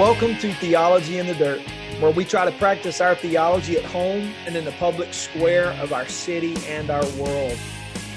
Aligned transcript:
Welcome 0.00 0.38
to 0.38 0.54
Theology 0.54 1.18
in 1.18 1.26
the 1.26 1.34
Dirt, 1.34 1.60
where 2.00 2.10
we 2.10 2.24
try 2.24 2.46
to 2.46 2.56
practice 2.56 3.02
our 3.02 3.14
theology 3.14 3.76
at 3.76 3.84
home 3.84 4.32
and 4.46 4.56
in 4.56 4.64
the 4.64 4.72
public 4.72 5.12
square 5.12 5.72
of 5.72 5.92
our 5.92 6.08
city 6.08 6.56
and 6.66 6.88
our 6.88 7.04
world. 7.18 7.58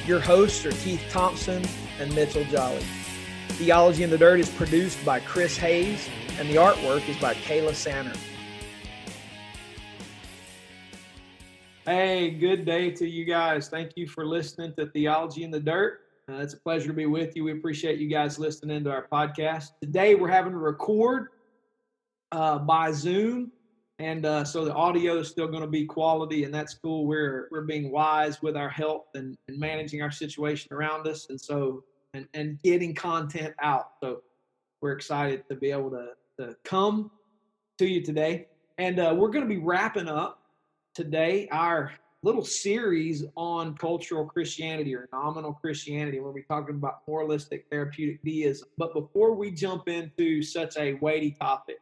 Your 0.08 0.22
hosts 0.22 0.66
are 0.66 0.72
Keith 0.72 1.04
Thompson 1.10 1.62
and 2.00 2.16
Mitchell 2.16 2.46
Jolly. 2.46 2.82
Theology 3.50 4.04
in 4.04 4.10
the 4.10 4.18
Dirt 4.18 4.40
is 4.40 4.50
produced 4.52 5.04
by 5.04 5.20
Chris 5.20 5.58
Hayes, 5.58 6.08
and 6.40 6.48
the 6.48 6.56
artwork 6.56 7.06
is 7.10 7.18
by 7.18 7.34
Kayla 7.34 7.76
Sanner. 7.76 8.14
Hey, 11.84 12.30
good 12.30 12.64
day 12.64 12.92
to 12.92 13.06
you 13.06 13.26
guys. 13.26 13.68
Thank 13.68 13.98
you 13.98 14.08
for 14.08 14.26
listening 14.26 14.74
to 14.78 14.86
Theology 14.86 15.44
in 15.44 15.52
the 15.52 15.60
Dirt. 15.60 16.00
Uh, 16.32 16.36
it's 16.36 16.54
a 16.54 16.62
pleasure 16.62 16.88
to 16.88 16.94
be 16.94 17.08
with 17.08 17.36
you. 17.36 17.44
We 17.44 17.52
appreciate 17.52 18.00
you 18.00 18.08
guys 18.08 18.40
listening 18.40 18.86
to 18.86 18.90
our 18.90 19.06
podcast. 19.12 19.72
Today, 19.82 20.16
we're 20.16 20.30
having 20.30 20.54
to 20.54 20.58
record 20.60 21.28
uh, 22.34 22.58
by 22.58 22.92
Zoom, 22.92 23.52
and 24.00 24.26
uh, 24.26 24.44
so 24.44 24.66
the 24.66 24.74
audio 24.74 25.20
is 25.20 25.30
still 25.30 25.48
going 25.48 25.62
to 25.62 25.68
be 25.68 25.86
quality, 25.86 26.46
and 26.46 26.54
that's 26.54 26.74
cool. 26.74 27.06
We're 27.06 27.48
we're 27.52 27.62
being 27.62 27.92
wise 27.92 28.42
with 28.42 28.58
our 28.58 28.70
health 28.70 29.06
and, 29.14 29.38
and 29.48 29.60
managing 29.60 30.02
our 30.02 30.12
situation 30.12 30.74
around 30.74 31.08
us, 31.08 31.28
and 31.30 31.40
so 31.40 31.84
and 32.16 32.28
and 32.34 32.60
getting 32.64 32.96
content 32.96 33.54
out. 33.62 33.92
So 34.02 34.24
we're 34.82 34.94
excited 34.94 35.44
to 35.50 35.56
be 35.56 35.70
able 35.70 35.92
to 35.92 36.08
to 36.40 36.56
come 36.66 37.12
to 37.78 37.86
you 37.86 38.02
today, 38.02 38.48
and 38.80 39.00
uh, 39.00 39.14
we're 39.16 39.30
going 39.30 39.48
to 39.48 39.56
be 39.56 39.62
wrapping 39.62 40.08
up 40.10 40.42
today 40.96 41.48
our 41.52 41.92
little 42.24 42.44
series 42.44 43.26
on 43.36 43.76
cultural 43.76 44.26
Christianity 44.26 44.96
or 44.96 45.08
nominal 45.14 45.54
Christianity, 45.54 46.20
where 46.20 46.32
we're 46.32 46.46
talking 46.46 46.76
about 46.76 47.02
moralistic 47.08 47.68
therapeutic 47.70 48.24
deism. 48.24 48.70
But 48.80 48.96
before 48.96 49.36
we 49.36 49.52
jump 49.52 49.88
into 49.88 50.42
such 50.42 50.78
a 50.78 50.96
weighty 50.96 51.32
topic, 51.32 51.78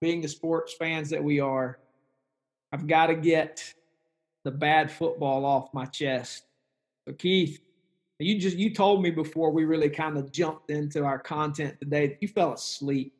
being 0.00 0.20
the 0.20 0.28
sports 0.28 0.74
fans 0.74 1.10
that 1.10 1.22
we 1.22 1.40
are, 1.40 1.78
I've 2.72 2.86
got 2.86 3.06
to 3.06 3.14
get 3.14 3.74
the 4.44 4.50
bad 4.50 4.90
football 4.90 5.44
off 5.44 5.74
my 5.74 5.84
chest. 5.84 6.44
So 7.06 7.14
Keith, 7.14 7.60
you 8.18 8.38
just 8.38 8.56
you 8.56 8.72
told 8.72 9.02
me 9.02 9.10
before 9.10 9.50
we 9.50 9.64
really 9.64 9.88
kind 9.88 10.16
of 10.16 10.30
jumped 10.30 10.70
into 10.70 11.04
our 11.04 11.18
content 11.18 11.78
today 11.80 12.18
you 12.20 12.28
fell 12.28 12.52
asleep 12.52 13.14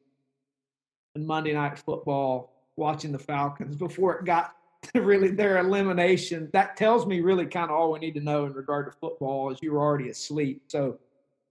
in 1.14 1.26
Monday 1.26 1.54
night 1.54 1.78
football 1.78 2.52
watching 2.76 3.12
the 3.12 3.18
Falcons 3.18 3.76
before 3.76 4.18
it 4.18 4.24
got 4.24 4.54
to 4.94 5.02
really 5.02 5.30
their 5.30 5.58
elimination. 5.58 6.48
That 6.52 6.76
tells 6.76 7.06
me 7.06 7.20
really 7.20 7.46
kind 7.46 7.70
of 7.70 7.76
all 7.76 7.92
we 7.92 7.98
need 7.98 8.14
to 8.14 8.20
know 8.20 8.46
in 8.46 8.52
regard 8.52 8.90
to 8.90 8.98
football 8.98 9.50
is 9.50 9.58
you 9.62 9.72
were 9.72 9.80
already 9.80 10.08
asleep. 10.08 10.62
So 10.68 10.98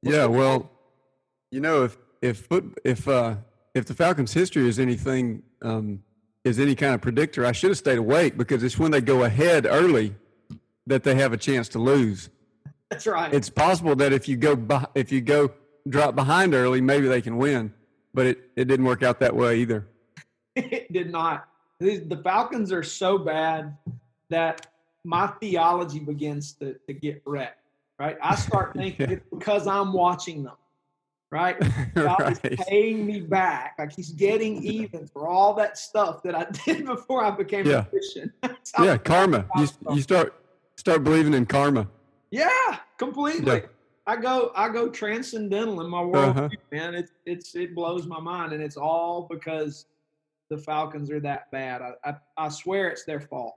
yeah, 0.01 0.25
well, 0.25 0.71
you 1.51 1.59
know 1.59 1.83
if 1.83 1.97
if 2.21 2.45
foot 2.45 2.79
if 2.83 3.07
uh 3.07 3.35
if 3.73 3.85
the 3.85 3.93
Falcons' 3.93 4.33
history 4.33 4.67
is 4.67 4.79
anything 4.79 5.43
um, 5.61 6.03
is 6.43 6.59
any 6.59 6.75
kind 6.75 6.93
of 6.93 7.01
predictor, 7.01 7.45
I 7.45 7.51
should 7.51 7.71
have 7.71 7.77
stayed 7.77 7.97
awake 7.97 8.37
because 8.37 8.63
it's 8.63 8.79
when 8.79 8.91
they 8.91 9.01
go 9.01 9.23
ahead 9.23 9.65
early 9.65 10.15
that 10.87 11.03
they 11.03 11.15
have 11.15 11.33
a 11.33 11.37
chance 11.37 11.69
to 11.69 11.79
lose. 11.79 12.29
That's 12.89 13.05
right. 13.05 13.33
It's 13.33 13.49
possible 13.49 13.95
that 13.97 14.13
if 14.13 14.27
you 14.27 14.37
go 14.37 14.87
if 14.95 15.11
you 15.11 15.21
go 15.21 15.51
drop 15.87 16.15
behind 16.15 16.53
early, 16.53 16.81
maybe 16.81 17.07
they 17.07 17.21
can 17.21 17.37
win, 17.37 17.73
but 18.13 18.25
it, 18.25 18.49
it 18.55 18.65
didn't 18.65 18.85
work 18.85 19.03
out 19.03 19.19
that 19.19 19.35
way 19.35 19.59
either. 19.59 19.87
it 20.55 20.91
did 20.91 21.11
not. 21.11 21.47
The 21.79 22.19
Falcons 22.23 22.73
are 22.73 22.83
so 22.83 23.17
bad 23.17 23.77
that 24.29 24.67
my 25.05 25.27
theology 25.39 25.99
begins 25.99 26.53
to, 26.53 26.73
to 26.87 26.93
get 26.93 27.21
wrecked. 27.25 27.55
Right, 27.97 28.17
I 28.21 28.35
start 28.35 28.73
thinking 28.77 29.09
yeah. 29.09 29.15
it's 29.17 29.25
because 29.29 29.67
I'm 29.67 29.91
watching 29.93 30.43
them 30.43 30.55
right? 31.31 31.57
God 31.95 32.19
right. 32.19 32.39
is 32.45 32.59
paying 32.67 33.05
me 33.05 33.21
back. 33.21 33.75
Like 33.77 33.93
he's 33.93 34.11
getting 34.11 34.63
even 34.63 35.07
for 35.07 35.27
all 35.27 35.53
that 35.55 35.77
stuff 35.77 36.23
that 36.23 36.35
I 36.35 36.45
did 36.65 36.85
before 36.85 37.23
I 37.23 37.31
became 37.31 37.65
yeah. 37.65 37.79
a 37.79 37.85
Christian. 37.85 38.33
yeah, 38.79 38.97
karma. 38.97 39.45
You, 39.57 39.67
you 39.93 40.01
start 40.01 40.33
start 40.75 41.03
believing 41.03 41.33
in 41.33 41.45
karma. 41.45 41.87
Yeah, 42.31 42.77
completely. 42.97 43.57
Yeah. 43.57 43.65
I 44.07 44.15
go 44.15 44.51
I 44.55 44.69
go 44.69 44.89
transcendental 44.89 45.81
in 45.81 45.89
my 45.89 46.01
world, 46.01 46.37
uh-huh. 46.37 46.49
man. 46.71 46.95
It's 46.95 47.11
it's 47.25 47.55
it 47.55 47.75
blows 47.75 48.07
my 48.07 48.19
mind, 48.19 48.53
and 48.53 48.63
it's 48.63 48.77
all 48.77 49.27
because 49.29 49.85
the 50.49 50.57
Falcons 50.57 51.11
are 51.11 51.19
that 51.19 51.51
bad. 51.51 51.81
I 51.81 51.93
I, 52.03 52.15
I 52.37 52.49
swear 52.49 52.89
it's 52.89 53.03
their 53.03 53.19
fault. 53.19 53.55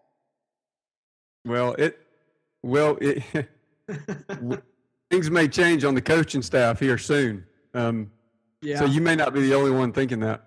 Well, 1.46 1.74
it 1.74 1.98
well 2.62 2.98
it 3.00 3.22
things 5.10 5.30
may 5.30 5.48
change 5.48 5.84
on 5.84 5.94
the 5.94 6.02
coaching 6.02 6.42
staff 6.42 6.78
here 6.78 6.98
soon. 6.98 7.46
Um, 7.74 8.10
yeah. 8.60 8.78
So 8.78 8.84
you 8.84 9.00
may 9.00 9.16
not 9.16 9.34
be 9.34 9.40
the 9.40 9.54
only 9.54 9.70
one 9.70 9.92
thinking 9.92 10.20
that. 10.20 10.44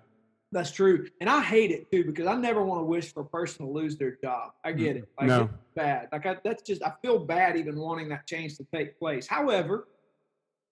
That's 0.52 0.70
true, 0.70 1.06
and 1.20 1.28
I 1.28 1.42
hate 1.42 1.72
it 1.72 1.90
too 1.90 2.04
because 2.04 2.26
I 2.26 2.34
never 2.34 2.64
want 2.64 2.80
to 2.80 2.84
wish 2.84 3.12
for 3.12 3.20
a 3.20 3.26
person 3.26 3.66
to 3.66 3.72
lose 3.72 3.96
their 3.96 4.16
job. 4.22 4.52
I 4.64 4.72
get 4.72 4.96
it. 4.96 5.08
Like, 5.18 5.26
no. 5.26 5.42
It's 5.42 5.52
bad. 5.74 6.08
Like 6.12 6.24
I, 6.24 6.36
that's 6.44 6.62
just 6.62 6.82
I 6.82 6.92
feel 7.02 7.18
bad 7.18 7.56
even 7.56 7.76
wanting 7.76 8.08
that 8.10 8.26
change 8.26 8.56
to 8.58 8.66
take 8.72 8.98
place. 8.98 9.26
However, 9.26 9.88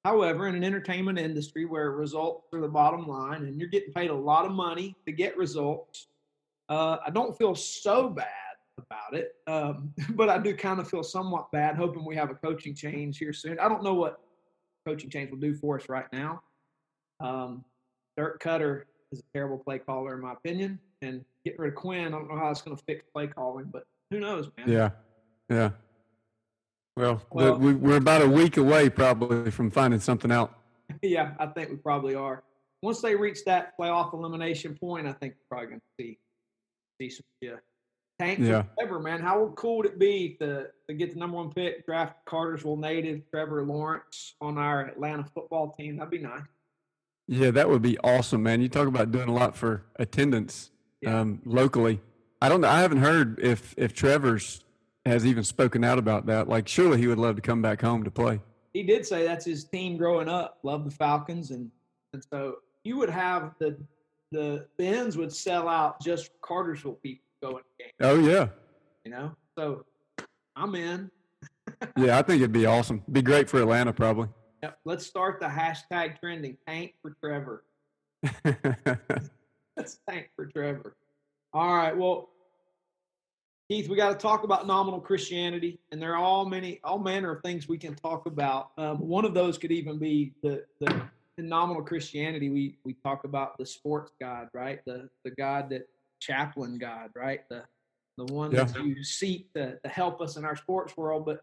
however, 0.04 0.46
in 0.46 0.54
an 0.54 0.62
entertainment 0.62 1.18
industry 1.18 1.64
where 1.64 1.90
results 1.90 2.46
are 2.54 2.60
the 2.60 2.68
bottom 2.68 3.06
line 3.08 3.44
and 3.44 3.60
you're 3.60 3.68
getting 3.68 3.92
paid 3.92 4.10
a 4.10 4.14
lot 4.14 4.46
of 4.46 4.52
money 4.52 4.96
to 5.06 5.12
get 5.12 5.36
results, 5.36 6.06
uh, 6.68 6.98
I 7.04 7.10
don't 7.10 7.36
feel 7.36 7.56
so 7.56 8.08
bad 8.08 8.28
about 8.78 9.14
it. 9.14 9.32
Um, 9.48 9.92
but 10.10 10.28
I 10.28 10.38
do 10.38 10.54
kind 10.54 10.78
of 10.78 10.88
feel 10.88 11.02
somewhat 11.02 11.50
bad, 11.50 11.76
hoping 11.76 12.04
we 12.04 12.14
have 12.14 12.30
a 12.30 12.36
coaching 12.36 12.74
change 12.76 13.18
here 13.18 13.32
soon. 13.32 13.58
I 13.58 13.68
don't 13.68 13.82
know 13.82 13.94
what 13.94 14.20
coaching 14.86 15.10
change 15.10 15.30
will 15.30 15.38
do 15.38 15.54
for 15.54 15.78
us 15.78 15.88
right 15.88 16.06
now. 16.12 16.42
Um, 17.20 17.64
Dirk 18.16 18.42
Koetter 18.42 18.84
is 19.12 19.20
a 19.20 19.22
terrible 19.32 19.58
play 19.58 19.78
caller, 19.78 20.14
in 20.14 20.20
my 20.20 20.32
opinion. 20.32 20.78
And 21.02 21.24
getting 21.44 21.60
rid 21.60 21.68
of 21.72 21.74
Quinn, 21.74 22.08
I 22.08 22.10
don't 22.10 22.28
know 22.28 22.38
how 22.38 22.50
it's 22.50 22.62
going 22.62 22.76
to 22.76 22.82
fix 22.84 23.04
play 23.12 23.26
calling, 23.26 23.66
but 23.72 23.86
who 24.10 24.20
knows, 24.20 24.50
man? 24.56 24.68
Yeah. 24.68 24.90
Yeah. 25.50 25.70
Well, 26.96 27.22
well 27.30 27.54
the, 27.54 27.58
we, 27.58 27.74
we're 27.74 27.96
about 27.96 28.22
a 28.22 28.28
week 28.28 28.56
away 28.56 28.88
probably 28.88 29.50
from 29.50 29.70
finding 29.70 30.00
something 30.00 30.32
out. 30.32 30.54
Yeah, 31.02 31.32
I 31.40 31.46
think 31.46 31.70
we 31.70 31.76
probably 31.76 32.14
are. 32.14 32.44
Once 32.82 33.00
they 33.00 33.16
reach 33.16 33.44
that 33.46 33.72
playoff 33.78 34.12
elimination 34.12 34.76
point, 34.76 35.06
I 35.06 35.12
think 35.12 35.32
we're 35.34 35.56
probably 35.56 35.68
going 35.68 35.80
to 35.80 35.86
see 35.98 36.18
see 37.00 37.10
some 37.10 37.24
yeah, 37.40 37.56
Tank 38.18 38.38
yeah. 38.40 38.62
forever, 38.78 39.00
man. 39.00 39.20
How 39.20 39.52
cool 39.56 39.78
would 39.78 39.86
it 39.86 39.98
be 39.98 40.36
to, 40.40 40.68
to 40.88 40.94
get 40.94 41.12
the 41.14 41.18
number 41.18 41.36
one 41.36 41.50
pick, 41.50 41.84
draft 41.84 42.24
Cartersville 42.26 42.76
native 42.76 43.28
Trevor 43.28 43.64
Lawrence 43.64 44.34
on 44.40 44.56
our 44.56 44.86
Atlanta 44.86 45.24
football 45.34 45.72
team? 45.72 45.96
That'd 45.96 46.10
be 46.10 46.18
nice. 46.18 46.42
Yeah, 47.26 47.50
that 47.50 47.68
would 47.68 47.82
be 47.82 47.98
awesome, 47.98 48.42
man. 48.42 48.60
You 48.60 48.68
talk 48.68 48.86
about 48.86 49.10
doing 49.10 49.28
a 49.28 49.32
lot 49.32 49.56
for 49.56 49.82
attendance 49.96 50.70
yeah. 51.00 51.20
um, 51.20 51.40
locally. 51.44 52.00
I 52.40 52.48
don't 52.48 52.60
know. 52.60 52.68
I 52.68 52.80
haven't 52.80 52.98
heard 52.98 53.40
if 53.40 53.74
if 53.76 53.94
Trevor's 53.94 54.62
has 55.06 55.26
even 55.26 55.42
spoken 55.42 55.82
out 55.82 55.98
about 55.98 56.26
that. 56.26 56.48
Like, 56.48 56.68
surely 56.68 56.98
he 56.98 57.06
would 57.06 57.18
love 57.18 57.36
to 57.36 57.42
come 57.42 57.62
back 57.62 57.80
home 57.80 58.04
to 58.04 58.10
play. 58.10 58.40
He 58.72 58.82
did 58.82 59.06
say 59.06 59.24
that's 59.24 59.44
his 59.44 59.64
team 59.64 59.96
growing 59.96 60.28
up. 60.28 60.58
Love 60.62 60.84
the 60.84 60.90
Falcons, 60.90 61.50
and 61.50 61.70
and 62.12 62.22
so 62.30 62.56
you 62.84 62.96
would 62.98 63.10
have 63.10 63.54
the 63.58 63.76
the 64.30 64.66
Benz 64.76 65.16
would 65.16 65.32
sell 65.32 65.68
out 65.68 66.00
just 66.00 66.30
Cartersville 66.42 66.98
people 67.02 67.23
going 67.44 67.62
game. 67.78 67.90
Oh 68.00 68.18
yeah. 68.18 68.48
You 69.04 69.10
know, 69.10 69.32
so 69.58 69.84
I'm 70.56 70.74
in. 70.74 71.10
yeah, 71.96 72.18
I 72.18 72.22
think 72.22 72.40
it'd 72.40 72.52
be 72.52 72.66
awesome. 72.66 73.02
Be 73.10 73.22
great 73.22 73.50
for 73.50 73.60
Atlanta, 73.60 73.92
probably. 73.92 74.28
Yep. 74.62 74.78
Let's 74.84 75.06
start 75.06 75.40
the 75.40 75.46
hashtag 75.46 76.18
trending. 76.20 76.56
Tank 76.66 76.94
for 77.02 77.14
Trevor. 77.22 77.64
Let's 79.76 79.98
tank 80.08 80.30
for 80.36 80.46
Trevor. 80.46 80.96
All 81.52 81.74
right. 81.74 81.94
Well, 81.96 82.30
Keith, 83.70 83.88
we 83.88 83.96
got 83.96 84.10
to 84.10 84.16
talk 84.16 84.44
about 84.44 84.66
nominal 84.66 85.00
Christianity, 85.00 85.78
and 85.90 86.00
there 86.00 86.12
are 86.12 86.22
all 86.22 86.46
many, 86.46 86.80
all 86.84 86.98
manner 86.98 87.32
of 87.32 87.42
things 87.42 87.68
we 87.68 87.78
can 87.78 87.94
talk 87.94 88.26
about. 88.26 88.70
Um, 88.78 88.98
one 88.98 89.24
of 89.24 89.34
those 89.34 89.58
could 89.58 89.72
even 89.72 89.98
be 89.98 90.32
the 90.42 90.64
the 90.80 91.02
in 91.36 91.48
nominal 91.48 91.82
Christianity. 91.82 92.48
We 92.48 92.78
we 92.84 92.94
talk 92.94 93.24
about 93.24 93.58
the 93.58 93.66
sports 93.66 94.12
God, 94.18 94.48
right? 94.54 94.80
The 94.86 95.10
the 95.24 95.30
God 95.32 95.68
that 95.70 95.88
chaplain 96.24 96.78
God, 96.78 97.10
right? 97.14 97.40
The 97.48 97.64
the 98.16 98.32
one 98.32 98.52
yeah. 98.52 98.64
that 98.64 98.84
you 98.84 99.02
seek 99.02 99.52
to, 99.54 99.78
to 99.80 99.88
help 99.88 100.20
us 100.20 100.36
in 100.36 100.44
our 100.44 100.56
sports 100.56 100.96
world. 100.96 101.26
But 101.26 101.40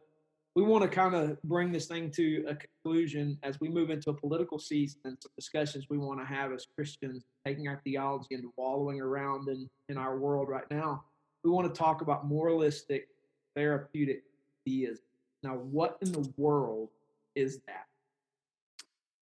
we 0.56 0.64
want 0.64 0.84
to 0.84 0.90
kind 0.90 1.16
of 1.16 1.42
bring 1.44 1.72
this 1.72 1.86
thing 1.86 2.12
to 2.12 2.46
a 2.48 2.56
conclusion 2.56 3.38
as 3.44 3.60
we 3.60 3.70
move 3.70 3.90
into 3.90 4.10
a 4.10 4.14
political 4.14 4.60
season 4.60 5.00
and 5.06 5.18
some 5.22 5.32
discussions 5.38 5.88
we 5.90 5.98
want 5.98 6.20
to 6.20 6.26
have 6.26 6.52
as 6.52 6.66
Christians, 6.76 7.24
taking 7.46 7.68
our 7.68 7.82
theology 7.84 8.36
and 8.36 8.46
wallowing 8.58 9.02
around 9.02 9.50
in, 9.50 9.70
in 9.90 9.98
our 9.98 10.18
world 10.18 10.50
right 10.50 10.70
now. 10.70 11.04
We 11.44 11.50
want 11.52 11.74
to 11.74 11.78
talk 11.78 12.02
about 12.02 12.28
moralistic 12.28 13.08
therapeutic 13.56 14.24
deism. 14.66 15.04
Now, 15.44 15.56
what 15.56 15.98
in 16.02 16.12
the 16.12 16.32
world 16.38 16.90
is 17.36 17.60
that? 17.68 17.86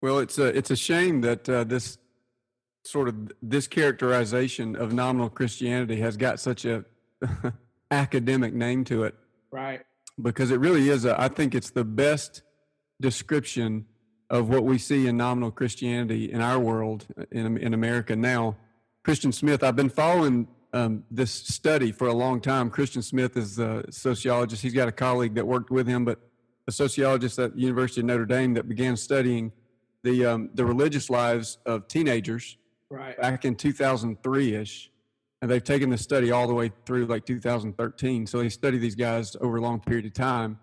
Well, 0.01 0.19
it's 0.19 0.39
a 0.39 0.47
it's 0.47 0.71
a 0.71 0.77
shame 0.77 1.21
that 1.23 1.49
uh, 1.49 1.65
this 1.65 1.99
sort 2.87 3.09
of 3.09 3.33
this 3.43 3.67
characterization 3.67 4.77
of 4.77 4.93
nominal 4.93 5.29
Christianity 5.29 5.97
has 6.01 6.17
got 6.17 6.41
such 6.41 6.65
a 6.65 6.85
academic 7.91 8.55
name 8.55 8.85
to 8.85 9.05
it. 9.05 9.15
Right. 9.51 9.83
Because 10.21 10.51
it 10.51 10.61
really 10.61 10.89
is 10.89 11.05
a, 11.05 11.21
I 11.21 11.29
think 11.29 11.55
it's 11.55 11.71
the 11.71 11.85
best 11.85 12.43
description 13.01 13.87
of 14.31 14.49
what 14.49 14.65
we 14.65 14.79
see 14.79 15.07
in 15.07 15.17
nominal 15.17 15.51
Christianity 15.51 16.33
in 16.33 16.41
our 16.41 16.59
world 16.59 17.07
in 17.31 17.57
in 17.59 17.75
America 17.75 18.17
now 18.17 18.57
Christian 19.05 19.31
Smith. 19.31 19.63
I've 19.63 19.77
been 19.77 19.91
following 19.91 20.49
um, 20.73 21.05
this 21.11 21.31
study 21.31 21.93
for 21.93 22.09
a 22.09 22.13
long 22.13 22.41
time. 22.41 22.71
Christian 22.71 23.03
Smith 23.03 23.37
is 23.37 23.59
a 23.59 23.85
sociologist. 23.91 24.63
He's 24.63 24.75
got 24.75 24.89
a 24.89 24.93
colleague 24.93 25.35
that 25.37 25.47
worked 25.47 25.71
with 25.71 25.87
him, 25.87 26.05
but 26.05 26.19
a 26.67 26.73
sociologist 26.73 27.39
at 27.39 27.55
the 27.55 27.61
University 27.61 28.01
of 28.01 28.07
Notre 28.07 28.27
Dame 28.27 28.55
that 28.55 28.69
began 28.69 28.97
studying 28.97 29.53
the 30.03 30.27
um, 30.27 30.51
the 30.55 30.65
religious 30.65 31.09
lives 31.09 31.59
of 31.67 31.87
teenagers 31.89 32.57
right. 32.91 33.21
back 33.21 33.45
in 33.45 33.55
2003 33.55 34.55
ish, 34.55 34.91
and 35.43 35.51
they've 35.51 35.65
taken 35.65 35.91
the 35.91 35.99
study 35.99 36.31
all 36.31 36.47
the 36.47 36.55
way 36.55 36.73
through 36.85 37.07
like 37.07 37.27
2013. 37.27 38.27
So 38.27 38.39
they 38.39 38.49
study 38.49 38.79
these 38.79 38.95
guys 38.95 39.37
over 39.41 39.57
a 39.57 39.61
long 39.61 39.81
period 39.81 40.07
of 40.07 40.15
time, 40.15 40.59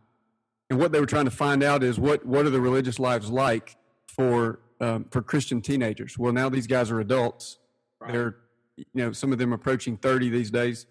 and 0.70 0.80
what 0.80 0.92
they 0.92 1.00
were 1.00 1.06
trying 1.06 1.26
to 1.26 1.32
find 1.32 1.64
out 1.64 1.84
is 1.84 2.00
what 2.00 2.26
what 2.26 2.46
are 2.46 2.50
the 2.50 2.62
religious 2.62 3.00
lives 3.00 3.30
like 3.30 3.76
for 4.08 4.60
um, 4.80 5.06
for 5.12 5.22
Christian 5.22 5.62
teenagers. 5.62 6.18
Well, 6.18 6.34
now 6.34 6.50
these 6.50 6.68
guys 6.68 6.92
are 6.92 7.00
adults. 7.00 7.60
Right. 8.00 8.12
They're 8.12 8.36
you 8.76 8.86
know 8.94 9.12
some 9.12 9.32
of 9.32 9.38
them 9.38 9.54
approaching 9.54 9.98
30 9.98 10.30
these 10.30 10.52
days, 10.52 10.86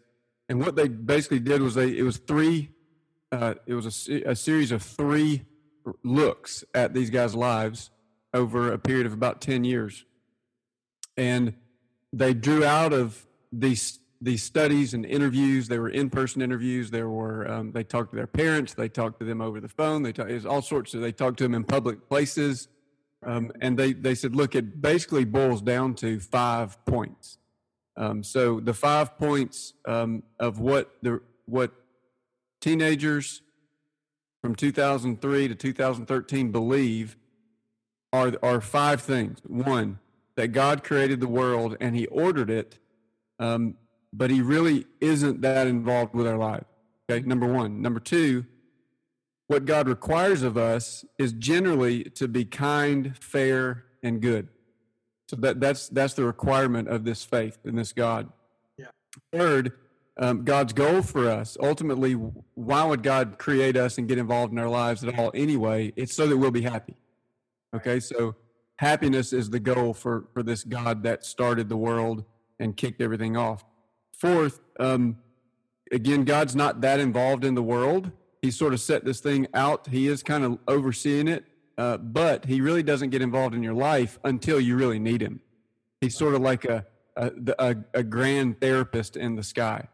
and 0.49 0.61
what 0.61 0.77
they 0.77 0.89
basically 0.89 1.41
did 1.41 1.63
was 1.63 1.75
they 1.75 1.97
it 1.97 2.03
was 2.03 2.19
three. 2.19 2.71
Uh, 3.31 3.55
it 3.67 3.75
was 3.75 4.09
a, 4.09 4.23
a 4.31 4.37
series 4.37 4.73
of 4.73 4.83
three 4.83 5.47
looks 6.05 6.65
at 6.75 6.93
these 6.95 7.11
guys' 7.11 7.35
lives 7.35 7.91
over 8.35 8.73
a 8.73 8.79
period 8.79 9.07
of 9.07 9.13
about 9.13 9.41
10 9.41 9.65
years 9.65 10.05
and 11.17 11.55
they 12.13 12.35
drew 12.35 12.65
out 12.65 12.93
of 12.93 13.27
these 13.53 13.99
these 14.23 14.43
studies 14.43 14.95
and 14.95 15.05
interviews. 15.05 15.67
They 15.67 15.81
were 15.81 15.89
in-person 15.89 16.43
interviews. 16.43 16.91
There 16.91 17.09
were 17.09 17.51
um, 17.51 17.73
they 17.73 17.83
talked 17.83 18.11
to 18.11 18.17
their 18.17 18.29
parents. 18.29 18.75
They 18.75 18.89
talked 18.89 19.19
to 19.19 19.27
them 19.27 19.41
over 19.41 19.61
the 19.61 19.69
phone. 19.69 20.03
They 20.03 20.13
talked 20.13 20.47
all 20.47 20.63
sorts 20.63 20.95
of. 20.95 21.01
They 21.01 21.13
talked 21.13 21.39
to 21.39 21.45
them 21.45 21.55
in 21.55 21.65
public 21.65 22.09
places, 22.09 22.69
um, 23.25 23.51
and 23.61 23.79
they 23.79 23.93
they 23.93 24.15
said, 24.15 24.37
look, 24.37 24.55
it 24.55 24.81
basically 24.81 25.25
boils 25.25 25.61
down 25.61 25.95
to 25.97 26.21
five 26.21 26.83
points. 26.85 27.39
Um, 27.97 28.23
so 28.23 28.61
the 28.61 28.75
five 28.75 29.19
points 29.19 29.75
um, 29.87 30.23
of 30.39 30.61
what 30.61 30.93
the 31.03 31.21
what 31.47 31.73
teenagers 32.61 33.43
from 34.41 34.55
2003 34.55 35.49
to 35.49 35.55
2013 35.55 36.53
believe 36.53 37.17
are 38.13 38.33
are 38.43 38.61
five 38.61 39.01
things. 39.01 39.41
One, 39.45 39.99
that 40.37 40.49
God 40.49 40.85
created 40.85 41.21
the 41.21 41.29
world 41.29 41.77
and 41.81 41.97
He 41.97 42.07
ordered 42.07 42.51
it, 42.51 42.79
um, 43.39 43.77
but 44.13 44.31
He 44.31 44.41
really 44.41 44.87
isn't 45.01 45.41
that 45.43 45.67
involved 45.67 46.15
with 46.15 46.27
our 46.27 46.39
life. 46.39 46.65
Okay, 47.11 47.27
number 47.27 47.47
one. 47.47 47.83
Number 47.83 48.01
two, 48.01 48.47
what 49.49 49.65
God 49.65 49.89
requires 49.89 50.43
of 50.43 50.57
us 50.57 51.05
is 51.19 51.33
generally 51.33 52.05
to 52.05 52.29
be 52.29 52.45
kind, 52.45 53.17
fair, 53.19 53.85
and 54.03 54.21
good. 54.21 54.49
So 55.29 55.37
that 55.37 55.61
that's 55.61 55.89
that's 55.89 56.15
the 56.15 56.25
requirement 56.25 56.89
of 56.89 57.05
this 57.05 57.25
faith 57.25 57.59
in 57.65 57.77
this 57.77 57.93
God. 57.93 58.31
Yeah. 58.79 58.87
Third, 59.33 59.73
um, 60.19 60.45
God's 60.45 60.73
goal 60.73 61.03
for 61.03 61.29
us 61.29 61.57
ultimately, 61.61 62.13
why 62.13 62.85
would 62.85 63.03
God 63.03 63.39
create 63.39 63.77
us 63.77 63.99
and 63.99 64.07
get 64.07 64.19
involved 64.19 64.53
in 64.53 64.59
our 64.59 64.69
lives 64.69 65.03
at 65.05 65.19
all 65.19 65.31
anyway? 65.35 65.93
It's 65.97 66.15
so 66.15 66.27
that 66.27 66.37
we'll 66.37 66.51
be 66.51 66.63
happy. 66.63 66.97
Okay, 67.75 68.01
so 68.01 68.35
happiness 68.77 69.33
is 69.33 69.51
the 69.51 69.61
goal 69.61 69.95
for 69.95 70.29
for 70.33 70.43
this 70.43 70.65
God 70.65 71.03
that 71.05 71.25
started 71.25 71.69
the 71.69 71.77
world 71.77 72.25
and 72.59 72.77
kicked 72.77 73.01
everything 73.01 73.37
off. 73.37 73.65
Fourth, 74.17 74.61
um, 74.79 75.19
again, 75.91 76.25
God's 76.25 76.55
not 76.55 76.81
that 76.83 77.01
involved 77.01 77.45
in 77.45 77.55
the 77.55 77.63
world. 77.63 78.13
He 78.41 78.51
sort 78.51 78.73
of 78.73 78.81
set 78.81 79.05
this 79.05 79.21
thing 79.21 79.47
out. 79.55 79.89
He 79.89 80.09
is 80.09 80.23
kind 80.23 80.45
of 80.45 80.59
overseeing 80.67 81.29
it, 81.29 81.45
uh, 81.79 81.97
but 81.97 82.45
he 82.45 82.61
really 82.61 82.83
doesn't 82.83 83.11
get 83.11 83.23
involved 83.23 83.55
in 83.55 83.63
your 83.63 83.75
life 83.75 84.19
until 84.25 84.61
you 84.61 84.77
really 84.77 84.99
need 84.99 85.21
him. 85.21 85.41
He's 86.01 86.17
sort 86.17 86.35
of 86.35 86.41
like 86.41 86.65
a 86.65 86.87
a, 87.17 87.31
a, 87.59 87.77
a 87.95 88.03
grand 88.03 88.61
therapist 88.61 89.17
in 89.17 89.37
the 89.37 89.43
sky. 89.43 89.89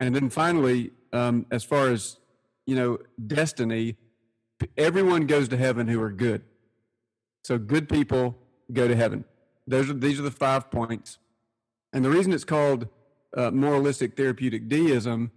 And 0.00 0.14
then 0.14 0.30
finally, 0.30 0.92
um, 1.12 1.46
as 1.50 1.64
far 1.64 1.88
as 1.88 2.18
you 2.66 2.74
know, 2.74 2.98
destiny, 3.26 3.96
everyone 4.76 5.26
goes 5.26 5.48
to 5.48 5.56
heaven 5.56 5.88
who 5.88 6.02
are 6.02 6.12
good. 6.12 6.42
So 7.48 7.56
good 7.56 7.88
people 7.88 8.36
go 8.74 8.86
to 8.86 8.94
heaven. 8.94 9.24
Those 9.66 9.88
are 9.88 9.94
these 9.94 10.20
are 10.20 10.22
the 10.22 10.30
five 10.30 10.70
points. 10.70 11.16
And 11.94 12.04
the 12.04 12.10
reason 12.10 12.34
it's 12.34 12.44
called 12.44 12.88
uh, 13.34 13.50
moralistic 13.50 14.18
therapeutic 14.18 14.68
deism 14.68 15.30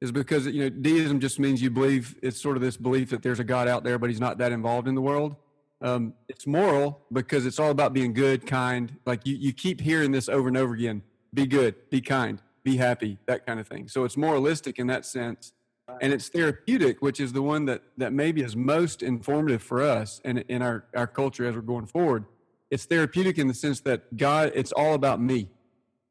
is 0.00 0.10
because 0.10 0.46
you 0.46 0.62
know 0.62 0.70
deism 0.70 1.20
just 1.20 1.38
means 1.38 1.60
you 1.60 1.68
believe 1.68 2.16
it's 2.22 2.40
sort 2.40 2.56
of 2.56 2.62
this 2.62 2.78
belief 2.78 3.10
that 3.10 3.22
there's 3.22 3.38
a 3.38 3.44
God 3.44 3.68
out 3.68 3.84
there, 3.84 3.98
but 3.98 4.08
he's 4.08 4.18
not 4.18 4.38
that 4.38 4.50
involved 4.50 4.88
in 4.88 4.94
the 4.94 5.02
world. 5.02 5.36
Um, 5.82 6.14
it's 6.26 6.46
moral 6.46 7.02
because 7.12 7.44
it's 7.44 7.58
all 7.58 7.70
about 7.70 7.92
being 7.92 8.14
good, 8.14 8.46
kind. 8.46 8.96
Like 9.04 9.26
you, 9.26 9.36
you 9.36 9.52
keep 9.52 9.82
hearing 9.82 10.10
this 10.10 10.30
over 10.30 10.48
and 10.48 10.56
over 10.56 10.72
again: 10.72 11.02
be 11.34 11.46
good, 11.46 11.74
be 11.90 12.00
kind, 12.00 12.40
be 12.64 12.78
happy, 12.78 13.18
that 13.26 13.44
kind 13.44 13.60
of 13.60 13.68
thing. 13.68 13.88
So 13.88 14.04
it's 14.04 14.16
moralistic 14.16 14.78
in 14.78 14.86
that 14.86 15.04
sense 15.04 15.52
and 16.00 16.12
it's 16.12 16.28
therapeutic, 16.28 17.02
which 17.02 17.20
is 17.20 17.32
the 17.32 17.42
one 17.42 17.64
that 17.66 17.82
that 17.96 18.12
maybe 18.12 18.42
is 18.42 18.56
most 18.56 19.02
informative 19.02 19.62
for 19.62 19.82
us 19.82 20.20
and 20.24 20.38
in 20.48 20.62
our 20.62 20.84
our 20.94 21.06
culture 21.06 21.46
as 21.46 21.54
we're 21.54 21.62
going 21.62 21.86
forward. 21.86 22.24
It's 22.70 22.84
therapeutic 22.84 23.38
in 23.38 23.48
the 23.48 23.54
sense 23.54 23.80
that 23.80 24.16
God, 24.16 24.52
it's 24.54 24.72
all 24.72 24.94
about 24.94 25.20
me. 25.20 25.50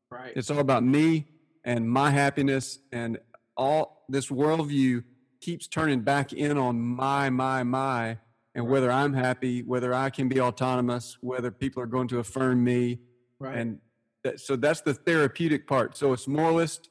Right. 0.09 0.33
It's 0.35 0.49
all 0.49 0.59
about 0.59 0.83
me 0.83 1.27
and 1.63 1.87
my 1.89 2.11
happiness, 2.11 2.79
and 2.91 3.19
all 3.57 4.05
this 4.07 4.29
worldview 4.29 5.03
keeps 5.41 5.67
turning 5.67 6.01
back 6.01 6.31
in 6.31 6.57
on 6.57 6.79
my, 6.79 7.29
my, 7.29 7.61
my, 7.63 8.17
and 8.55 8.67
whether 8.67 8.89
I'm 8.89 9.13
happy, 9.13 9.63
whether 9.63 9.93
I 9.93 10.09
can 10.09 10.29
be 10.29 10.39
autonomous, 10.39 11.17
whether 11.21 11.51
people 11.51 11.83
are 11.83 11.87
going 11.87 12.07
to 12.07 12.19
affirm 12.19 12.63
me, 12.63 12.99
right. 13.39 13.57
and 13.57 13.79
that, 14.23 14.39
so 14.39 14.55
that's 14.55 14.81
the 14.81 14.93
therapeutic 14.93 15.67
part. 15.67 15.97
So 15.97 16.13
it's 16.13 16.27
moralist, 16.27 16.89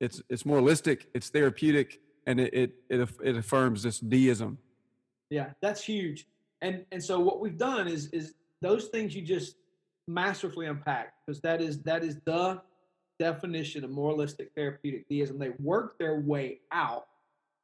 it's 0.00 0.22
it's 0.28 0.44
moralistic, 0.44 1.08
it's 1.14 1.30
therapeutic, 1.30 2.00
and 2.26 2.40
it, 2.40 2.54
it 2.54 2.74
it 2.88 3.08
it 3.22 3.36
affirms 3.36 3.82
this 3.82 4.00
deism. 4.00 4.58
Yeah, 5.30 5.50
that's 5.60 5.84
huge. 5.84 6.26
And 6.62 6.84
and 6.92 7.02
so 7.02 7.20
what 7.20 7.40
we've 7.40 7.58
done 7.58 7.88
is 7.88 8.08
is 8.08 8.34
those 8.62 8.86
things 8.86 9.14
you 9.14 9.22
just 9.22 9.56
masterfully 10.06 10.66
unpack 10.66 11.14
because 11.26 11.40
that 11.42 11.60
is 11.60 11.82
that 11.82 12.04
is 12.04 12.18
the 12.24 12.60
definition 13.18 13.84
of 13.84 13.90
moralistic 13.90 14.50
therapeutic 14.56 15.08
deism. 15.08 15.38
They 15.38 15.52
work 15.60 15.98
their 15.98 16.20
way 16.20 16.60
out 16.72 17.06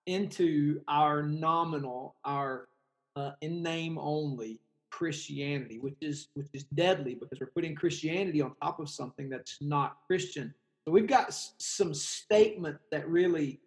into 0.07 0.81
our 0.89 1.23
nominal, 1.23 2.17
our 2.25 2.69
uh, 3.17 3.33
in 3.41 3.63
name 3.63 3.99
only 3.99 4.61
Christianity, 4.91 5.79
which 5.79 5.97
is 6.01 6.29
which 6.35 6.49
is 6.53 6.65
deadly 6.65 7.15
because 7.15 7.41
we're 7.41 7.47
putting 7.55 7.75
Christianity 7.75 8.43
on 8.43 8.55
top 8.63 8.81
of 8.81 8.89
something 8.89 9.29
that's 9.29 9.59
not 9.61 9.99
Christian. 10.07 10.53
So 10.85 10.93
we've 10.93 11.07
got 11.07 11.35
some 11.59 11.95
statements 11.95 12.85
that 12.91 13.09
really 13.09 13.61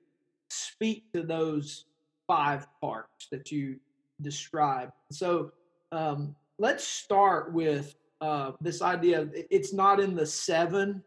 speak 0.54 1.12
to 1.14 1.24
those 1.24 1.86
five 2.28 2.68
parts 2.82 3.28
that 3.32 3.52
you 3.52 3.78
described. 4.22 4.94
So 5.12 5.52
um, 5.92 6.36
let's 6.60 6.86
start 6.86 7.54
with 7.54 7.96
uh, 8.22 8.52
this 8.62 8.82
idea. 8.82 9.28
It's 9.34 9.74
not 9.74 10.00
in 10.00 10.16
the 10.16 10.26
seven, 10.26 11.04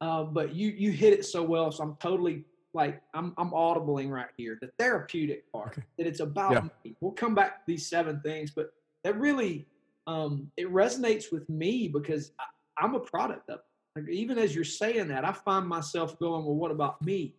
uh, 0.00 0.24
but 0.24 0.54
you 0.54 0.68
you 0.68 0.92
hit 0.92 1.12
it 1.12 1.24
so 1.24 1.42
well. 1.42 1.72
So 1.72 1.82
I'm 1.82 1.96
totally 1.96 2.44
like 2.74 3.02
I'm 3.14 3.34
I'm 3.36 3.50
audibling 3.50 4.10
right 4.10 4.30
here. 4.36 4.58
The 4.60 4.70
therapeutic 4.78 5.50
part 5.52 5.72
okay. 5.72 5.82
that 5.98 6.06
it's 6.06 6.20
about. 6.20 6.52
Yeah. 6.52 6.68
Me. 6.84 6.96
We'll 7.00 7.12
come 7.12 7.34
back 7.34 7.58
to 7.58 7.62
these 7.66 7.88
seven 7.88 8.20
things, 8.20 8.50
but 8.50 8.72
that 9.04 9.18
really 9.18 9.66
um, 10.06 10.50
it 10.56 10.72
resonates 10.72 11.32
with 11.32 11.48
me 11.48 11.88
because 11.88 12.32
I, 12.38 12.44
I'm 12.84 12.94
a 12.94 13.00
product 13.00 13.50
of 13.50 13.58
it. 13.58 13.64
Like 13.96 14.08
even 14.08 14.38
as 14.38 14.54
you're 14.54 14.64
saying 14.64 15.08
that, 15.08 15.24
I 15.24 15.32
find 15.32 15.66
myself 15.66 16.18
going, 16.18 16.44
well, 16.44 16.54
what 16.54 16.70
about 16.70 17.02
me? 17.02 17.34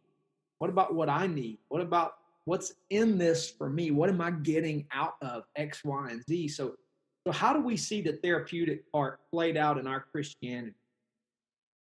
What 0.61 0.69
about 0.69 0.93
what 0.93 1.09
I 1.09 1.25
need? 1.25 1.57
What 1.69 1.81
about 1.81 2.17
what's 2.45 2.75
in 2.91 3.17
this 3.17 3.49
for 3.49 3.67
me? 3.67 3.89
What 3.89 4.09
am 4.09 4.21
I 4.21 4.29
getting 4.29 4.85
out 4.93 5.15
of 5.23 5.45
X, 5.55 5.83
Y, 5.83 6.09
and 6.11 6.23
Z? 6.29 6.49
So, 6.49 6.75
so 7.25 7.33
how 7.33 7.51
do 7.51 7.61
we 7.61 7.75
see 7.75 7.99
the 7.99 8.13
therapeutic 8.17 8.83
part 8.91 9.21
played 9.31 9.57
out 9.57 9.79
in 9.79 9.87
our 9.87 10.05
Christianity? 10.11 10.75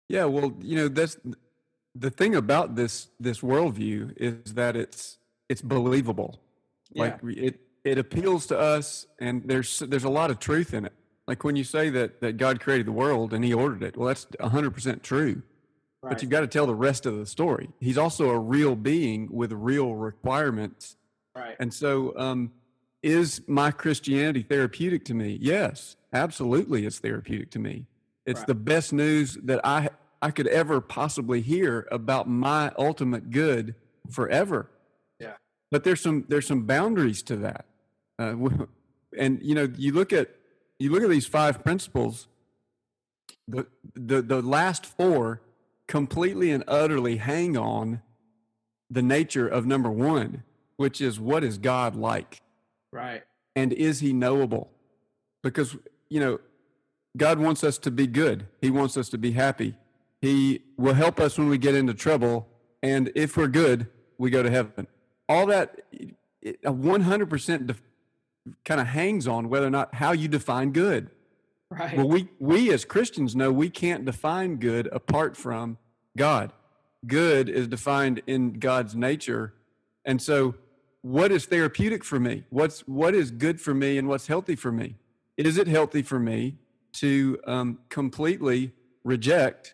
Yeah, 0.10 0.26
well, 0.26 0.54
you 0.62 0.76
know, 0.76 0.88
that's 0.90 1.18
the 1.96 2.12
thing 2.12 2.36
about 2.36 2.76
this 2.76 3.08
this 3.20 3.40
worldview 3.40 4.14
is 4.18 4.54
that 4.54 4.76
it's 4.76 5.18
it's 5.50 5.64
believable. 5.64 6.40
Like 6.94 7.18
it 7.24 7.62
it 7.84 7.98
appeals 7.98 8.46
to 8.46 8.60
us, 8.60 9.08
and 9.20 9.42
there's 9.44 9.80
there's 9.80 10.04
a 10.04 10.10
lot 10.10 10.30
of 10.30 10.38
truth 10.38 10.76
in 10.76 10.86
it. 10.86 10.94
Like 11.28 11.44
when 11.44 11.56
you 11.56 11.64
say 11.64 11.90
that 11.90 12.22
that 12.22 12.38
God 12.38 12.60
created 12.60 12.86
the 12.86 12.92
world 12.92 13.34
and 13.34 13.44
He 13.44 13.56
ordered 13.56 13.82
it, 13.82 13.98
well, 13.98 14.10
that's 14.10 14.28
100 14.40 14.70
percent 14.70 15.02
true. 15.02 15.42
Right. 16.04 16.12
But 16.12 16.22
you've 16.22 16.32
got 16.32 16.42
to 16.42 16.48
tell 16.48 16.66
the 16.66 16.76
rest 16.76 17.06
of 17.06 17.18
the 17.18 17.26
story. 17.26 17.70
He's 17.80 17.98
also 17.98 18.30
a 18.30 18.40
real 18.40 18.76
being 18.76 19.30
with 19.32 19.52
real 19.52 19.96
requirements. 19.96 20.98
Right. 21.36 21.56
And 21.60 21.74
so, 21.74 22.18
um, 22.18 22.52
is 23.04 23.42
my 23.48 23.72
Christianity 23.72 24.44
therapeutic 24.44 25.06
to 25.06 25.14
me? 25.14 25.38
Yes, 25.42 25.96
absolutely, 26.14 26.86
it's 26.86 27.00
therapeutic 27.00 27.52
to 27.52 27.60
me. 27.60 27.86
It's 28.26 28.40
right. 28.40 28.48
the 28.48 28.56
best 28.56 28.94
news 28.94 29.38
that 29.44 29.60
I 29.64 29.90
I 30.22 30.30
could 30.30 30.48
ever 30.48 30.82
possibly 30.82 31.42
hear 31.42 31.88
about 31.92 32.30
my 32.30 32.72
ultimate 32.78 33.32
good 33.32 33.74
forever. 34.10 34.70
Yeah. 35.20 35.34
But 35.72 35.84
there's 35.84 36.02
some 36.02 36.26
there's 36.28 36.46
some 36.46 36.64
boundaries 36.64 37.24
to 37.24 37.38
that, 37.38 37.66
uh, 38.20 38.36
and 39.18 39.40
you 39.42 39.56
know 39.56 39.72
you 39.76 39.94
look 39.94 40.14
at 40.14 40.30
you 40.78 40.92
look 40.92 41.02
at 41.04 41.10
these 41.10 41.28
five 41.28 41.64
principles 41.64 42.28
the 43.48 43.66
the 43.96 44.22
the 44.22 44.42
last 44.42 44.86
four 44.86 45.42
completely 45.92 46.52
and 46.52 46.64
utterly 46.70 47.18
hang 47.18 47.58
on 47.58 48.02
the 48.90 49.02
nature 49.02 49.46
of 49.46 49.66
number 49.66 49.92
one, 49.92 50.42
which 50.78 51.02
is 51.02 51.20
what 51.20 51.44
is 51.44 51.58
God 51.58 51.98
like? 51.98 52.42
Right. 52.94 53.24
And 53.58 53.74
is 53.74 54.00
he 54.00 54.14
knowable? 54.14 54.72
Because, 55.44 55.76
you 56.10 56.22
know, 56.22 56.40
God 57.18 57.40
wants 57.40 57.62
us 57.66 57.78
to 57.80 57.92
be 57.92 58.08
good. 58.08 58.48
He 58.62 58.72
wants 58.72 58.96
us 58.96 59.10
to 59.10 59.18
be 59.18 59.34
happy. 59.34 59.76
He 60.22 60.62
will 60.78 60.94
help 60.94 61.20
us 61.20 61.38
when 61.38 61.50
we 61.50 61.58
get 61.58 61.76
into 61.76 61.94
trouble. 61.94 62.48
And 62.82 63.12
if 63.14 63.36
we're 63.36 63.48
good, 63.48 63.88
we 64.18 64.30
go 64.30 64.42
to 64.42 64.50
heaven. 64.50 64.88
All 65.28 65.46
that 65.48 65.82
100% 66.42 67.68
def- 67.68 67.82
kind 68.64 68.80
of 68.80 68.88
hangs 68.88 69.28
on 69.28 69.50
whether 69.50 69.68
or 69.68 69.72
not 69.72 69.96
how 69.96 70.14
you 70.14 70.30
define 70.30 70.72
good. 70.72 71.10
Right. 71.72 71.96
Well, 71.96 72.08
we, 72.10 72.28
we 72.38 72.74
as 72.74 72.84
Christians 72.84 73.34
know 73.34 73.50
we 73.50 73.70
can't 73.70 74.04
define 74.04 74.58
good 74.58 74.88
apart 74.92 75.38
from 75.38 75.78
God. 76.18 76.52
Good 77.08 77.48
is 77.48 77.66
defined 77.70 78.22
in 78.28 78.60
God's 78.60 78.94
nature. 78.94 79.54
And 80.04 80.22
so, 80.22 80.56
what 81.02 81.32
is 81.32 81.46
therapeutic 81.46 82.04
for 82.04 82.20
me? 82.20 82.44
What's, 82.50 82.82
what 82.82 83.16
is 83.16 83.32
good 83.32 83.62
for 83.62 83.74
me 83.74 83.98
and 83.98 84.10
what's 84.10 84.28
healthy 84.28 84.56
for 84.56 84.72
me? 84.72 84.96
Is 85.38 85.58
it 85.58 85.68
healthy 85.68 86.02
for 86.02 86.20
me 86.20 86.58
to 86.94 87.40
um, 87.48 87.80
completely 87.88 88.74
reject 89.06 89.74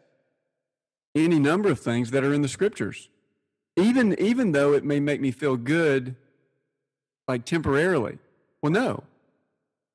any 1.16 1.40
number 1.40 1.70
of 1.70 1.80
things 1.80 2.12
that 2.12 2.24
are 2.24 2.32
in 2.32 2.44
the 2.44 2.48
scriptures? 2.48 3.10
Even, 3.76 4.18
even 4.22 4.52
though 4.52 4.74
it 4.74 4.86
may 4.86 5.00
make 5.00 5.20
me 5.20 5.32
feel 5.32 5.58
good, 5.58 6.16
like 7.28 7.44
temporarily. 7.44 8.20
Well, 8.62 8.72
no. 8.72 9.04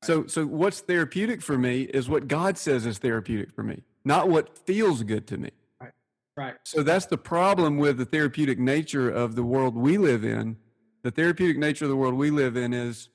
So, 0.03 0.27
so 0.27 0.47
what's 0.47 0.81
therapeutic 0.81 1.41
for 1.41 1.57
me 1.57 1.83
is 1.83 2.09
what 2.09 2.27
God 2.27 2.59
says 2.59 2.87
is 2.87 2.99
therapeutic 2.99 3.53
for 3.53 3.63
me, 3.63 3.83
not 4.05 4.29
what 4.29 4.59
feels 4.67 5.03
good 5.05 5.27
to 5.29 5.39
me. 5.39 5.51
Right. 5.81 5.93
Right. 6.37 6.55
So 6.65 6.83
that's 6.83 7.07
the 7.07 7.19
problem 7.19 7.79
with 7.79 7.99
the 7.99 8.05
therapeutic 8.05 8.59
nature 8.59 9.09
of 9.09 9.37
the 9.37 9.45
world 9.45 9.77
we 9.77 9.99
live 9.99 10.25
in. 10.25 10.57
The 11.03 11.13
therapeutic 11.13 11.59
nature 11.59 11.85
of 11.85 11.91
the 11.91 11.97
world 11.97 12.15
we 12.15 12.31
live 12.31 12.57
in 12.57 12.73
is 12.73 13.11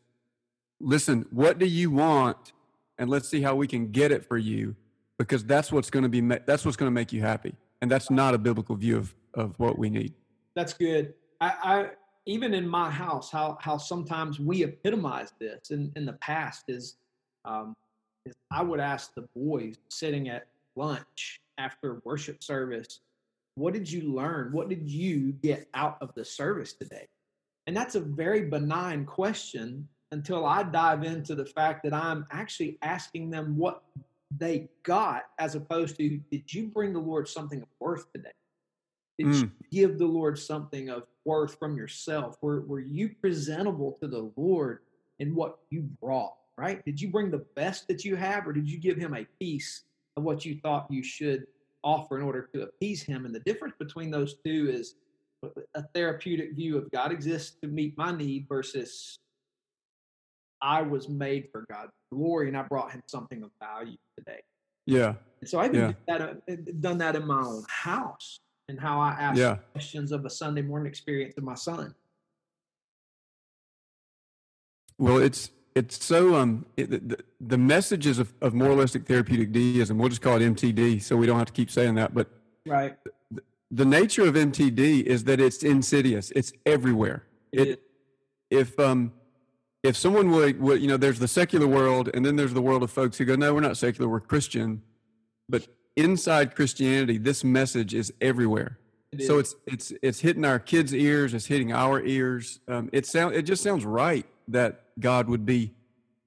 listen, 0.79 1.25
what 1.31 1.59
do 1.59 1.65
you 1.65 1.91
want? 1.91 2.53
And 2.97 3.09
let's 3.09 3.27
see 3.27 3.41
how 3.41 3.55
we 3.55 3.67
can 3.67 3.91
get 3.91 4.11
it 4.11 4.25
for 4.25 4.37
you 4.37 4.75
because 5.17 5.43
that's 5.43 5.71
what's 5.71 5.89
going 5.89 6.03
to 6.03 6.09
be, 6.09 6.21
that's 6.21 6.65
what's 6.65 6.77
going 6.77 6.87
to 6.87 6.93
make 6.93 7.11
you 7.11 7.21
happy. 7.21 7.55
And 7.81 7.91
that's 7.91 8.09
not 8.09 8.33
a 8.33 8.37
biblical 8.37 8.75
view 8.75 8.97
of, 8.97 9.15
of 9.33 9.59
what 9.59 9.77
we 9.77 9.89
need. 9.89 10.13
That's 10.55 10.73
good. 10.73 11.13
I, 11.39 11.53
I 11.63 11.89
even 12.27 12.53
in 12.53 12.67
my 12.67 12.91
house, 12.91 13.31
how, 13.31 13.57
how 13.61 13.77
sometimes 13.77 14.39
we 14.39 14.63
epitomize 14.63 15.31
this 15.39 15.71
in, 15.71 15.91
in 15.95 16.05
the 16.05 16.13
past 16.13 16.65
is, 16.67 16.97
um, 17.45 17.73
is 18.25 18.35
I 18.51 18.63
would 18.63 18.81
ask 18.81 19.13
the 19.15 19.27
boys 19.33 19.75
sitting 19.89 20.27
at 20.27 20.47
lunch 20.75 21.39
after 21.57 22.01
worship 22.03 22.43
service, 22.43 22.99
what 23.55 23.73
did 23.73 23.89
you 23.89 24.13
learn? 24.13 24.51
What 24.51 24.67
did 24.67 24.89
you 24.89 25.31
get 25.41 25.67
out 25.73 25.97
of 26.01 26.13
the 26.15 26.25
service 26.25 26.73
today? 26.73 27.07
And 27.65 27.75
that's 27.75 27.95
a 27.95 28.01
very 28.01 28.45
benign 28.45 29.05
question 29.05 29.87
until 30.11 30.45
I 30.45 30.63
dive 30.63 31.03
into 31.03 31.33
the 31.33 31.45
fact 31.45 31.83
that 31.83 31.93
I'm 31.93 32.25
actually 32.31 32.77
asking 32.81 33.29
them 33.29 33.57
what 33.57 33.83
they 34.37 34.67
got 34.83 35.23
as 35.39 35.55
opposed 35.55 35.95
to 35.97 36.19
did 36.29 36.53
you 36.53 36.67
bring 36.67 36.91
the 36.91 36.99
Lord 36.99 37.27
something 37.27 37.61
of 37.61 37.67
worth 37.79 38.11
today? 38.11 38.31
Did 39.17 39.27
mm. 39.27 39.41
you 39.41 39.51
give 39.71 39.97
the 39.97 40.05
Lord 40.05 40.37
something 40.37 40.89
of 40.89 41.03
worth 41.25 41.57
from 41.57 41.75
yourself? 41.75 42.37
Were, 42.41 42.61
were 42.61 42.79
you 42.79 43.09
presentable 43.19 43.97
to 44.01 44.07
the 44.07 44.31
Lord 44.35 44.79
in 45.19 45.33
what 45.33 45.59
you 45.69 45.81
brought, 46.01 46.35
right? 46.57 46.83
Did 46.85 47.01
you 47.01 47.09
bring 47.09 47.31
the 47.31 47.45
best 47.55 47.87
that 47.87 48.05
you 48.05 48.15
have, 48.15 48.47
or 48.47 48.53
did 48.53 48.69
you 48.69 48.77
give 48.77 48.97
him 48.97 49.15
a 49.15 49.25
piece 49.39 49.83
of 50.15 50.23
what 50.23 50.45
you 50.45 50.59
thought 50.61 50.87
you 50.89 51.03
should 51.03 51.47
offer 51.83 52.17
in 52.17 52.23
order 52.23 52.49
to 52.53 52.63
appease 52.63 53.01
him? 53.01 53.25
And 53.25 53.33
the 53.33 53.39
difference 53.39 53.75
between 53.79 54.11
those 54.11 54.35
two 54.45 54.69
is 54.71 54.95
a 55.75 55.83
therapeutic 55.93 56.53
view 56.53 56.77
of 56.77 56.89
God 56.91 57.11
exists 57.11 57.57
to 57.61 57.67
meet 57.67 57.97
my 57.97 58.11
need 58.11 58.45
versus 58.47 59.19
I 60.61 60.81
was 60.81 61.07
made 61.07 61.49
for 61.51 61.65
God's 61.69 61.91
glory 62.11 62.47
and 62.47 62.57
I 62.57 62.63
brought 62.63 62.91
him 62.91 63.03
something 63.07 63.43
of 63.43 63.51
value 63.59 63.97
today. 64.17 64.41
Yeah. 64.87 65.13
And 65.41 65.49
so 65.49 65.59
I've 65.59 65.75
yeah. 65.75 65.93
that, 66.07 66.21
uh, 66.21 66.33
done 66.79 66.97
that 66.99 67.15
in 67.15 67.27
my 67.27 67.39
own 67.39 67.63
house 67.69 68.39
and 68.67 68.79
how 68.79 68.99
I 68.99 69.11
ask 69.11 69.37
yeah. 69.37 69.57
questions 69.71 70.11
of 70.11 70.25
a 70.25 70.29
Sunday 70.29 70.61
morning 70.61 70.87
experience 70.87 71.37
of 71.37 71.43
my 71.43 71.55
son. 71.55 71.95
Well, 74.97 75.17
it's 75.17 75.51
it's 75.75 76.03
so 76.03 76.35
um 76.35 76.65
it, 76.75 76.89
the, 76.89 77.19
the 77.39 77.57
messages 77.57 78.17
of, 78.17 78.33
of 78.41 78.55
moralistic 78.55 79.05
therapeutic 79.05 79.51
deism 79.51 79.99
we'll 79.99 80.09
just 80.09 80.23
call 80.23 80.41
it 80.41 80.55
MTD 80.55 81.03
so 81.03 81.15
we 81.15 81.27
don't 81.27 81.37
have 81.37 81.45
to 81.45 81.53
keep 81.53 81.69
saying 81.69 81.93
that 81.93 82.15
but 82.15 82.27
right. 82.65 82.97
the, 83.29 83.43
the 83.69 83.85
nature 83.85 84.23
of 84.23 84.33
MTD 84.33 85.03
is 85.03 85.25
that 85.25 85.39
it's 85.39 85.61
insidious. 85.61 86.31
It's 86.31 86.51
everywhere. 86.65 87.25
It, 87.51 87.67
it 87.67 87.81
if 88.49 88.79
um 88.79 89.13
if 89.83 89.95
someone 89.95 90.31
would, 90.31 90.59
would 90.59 90.81
you 90.81 90.87
know 90.87 90.97
there's 90.97 91.19
the 91.19 91.27
secular 91.27 91.67
world 91.67 92.09
and 92.13 92.25
then 92.25 92.35
there's 92.35 92.53
the 92.53 92.61
world 92.61 92.81
of 92.81 92.89
folks 92.89 93.17
who 93.17 93.25
go 93.25 93.35
no 93.35 93.53
we're 93.53 93.61
not 93.61 93.77
secular 93.77 94.09
we're 94.09 94.19
Christian. 94.19 94.81
But 95.47 95.67
inside 95.97 96.55
Christianity, 96.55 97.17
this 97.17 97.43
message 97.43 97.93
is 97.93 98.13
everywhere. 98.21 98.79
It 99.11 99.23
so 99.23 99.39
is. 99.39 99.55
it's 99.65 99.91
it's 99.91 99.99
it's 100.01 100.19
hitting 100.19 100.45
our 100.45 100.59
kids' 100.59 100.93
ears, 100.93 101.33
it's 101.33 101.47
hitting 101.47 101.73
our 101.73 102.01
ears. 102.01 102.59
Um, 102.67 102.89
it 102.93 103.05
sound 103.05 103.35
it 103.35 103.41
just 103.41 103.63
sounds 103.63 103.83
right 103.83 104.25
that 104.47 104.83
God 104.99 105.27
would 105.27 105.45
be 105.45 105.73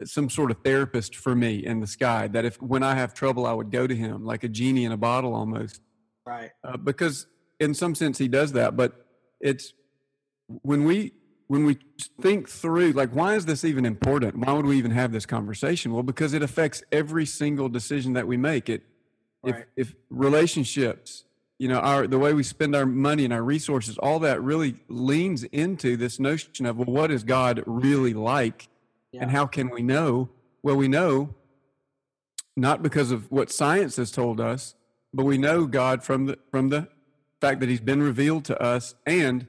some 0.04 0.30
sort 0.30 0.50
of 0.50 0.58
therapist 0.64 1.14
for 1.14 1.34
me 1.34 1.64
in 1.64 1.80
the 1.80 1.86
sky. 1.86 2.26
That 2.28 2.44
if 2.44 2.60
when 2.60 2.82
I 2.82 2.94
have 2.94 3.14
trouble, 3.14 3.46
I 3.46 3.52
would 3.52 3.70
go 3.70 3.86
to 3.86 3.94
Him 3.94 4.24
like 4.24 4.44
a 4.44 4.48
genie 4.48 4.84
in 4.84 4.92
a 4.92 4.96
bottle, 4.96 5.34
almost. 5.34 5.80
Right. 6.26 6.50
Uh, 6.64 6.76
because 6.76 7.26
in 7.58 7.74
some 7.74 7.94
sense, 7.94 8.18
He 8.18 8.28
does 8.28 8.52
that. 8.52 8.76
But 8.76 9.06
it's 9.40 9.72
when 10.62 10.84
we 10.84 11.12
when 11.48 11.64
we 11.64 11.78
think 12.20 12.48
through 12.48 12.92
like 12.92 13.10
why 13.10 13.34
is 13.34 13.44
this 13.44 13.64
even 13.64 13.84
important 13.84 14.36
why 14.36 14.52
would 14.52 14.66
we 14.66 14.78
even 14.78 14.92
have 14.92 15.10
this 15.10 15.26
conversation 15.26 15.92
well 15.92 16.02
because 16.02 16.32
it 16.32 16.42
affects 16.42 16.82
every 16.92 17.26
single 17.26 17.68
decision 17.68 18.12
that 18.12 18.26
we 18.26 18.36
make 18.36 18.68
it 18.68 18.84
Right. 19.42 19.64
If 19.76 19.88
if 19.88 19.94
relationships, 20.10 21.24
you 21.58 21.68
know, 21.68 21.78
our 21.78 22.06
the 22.06 22.18
way 22.18 22.32
we 22.34 22.42
spend 22.42 22.76
our 22.76 22.86
money 22.86 23.24
and 23.24 23.32
our 23.32 23.42
resources, 23.42 23.98
all 23.98 24.18
that 24.20 24.42
really 24.42 24.76
leans 24.88 25.44
into 25.44 25.96
this 25.96 26.18
notion 26.20 26.66
of 26.66 26.78
well, 26.78 26.86
what 26.86 27.10
is 27.10 27.24
God 27.24 27.62
really 27.66 28.14
like, 28.14 28.68
yeah. 29.12 29.22
and 29.22 29.30
how 29.30 29.46
can 29.46 29.70
we 29.70 29.82
know? 29.82 30.28
Well, 30.62 30.76
we 30.76 30.88
know 30.88 31.34
not 32.56 32.82
because 32.82 33.10
of 33.10 33.30
what 33.30 33.50
science 33.50 33.96
has 33.96 34.10
told 34.10 34.40
us, 34.40 34.74
but 35.14 35.24
we 35.24 35.38
know 35.38 35.66
God 35.66 36.02
from 36.02 36.26
the 36.26 36.38
from 36.50 36.68
the 36.68 36.88
fact 37.40 37.60
that 37.60 37.68
He's 37.68 37.80
been 37.80 38.02
revealed 38.02 38.44
to 38.46 38.62
us, 38.62 38.94
and 39.06 39.46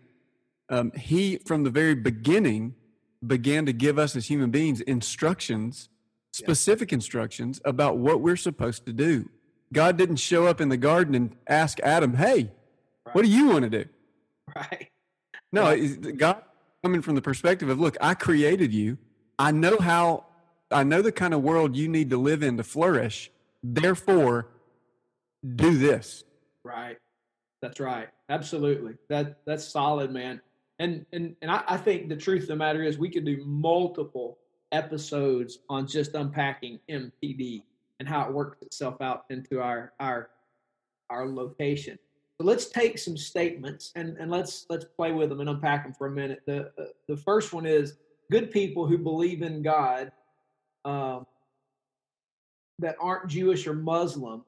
um, 0.70 0.92
He 0.94 1.38
from 1.38 1.64
the 1.64 1.70
very 1.70 1.96
beginning 1.96 2.76
began 3.26 3.66
to 3.66 3.74
give 3.74 4.00
us 4.00 4.16
as 4.16 4.28
human 4.28 4.50
beings 4.50 4.82
instructions, 4.82 5.90
specific 6.32 6.92
yeah. 6.92 6.96
instructions 6.96 7.62
about 7.66 7.98
what 7.98 8.22
we're 8.22 8.38
supposed 8.38 8.86
to 8.86 8.94
do. 8.94 9.30
God 9.74 9.98
didn't 9.98 10.18
show 10.18 10.48
up 10.48 10.60
in 10.60 10.70
the 10.70 10.78
garden 10.78 11.16
and 11.16 11.36
ask 11.48 11.80
Adam, 11.82 12.16
"Hey, 12.16 12.52
right. 13.06 13.16
what 13.16 13.24
do 13.24 13.30
you 13.30 13.48
want 13.50 13.64
to 13.64 13.84
do?" 13.84 13.90
Right. 14.56 14.90
No, 15.52 15.76
God 16.18 16.44
coming 16.84 17.02
from 17.02 17.16
the 17.16 17.22
perspective 17.22 17.70
of, 17.70 17.80
"Look, 17.80 17.98
I 18.02 18.14
created 18.14 18.74
you. 18.74 18.98
I 19.38 19.52
know 19.52 19.78
how. 19.78 20.26
I 20.70 20.84
know 20.84 21.02
the 21.02 21.12
kind 21.12 21.34
of 21.34 21.42
world 21.42 21.76
you 21.76 21.88
need 21.88 22.10
to 22.12 22.18
live 22.18 22.44
in 22.44 22.58
to 22.58 22.64
flourish. 22.64 23.32
Therefore, 23.64 24.48
do 25.56 25.78
this." 25.78 26.24
Right. 26.64 26.98
That's 27.62 27.80
right. 27.80 28.10
Absolutely. 28.30 28.96
That 29.10 29.40
that's 29.46 29.66
solid, 29.66 30.12
man. 30.12 30.42
And 30.80 31.06
and 31.14 31.36
and 31.42 31.52
I, 31.52 31.64
I 31.68 31.78
think 31.78 32.10
the 32.10 32.16
truth 32.16 32.44
of 32.44 32.48
the 32.50 32.56
matter 32.56 32.84
is 32.84 32.98
we 32.98 33.10
could 33.10 33.26
do 33.26 33.44
multiple 33.46 34.40
episodes 34.72 35.60
on 35.70 35.86
just 35.88 36.16
unpacking 36.16 36.80
MTD 36.90 37.64
and 38.02 38.10
how 38.10 38.28
it 38.28 38.34
works 38.34 38.64
itself 38.64 39.00
out 39.00 39.26
into 39.30 39.62
our 39.62 39.94
our 40.00 40.32
our 41.12 41.28
location. 41.28 42.00
So 42.40 42.48
let's 42.48 42.66
take 42.66 42.98
some 42.98 43.16
statements 43.16 43.92
and, 43.94 44.18
and 44.18 44.32
let's 44.32 44.66
let's 44.72 44.86
play 44.86 45.12
with 45.12 45.30
them 45.30 45.40
and 45.40 45.48
unpack 45.48 45.84
them 45.84 45.94
for 45.94 46.08
a 46.08 46.12
minute. 46.12 46.42
The 46.48 46.72
uh, 46.80 46.86
the 47.08 47.16
first 47.16 47.54
one 47.54 47.68
is 47.68 47.98
good 48.32 48.50
people 48.50 48.88
who 48.88 48.98
believe 48.98 49.44
in 49.44 49.62
God 49.62 50.12
um, 50.84 51.28
that 52.80 52.96
aren't 53.00 53.28
Jewish 53.28 53.68
or 53.68 53.76
Muslim 53.76 54.44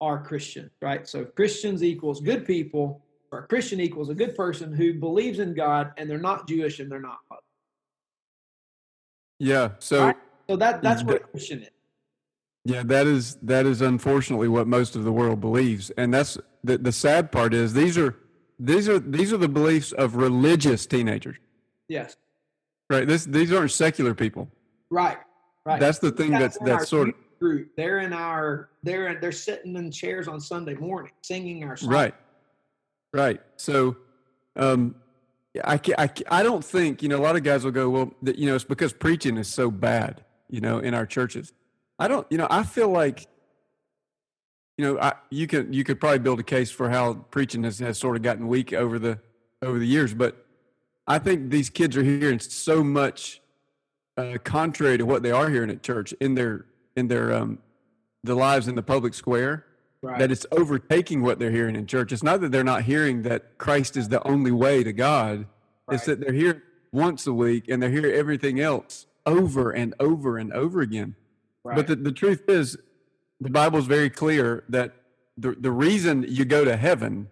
are 0.00 0.22
Christian, 0.22 0.70
right? 0.80 1.08
So 1.08 1.24
Christians 1.24 1.82
equals 1.82 2.20
good 2.20 2.46
people, 2.46 3.02
or 3.32 3.40
a 3.40 3.46
Christian 3.48 3.80
equals 3.80 4.10
a 4.10 4.14
good 4.14 4.36
person 4.36 4.72
who 4.72 4.94
believes 4.94 5.40
in 5.40 5.54
God 5.54 5.90
and 5.96 6.08
they're 6.08 6.18
not 6.18 6.46
Jewish 6.46 6.78
and 6.78 6.88
they're 6.88 7.00
not 7.00 7.18
Muslim. 7.28 7.42
Yeah. 9.40 9.70
So 9.80 10.06
right? 10.06 10.16
so 10.48 10.54
that 10.54 10.82
that's 10.82 11.02
what 11.02 11.28
Christian 11.32 11.62
is. 11.62 11.70
Yeah, 12.68 12.82
that 12.84 13.06
is 13.06 13.36
that 13.40 13.64
is 13.64 13.80
unfortunately 13.80 14.46
what 14.48 14.66
most 14.66 14.94
of 14.94 15.04
the 15.04 15.12
world 15.12 15.40
believes, 15.40 15.88
and 15.96 16.12
that's 16.12 16.36
the 16.62 16.76
the 16.76 16.92
sad 16.92 17.32
part 17.32 17.54
is 17.54 17.72
these 17.72 17.96
are 17.96 18.14
these 18.58 18.90
are 18.90 18.98
these 18.98 19.32
are 19.32 19.38
the 19.38 19.48
beliefs 19.48 19.92
of 19.92 20.16
religious 20.16 20.84
teenagers. 20.84 21.38
Yes. 21.88 22.14
Right. 22.90 23.06
This 23.08 23.24
these 23.24 23.52
aren't 23.52 23.70
secular 23.70 24.14
people. 24.14 24.50
Right. 24.90 25.16
Right. 25.64 25.80
That's 25.80 25.98
the 25.98 26.10
thing 26.10 26.32
that's 26.32 26.58
that's, 26.58 26.70
that's 26.70 26.88
sort 26.90 27.08
of 27.08 27.14
group. 27.40 27.70
They're 27.74 28.00
in 28.00 28.12
our 28.12 28.68
they're 28.82 29.18
they're 29.18 29.32
sitting 29.32 29.74
in 29.76 29.90
chairs 29.90 30.28
on 30.28 30.38
Sunday 30.38 30.74
morning 30.74 31.12
singing 31.22 31.64
our 31.64 31.74
songs. 31.74 31.90
Right. 31.90 32.14
Right. 33.14 33.40
So, 33.56 33.96
um, 34.56 34.94
I, 35.64 35.80
I, 35.96 36.10
I 36.30 36.42
don't 36.42 36.62
think, 36.62 37.02
you 37.02 37.08
know, 37.08 37.16
a 37.16 37.24
lot 37.24 37.36
of 37.36 37.42
guys 37.42 37.64
will 37.64 37.70
go, 37.70 37.88
well, 37.88 38.12
that, 38.20 38.36
you 38.36 38.44
know, 38.46 38.54
it's 38.54 38.64
because 38.64 38.92
preaching 38.92 39.38
is 39.38 39.48
so 39.48 39.70
bad, 39.70 40.22
you 40.50 40.60
know, 40.60 40.78
in 40.78 40.92
our 40.92 41.06
churches. 41.06 41.54
I 41.98 42.08
don't, 42.08 42.26
you 42.30 42.38
know, 42.38 42.46
I 42.50 42.62
feel 42.62 42.88
like, 42.88 43.26
you 44.76 44.84
know, 44.84 45.00
I, 45.00 45.14
you 45.30 45.46
can, 45.46 45.72
you 45.72 45.82
could 45.82 45.98
probably 45.98 46.20
build 46.20 46.38
a 46.38 46.44
case 46.44 46.70
for 46.70 46.88
how 46.88 47.14
preaching 47.14 47.64
has, 47.64 47.78
has 47.80 47.98
sort 47.98 48.16
of 48.16 48.22
gotten 48.22 48.46
weak 48.46 48.72
over 48.72 48.98
the, 48.98 49.18
over 49.62 49.78
the 49.78 49.86
years, 49.86 50.14
but 50.14 50.46
I 51.06 51.18
think 51.18 51.50
these 51.50 51.70
kids 51.70 51.96
are 51.96 52.04
hearing 52.04 52.38
so 52.38 52.84
much 52.84 53.40
uh, 54.16 54.38
contrary 54.44 54.98
to 54.98 55.06
what 55.06 55.22
they 55.22 55.32
are 55.32 55.50
hearing 55.50 55.70
at 55.70 55.82
church 55.82 56.12
in 56.20 56.34
their, 56.34 56.66
in 56.96 57.08
their, 57.08 57.32
um, 57.32 57.58
the 58.22 58.34
lives 58.34 58.68
in 58.68 58.74
the 58.74 58.82
public 58.82 59.14
square 59.14 59.64
right. 60.02 60.18
that 60.18 60.30
it's 60.30 60.46
overtaking 60.52 61.22
what 61.22 61.38
they're 61.38 61.50
hearing 61.50 61.76
in 61.76 61.86
church. 61.86 62.12
It's 62.12 62.22
not 62.22 62.40
that 62.40 62.52
they're 62.52 62.64
not 62.64 62.82
hearing 62.82 63.22
that 63.22 63.58
Christ 63.58 63.96
is 63.96 64.08
the 64.08 64.24
only 64.26 64.50
way 64.50 64.84
to 64.84 64.92
God. 64.92 65.46
Right. 65.86 65.94
It's 65.94 66.06
that 66.06 66.20
they're 66.20 66.32
here 66.32 66.62
once 66.92 67.26
a 67.26 67.32
week 67.32 67.68
and 67.68 67.82
they're 67.82 67.90
hearing 67.90 68.14
everything 68.14 68.60
else 68.60 69.06
over 69.26 69.70
and 69.70 69.94
over 70.00 70.38
and 70.38 70.52
over 70.52 70.80
again. 70.80 71.16
Right. 71.64 71.76
But 71.76 71.86
the, 71.86 71.96
the 71.96 72.12
truth 72.12 72.48
is, 72.48 72.78
the 73.40 73.50
Bible 73.50 73.78
is 73.78 73.86
very 73.86 74.10
clear 74.10 74.64
that 74.68 74.94
the, 75.36 75.52
the 75.52 75.70
reason 75.70 76.24
you 76.28 76.44
go 76.44 76.64
to 76.64 76.76
heaven, 76.76 77.28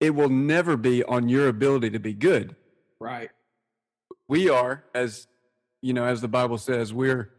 it 0.00 0.14
will 0.14 0.28
never 0.28 0.76
be 0.76 1.02
on 1.04 1.28
your 1.28 1.48
ability 1.48 1.90
to 1.90 1.98
be 1.98 2.12
good. 2.12 2.56
Right. 3.00 3.30
We 4.28 4.50
are, 4.50 4.84
as 4.94 5.26
you 5.80 5.92
know, 5.92 6.04
as 6.04 6.20
the 6.20 6.28
Bible 6.28 6.58
says, 6.58 6.92
we're 6.92 7.30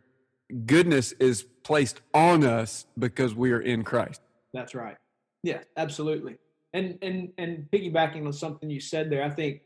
goodness 0.66 1.12
is 1.14 1.44
placed 1.64 2.02
on 2.14 2.44
us 2.44 2.86
because 2.98 3.36
we 3.36 3.52
are 3.52 3.62
in 3.62 3.84
Christ. 3.84 4.22
That's 4.54 4.74
right. 4.74 4.98
Yeah, 5.44 5.60
absolutely. 5.78 6.38
And 6.74 6.98
and 7.02 7.30
and 7.38 7.68
piggybacking 7.72 8.26
on 8.26 8.34
something 8.34 8.70
you 8.70 8.80
said 8.80 9.10
there, 9.10 9.24
I 9.24 9.30
think 9.30 9.62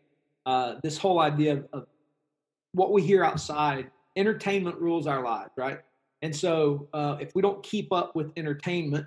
uh, 0.46 0.76
this 0.84 0.98
whole 0.98 1.20
idea 1.20 1.54
of, 1.54 1.68
of, 1.74 1.88
what 2.74 2.92
we 2.92 3.04
hear 3.04 3.24
outside, 3.24 3.92
entertainment 4.16 4.80
rules 4.80 5.06
our 5.06 5.24
lives, 5.24 5.52
right? 5.56 5.80
And 6.24 6.34
so 6.34 6.88
uh, 6.94 7.18
if 7.20 7.36
we 7.36 7.42
don't 7.42 7.62
keep 7.62 7.92
up 7.92 8.16
with 8.16 8.32
entertainment, 8.38 9.06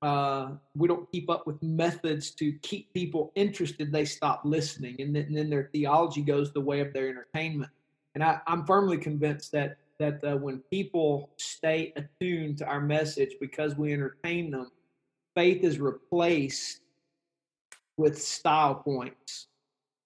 uh, 0.00 0.52
we 0.74 0.88
don't 0.88 1.10
keep 1.12 1.28
up 1.28 1.46
with 1.46 1.62
methods 1.62 2.30
to 2.30 2.52
keep 2.62 2.92
people 2.94 3.30
interested, 3.34 3.92
they 3.92 4.06
stop 4.06 4.40
listening, 4.44 4.96
and 5.00 5.14
then, 5.14 5.24
and 5.24 5.36
then 5.36 5.50
their 5.50 5.68
theology 5.74 6.22
goes 6.22 6.50
the 6.52 6.60
way 6.60 6.80
of 6.80 6.94
their 6.94 7.10
entertainment. 7.10 7.70
And 8.14 8.24
I, 8.24 8.40
I'm 8.46 8.64
firmly 8.64 8.96
convinced 8.96 9.52
that 9.52 9.76
that 9.98 10.24
uh, 10.24 10.34
when 10.34 10.60
people 10.70 11.28
stay 11.36 11.92
attuned 11.94 12.56
to 12.56 12.66
our 12.66 12.80
message 12.80 13.34
because 13.38 13.76
we 13.76 13.92
entertain 13.92 14.50
them, 14.50 14.70
faith 15.36 15.62
is 15.62 15.78
replaced 15.78 16.80
with 17.98 18.20
style 18.20 18.76
points. 18.76 19.48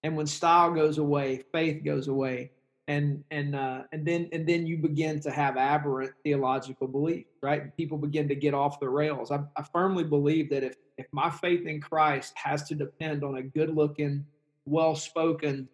And 0.03 0.17
when 0.17 0.27
style 0.27 0.73
goes 0.73 0.97
away, 0.97 1.45
faith 1.53 1.85
goes 1.85 2.09
away. 2.09 2.51
And 2.87 3.23
and 3.31 3.55
uh, 3.55 3.83
and 3.91 4.05
then 4.05 4.29
and 4.31 4.47
then 4.47 4.67
you 4.67 4.77
begin 4.77 5.19
to 5.21 5.31
have 5.31 5.57
aberrant 5.57 6.11
theological 6.23 6.87
beliefs, 6.87 7.29
right? 7.41 7.75
People 7.75 7.97
begin 7.97 8.27
to 8.27 8.35
get 8.35 8.53
off 8.53 8.79
the 8.79 8.87
rails. 8.87 9.31
I, 9.31 9.39
I 9.57 9.63
firmly 9.63 10.03
believe 10.03 10.51
that 10.51 10.63
if 10.63 10.75
if 10.97 11.07
my 11.11 11.29
faith 11.29 11.65
in 11.65 11.81
Christ 11.81 12.33
has 12.35 12.63
to 12.67 12.75
depend 12.75 13.23
on 13.23 13.37
a 13.37 13.41
good-looking, 13.41 14.23
well-spoken, 14.65 15.67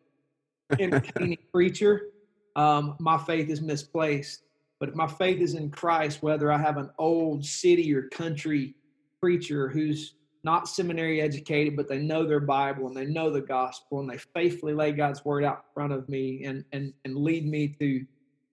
entertaining 0.79 1.37
preacher, 1.51 2.11
um, 2.55 2.95
my 2.99 3.17
faith 3.17 3.49
is 3.49 3.61
misplaced. 3.61 4.43
But 4.79 4.89
if 4.89 4.95
my 4.95 5.07
faith 5.07 5.41
is 5.41 5.53
in 5.53 5.69
Christ, 5.69 6.23
whether 6.23 6.51
I 6.51 6.57
have 6.57 6.77
an 6.77 6.89
old 6.97 7.45
city 7.45 7.93
or 7.93 8.07
country 8.09 8.73
preacher 9.21 9.69
who's 9.69 10.15
not 10.43 10.67
seminary 10.67 11.21
educated, 11.21 11.75
but 11.75 11.87
they 11.87 11.99
know 11.99 12.25
their 12.25 12.39
Bible 12.39 12.87
and 12.87 12.95
they 12.95 13.05
know 13.05 13.29
the 13.29 13.41
gospel 13.41 13.99
and 13.99 14.09
they 14.09 14.17
faithfully 14.17 14.73
lay 14.73 14.91
God's 14.91 15.23
word 15.23 15.43
out 15.43 15.57
in 15.57 15.73
front 15.73 15.93
of 15.93 16.09
me 16.09 16.43
and 16.45 16.63
and 16.71 16.93
and 17.05 17.15
lead 17.15 17.47
me 17.47 17.75
to 17.79 18.05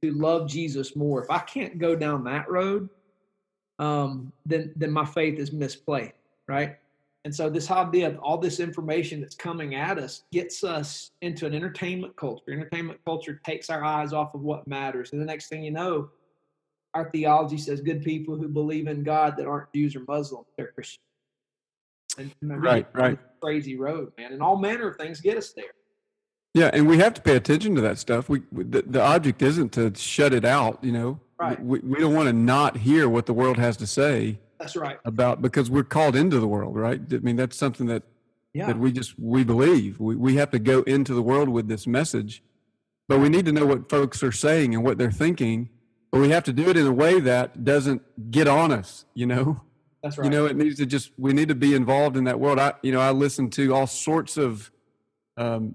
to 0.02 0.12
love 0.12 0.48
Jesus 0.48 0.94
more. 0.94 1.22
If 1.22 1.30
I 1.30 1.38
can't 1.40 1.78
go 1.78 1.96
down 1.96 2.24
that 2.24 2.50
road, 2.50 2.88
um, 3.78 4.32
then 4.44 4.72
then 4.76 4.90
my 4.90 5.04
faith 5.04 5.38
is 5.38 5.52
misplaced, 5.52 6.14
right? 6.46 6.76
And 7.24 7.34
so 7.34 7.50
this 7.50 7.70
idea 7.70 8.08
of 8.08 8.18
all 8.20 8.38
this 8.38 8.60
information 8.60 9.20
that's 9.20 9.34
coming 9.34 9.74
at 9.74 9.98
us 9.98 10.22
gets 10.32 10.64
us 10.64 11.10
into 11.20 11.46
an 11.46 11.54
entertainment 11.54 12.16
culture. 12.16 12.52
Entertainment 12.52 13.00
culture 13.04 13.40
takes 13.44 13.70
our 13.70 13.84
eyes 13.84 14.12
off 14.12 14.34
of 14.34 14.42
what 14.42 14.66
matters. 14.66 15.12
And 15.12 15.20
the 15.20 15.26
next 15.26 15.48
thing 15.48 15.62
you 15.62 15.72
know, 15.72 16.10
our 16.94 17.10
theology 17.10 17.58
says 17.58 17.80
good 17.80 18.02
people 18.02 18.36
who 18.36 18.48
believe 18.48 18.86
in 18.86 19.02
God 19.02 19.36
that 19.36 19.46
aren't 19.46 19.72
Jews 19.74 19.94
or 19.94 20.04
Muslims, 20.08 20.46
they're 20.56 20.68
Christians. 20.68 21.07
And 22.16 22.32
right, 22.42 22.86
right. 22.92 23.18
Crazy 23.40 23.76
road, 23.76 24.12
man. 24.18 24.32
And 24.32 24.42
all 24.42 24.56
manner 24.56 24.88
of 24.88 24.96
things 24.96 25.20
get 25.20 25.36
us 25.36 25.52
there. 25.52 25.66
Yeah, 26.54 26.70
and 26.72 26.88
we 26.88 26.98
have 26.98 27.14
to 27.14 27.20
pay 27.20 27.36
attention 27.36 27.74
to 27.74 27.80
that 27.82 27.98
stuff. 27.98 28.28
We 28.28 28.42
the, 28.50 28.82
the 28.82 29.02
object 29.02 29.42
isn't 29.42 29.72
to 29.72 29.92
shut 29.94 30.32
it 30.32 30.44
out, 30.44 30.82
you 30.82 30.92
know. 30.92 31.20
Right. 31.38 31.62
We, 31.62 31.78
we 31.80 31.98
don't 32.00 32.14
want 32.14 32.26
to 32.28 32.32
not 32.32 32.78
hear 32.78 33.08
what 33.08 33.26
the 33.26 33.34
world 33.34 33.58
has 33.58 33.76
to 33.76 33.86
say 33.86 34.38
that's 34.58 34.76
right. 34.76 34.98
About 35.04 35.40
because 35.40 35.70
we're 35.70 35.84
called 35.84 36.16
into 36.16 36.40
the 36.40 36.48
world, 36.48 36.76
right? 36.76 37.00
I 37.12 37.18
mean, 37.18 37.36
that's 37.36 37.56
something 37.56 37.86
that 37.86 38.02
yeah. 38.52 38.66
that 38.66 38.78
we 38.78 38.92
just 38.92 39.18
we 39.18 39.44
believe. 39.44 40.00
We 40.00 40.16
we 40.16 40.36
have 40.36 40.50
to 40.50 40.58
go 40.58 40.82
into 40.82 41.14
the 41.14 41.22
world 41.22 41.48
with 41.48 41.68
this 41.68 41.86
message, 41.86 42.42
but 43.06 43.20
we 43.20 43.28
need 43.28 43.44
to 43.46 43.52
know 43.52 43.66
what 43.66 43.88
folks 43.88 44.22
are 44.22 44.32
saying 44.32 44.74
and 44.74 44.82
what 44.82 44.98
they're 44.98 45.12
thinking. 45.12 45.68
But 46.10 46.20
we 46.20 46.30
have 46.30 46.44
to 46.44 46.52
do 46.52 46.68
it 46.70 46.76
in 46.76 46.86
a 46.86 46.92
way 46.92 47.20
that 47.20 47.64
doesn't 47.64 48.30
get 48.30 48.48
on 48.48 48.72
us. 48.72 49.04
You 49.14 49.26
know. 49.26 49.60
That's 50.02 50.16
right. 50.18 50.24
You 50.24 50.30
know, 50.30 50.46
it 50.46 50.56
needs 50.56 50.76
to 50.76 50.86
just 50.86 51.10
we 51.18 51.32
need 51.32 51.48
to 51.48 51.54
be 51.54 51.74
involved 51.74 52.16
in 52.16 52.24
that 52.24 52.38
world. 52.38 52.58
I 52.58 52.74
you 52.82 52.92
know 52.92 53.00
I 53.00 53.10
listen 53.10 53.50
to 53.50 53.74
all 53.74 53.86
sorts 53.86 54.36
of 54.36 54.70
um, 55.36 55.74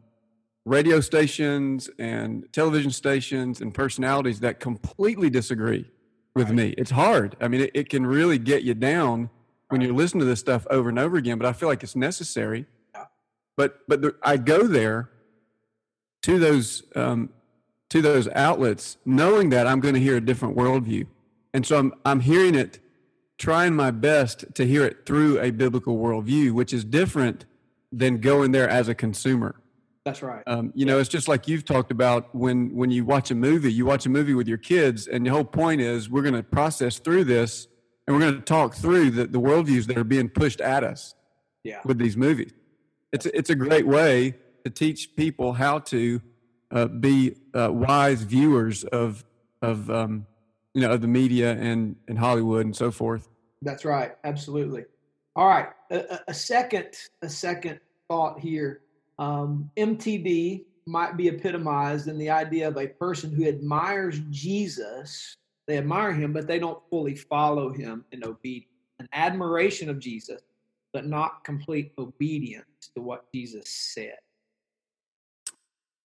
radio 0.66 1.00
stations 1.00 1.90
and 2.00 2.48
television 2.52 2.92
stations 2.92 3.62
and 3.62 3.74
personalities 3.74 4.40
that 4.42 4.60
completely 4.60 5.30
disagree 5.30 5.90
with 6.36 6.48
right. 6.48 6.56
me. 6.56 6.76
It's 6.78 6.92
hard. 6.92 7.36
I 7.42 7.48
mean, 7.48 7.62
it, 7.62 7.72
it, 7.74 7.90
can 7.90 8.06
really 8.06 8.38
get 8.38 8.64
you 8.64 8.74
down 8.74 9.30
when 9.70 9.80
right. 9.80 9.88
you're 9.88 9.96
listening 9.96 10.22
to 10.22 10.26
this 10.26 10.40
stuff 10.40 10.66
over 10.70 10.90
and 10.90 11.00
over 11.00 11.18
again. 11.18 11.38
But 11.38 11.48
I 11.48 11.54
feel 11.54 11.70
like 11.70 11.84
it's 11.84 11.96
necessary. 11.96 12.66
Yeah. 12.94 13.06
But 13.58 13.80
but 13.88 14.02
the, 14.02 14.16
I 14.24 14.38
go 14.38 14.68
there 14.68 15.10
to 16.24 16.40
those 16.40 16.84
um, 16.96 17.30
to 17.90 18.02
those 18.02 18.28
outlets, 18.30 18.98
knowing 19.06 19.50
that 19.50 19.68
I'm 19.68 19.80
going 19.80 19.94
to 19.94 20.00
hear 20.00 20.18
a 20.18 20.22
different 20.22 20.56
worldview, 20.56 21.08
and 21.54 21.66
so 21.66 21.78
I'm 21.78 21.94
I'm 22.06 22.20
hearing 22.22 22.56
it, 22.56 22.80
trying 23.44 23.76
my 23.76 23.92
best 23.92 24.46
to 24.56 24.66
hear 24.66 24.86
it 24.86 25.06
through 25.06 25.38
a 25.42 25.52
biblical 25.52 25.98
worldview, 25.98 26.54
which 26.54 26.72
is 26.72 26.86
different 26.86 27.46
than 27.92 28.20
going 28.20 28.54
there 28.54 28.70
as 28.70 28.88
a 28.88 28.96
consumer. 28.96 29.54
That's 30.06 30.24
right. 30.24 30.44
Um, 30.48 30.72
you 30.74 30.86
know, 30.86 30.98
it's 30.98 31.10
just 31.10 31.28
like 31.28 31.46
you've 31.46 31.66
talked 31.66 31.92
about 31.92 32.34
when 32.34 32.74
when 32.74 32.90
you 32.90 33.04
watch 33.04 33.32
a 33.32 33.36
movie. 33.36 33.72
You 33.72 33.86
watch 33.86 34.06
a 34.06 34.10
movie 34.10 34.34
with 34.34 34.48
your 34.48 34.58
kids, 34.58 35.08
and 35.08 35.26
the 35.26 35.30
whole 35.30 35.44
point 35.44 35.82
is 35.82 36.10
we're 36.10 36.22
going 36.22 36.36
to 36.36 36.44
process 36.44 37.00
through 37.00 37.26
this, 37.26 37.68
and 38.08 38.16
we're 38.16 38.22
going 38.22 38.36
to 38.36 38.42
talk 38.42 38.76
through 38.76 39.12
the, 39.12 39.28
the 39.28 39.42
worldviews 39.42 39.88
that 39.88 39.98
are 39.98 40.06
being 40.06 40.30
pushed 40.30 40.62
at 40.62 40.86
us. 40.86 41.14
Yeah. 41.66 41.82
With 41.84 41.98
these 41.98 42.16
movies, 42.16 42.54
it's 43.12 43.26
it's 43.26 43.50
a 43.50 43.56
great 43.56 43.86
way 43.86 44.36
to 44.64 44.70
teach 44.70 45.18
people 45.18 45.52
how 45.52 45.80
to 45.80 46.22
uh, 46.72 46.88
be 46.88 47.36
uh, 47.54 47.72
wise 47.74 48.22
viewers 48.22 48.86
of 48.86 49.26
of 49.62 49.90
um, 49.90 50.28
you 50.74 50.82
know 50.82 50.92
of 50.94 51.02
the 51.02 51.08
media 51.08 51.52
and 51.52 51.98
and 52.08 52.18
Hollywood 52.18 52.66
and 52.66 52.76
so 52.76 52.90
forth. 52.90 53.28
That's 53.64 53.86
right. 53.86 54.16
Absolutely. 54.24 54.86
All 55.36 55.48
right. 55.48 55.70
A, 55.92 56.20
a 56.28 56.34
second 56.34 56.90
a 57.22 57.30
second 57.30 57.80
thought 58.08 58.40
here 58.40 58.82
um, 59.20 59.70
MTD 59.78 60.66
might 60.86 61.16
be 61.18 61.28
epitomized 61.30 62.08
in 62.08 62.18
the 62.18 62.30
idea 62.30 62.68
of 62.68 62.78
a 62.78 62.88
person 62.88 63.32
who 63.34 63.48
admires 63.48 64.20
Jesus. 64.30 65.36
They 65.68 65.78
admire 65.78 66.12
him, 66.12 66.34
but 66.34 66.48
they 66.48 66.60
don't 66.60 66.82
fully 66.90 67.16
follow 67.16 67.72
him 67.72 68.04
in 68.12 68.24
obedience. 68.26 68.68
An 69.00 69.08
admiration 69.14 69.90
of 69.90 70.00
Jesus, 70.00 70.42
but 70.92 71.06
not 71.06 71.44
complete 71.44 71.94
obedience 71.98 72.92
to 72.96 73.02
what 73.02 73.26
Jesus 73.34 73.70
said. 73.70 74.18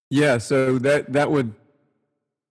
Yeah, 0.09 0.37
so 0.37 0.79
that 0.79 1.13
that 1.13 1.29
would 1.29 1.53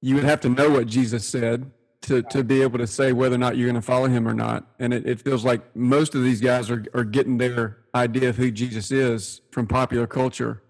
you 0.01 0.15
would 0.15 0.25
have 0.25 0.41
to 0.43 0.49
know 0.49 0.71
what 0.71 0.87
Jesus 0.87 1.27
said 1.27 1.73
to 2.03 2.23
to 2.23 2.45
be 2.45 2.63
able 2.63 2.79
to 2.79 2.87
say 2.87 3.13
whether 3.13 3.35
or 3.35 3.39
not 3.39 3.57
you're 3.57 3.67
going 3.67 3.75
to 3.75 3.83
follow 3.83 4.07
him 4.07 4.27
or 4.27 4.35
not. 4.35 4.67
And 4.79 4.95
it, 4.95 5.07
it 5.07 5.21
feels 5.21 5.45
like 5.45 5.75
most 5.77 6.15
of 6.15 6.23
these 6.23 6.41
guys 6.41 6.71
are 6.71 6.85
are 6.95 7.05
getting 7.05 7.39
their 7.39 7.79
idea 7.95 8.29
of 8.29 8.37
who 8.37 8.51
Jesus 8.51 8.91
is 8.91 9.41
from 9.51 9.67
popular 9.67 10.07
culture. 10.07 10.63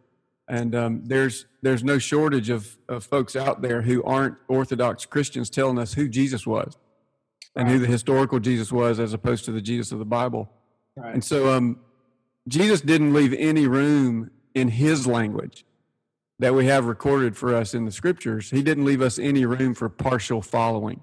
And 0.48 0.74
um, 0.74 1.02
there's 1.04 1.46
there's 1.62 1.84
no 1.84 1.98
shortage 1.98 2.48
of, 2.48 2.78
of 2.88 3.04
folks 3.04 3.36
out 3.36 3.60
there 3.62 3.82
who 3.82 4.02
aren't 4.04 4.36
Orthodox 4.48 5.04
Christians 5.04 5.50
telling 5.50 5.78
us 5.78 5.94
who 5.94 6.08
Jesus 6.08 6.46
was 6.46 6.76
and 7.54 7.68
who 7.68 7.78
the 7.78 7.86
historical 7.86 8.38
Jesus 8.38 8.72
was 8.72 9.00
as 9.00 9.12
opposed 9.12 9.44
to 9.46 9.52
the 9.52 9.60
Jesus 9.60 9.92
of 9.92 9.98
the 9.98 10.04
Bible. 10.04 10.48
Right. 10.96 11.12
And 11.12 11.24
so 11.24 11.52
um, 11.52 11.80
Jesus 12.46 12.80
didn't 12.80 13.12
leave 13.12 13.34
any 13.34 13.66
room 13.66 14.30
in 14.54 14.68
his 14.68 15.06
language 15.06 15.64
that 16.38 16.54
we 16.54 16.66
have 16.66 16.86
recorded 16.86 17.36
for 17.36 17.54
us 17.54 17.74
in 17.74 17.84
the 17.84 17.92
scriptures. 17.92 18.50
He 18.50 18.62
didn't 18.62 18.84
leave 18.84 19.02
us 19.02 19.18
any 19.18 19.44
room 19.44 19.74
for 19.74 19.88
partial 19.88 20.40
following. 20.40 21.02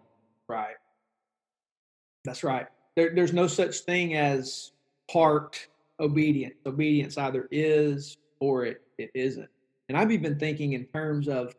That's 2.26 2.44
right. 2.44 2.68
There, 2.96 3.14
there's 3.14 3.34
no 3.34 3.48
such 3.48 3.80
thing 3.80 4.16
as 4.16 4.72
part 5.12 5.68
obedience. 6.00 6.56
Obedience 6.66 7.18
either 7.18 7.48
is 7.52 8.18
or 8.40 8.66
it, 8.66 8.82
it 8.98 9.12
isn't. 9.14 9.50
And 9.90 9.98
I've 9.98 10.12
even 10.12 10.40
thinking 10.40 10.74
in 10.74 10.86
terms 10.86 11.28
of 11.28 11.56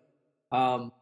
um, 0.52 0.92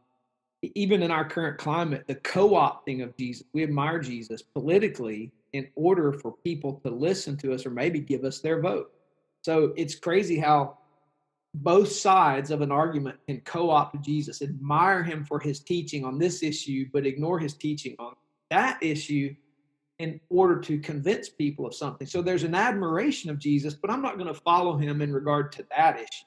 even 0.75 1.03
in 1.03 1.11
our 1.11 1.25
current 1.29 1.59
climate, 1.59 2.05
the 2.07 2.15
co-opting 2.17 3.03
of 3.03 3.17
Jesus. 3.17 3.45
We 3.53 3.63
admire 3.63 3.99
Jesus 3.99 4.43
politically 4.43 5.33
in 5.53 5.69
order 5.75 6.13
for 6.13 6.33
people 6.45 6.81
to 6.85 6.91
listen 6.91 7.37
to 7.39 7.53
us 7.53 7.67
or 7.67 7.71
maybe 7.71 8.01
give 8.01 8.25
us 8.25 8.41
their 8.41 8.61
vote. 8.61 8.93
So 9.43 9.73
it's 9.77 9.95
crazy 9.95 10.39
how 10.39 10.79
both 11.55 11.93
sides 11.93 12.51
of 12.51 12.61
an 12.63 12.73
argument 12.73 13.19
can 13.29 13.41
co-opt 13.43 14.03
Jesus, 14.03 14.43
admire 14.43 15.03
him 15.03 15.25
for 15.25 15.39
his 15.39 15.61
teaching 15.61 16.05
on 16.05 16.19
this 16.19 16.43
issue, 16.43 16.89
but 16.93 17.07
ignore 17.07 17.39
his 17.39 17.55
teaching 17.55 17.95
on 17.99 18.15
that 18.51 18.79
issue 18.83 19.35
in 19.99 20.21
order 20.29 20.61
to 20.61 20.79
convince 20.79 21.29
people 21.29 21.67
of 21.67 21.75
something. 21.75 22.07
So 22.07 22.21
there's 22.21 22.43
an 22.43 22.55
admiration 22.55 23.31
of 23.31 23.39
Jesus, 23.39 23.75
but 23.75 23.91
I'm 23.91 24.03
not 24.03 24.19
going 24.19 24.33
to 24.33 24.41
follow 24.41 24.77
him 24.77 25.01
in 25.01 25.13
regard 25.13 25.53
to 25.53 25.67
that 25.77 25.97
issue. 25.97 26.25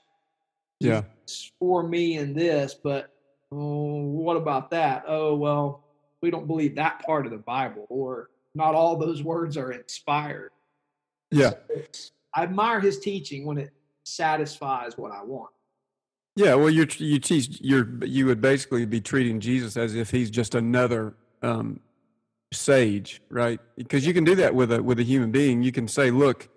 Yeah. 0.79 1.01
It's 1.23 1.51
for 1.59 1.83
me 1.83 2.17
in 2.17 2.33
this, 2.33 2.75
but 2.75 3.13
oh, 3.51 4.01
what 4.01 4.37
about 4.37 4.71
that? 4.71 5.03
Oh, 5.07 5.35
well, 5.35 5.83
we 6.21 6.31
don't 6.31 6.47
believe 6.47 6.75
that 6.75 7.03
part 7.05 7.25
of 7.25 7.31
the 7.31 7.37
Bible, 7.37 7.85
or 7.89 8.29
not 8.55 8.73
all 8.73 8.95
those 8.95 9.21
words 9.23 9.57
are 9.57 9.71
inspired. 9.71 10.51
Yeah. 11.31 11.51
So 11.51 12.05
I 12.33 12.43
admire 12.43 12.79
his 12.79 12.99
teaching 12.99 13.45
when 13.45 13.57
it 13.57 13.71
satisfies 14.05 14.97
what 14.97 15.11
I 15.11 15.23
want. 15.23 15.49
Yeah, 16.35 16.53
well, 16.53 16.69
you 16.69 16.87
you 16.97 17.17
teach 17.17 17.59
you're 17.61 18.03
you 18.05 18.27
would 18.27 18.41
basically 18.41 18.85
be 18.85 19.01
treating 19.01 19.39
Jesus 19.39 19.75
as 19.75 19.95
if 19.95 20.11
he's 20.11 20.29
just 20.29 20.53
another 20.53 21.15
um, 21.41 21.79
sage, 22.51 23.21
right? 23.29 23.59
Because 23.75 24.05
you 24.05 24.13
can 24.13 24.23
do 24.23 24.35
that 24.35 24.55
with 24.55 24.71
a 24.71 24.81
with 24.81 24.99
a 24.99 25.03
human 25.03 25.31
being. 25.31 25.63
You 25.63 25.71
can 25.71 25.87
say, 25.87 26.11
look, 26.11 26.49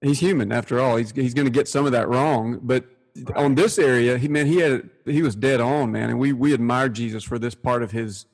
he's 0.00 0.20
human 0.20 0.52
after 0.52 0.80
all. 0.80 0.96
He's 0.96 1.12
he's 1.12 1.34
going 1.34 1.46
to 1.46 1.52
get 1.52 1.68
some 1.68 1.86
of 1.86 1.92
that 1.92 2.08
wrong, 2.08 2.60
but 2.62 2.84
right. 3.16 3.36
on 3.36 3.54
this 3.54 3.78
area, 3.78 4.18
he 4.18 4.28
man, 4.28 4.46
he 4.46 4.58
had 4.58 4.90
he 5.04 5.22
was 5.22 5.34
dead 5.34 5.60
on, 5.60 5.92
man, 5.92 6.10
and 6.10 6.18
we 6.18 6.32
we 6.32 6.52
admire 6.52 6.88
Jesus 6.88 7.24
for 7.24 7.38
this 7.38 7.54
part 7.54 7.82
of 7.82 7.90
his 7.92 8.26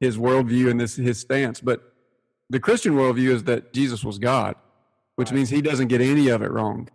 his 0.00 0.16
worldview 0.16 0.70
and 0.70 0.80
this 0.80 0.96
his 0.96 1.18
stance. 1.18 1.60
But 1.60 1.92
the 2.48 2.60
Christian 2.60 2.94
worldview 2.94 3.30
is 3.30 3.44
that 3.44 3.72
Jesus 3.72 4.04
was 4.04 4.18
God, 4.18 4.56
which 5.16 5.30
right. 5.30 5.36
means 5.36 5.50
he 5.50 5.62
doesn't 5.62 5.88
get 5.88 6.00
any 6.00 6.28
of 6.28 6.42
it 6.42 6.50
wrong. 6.50 6.88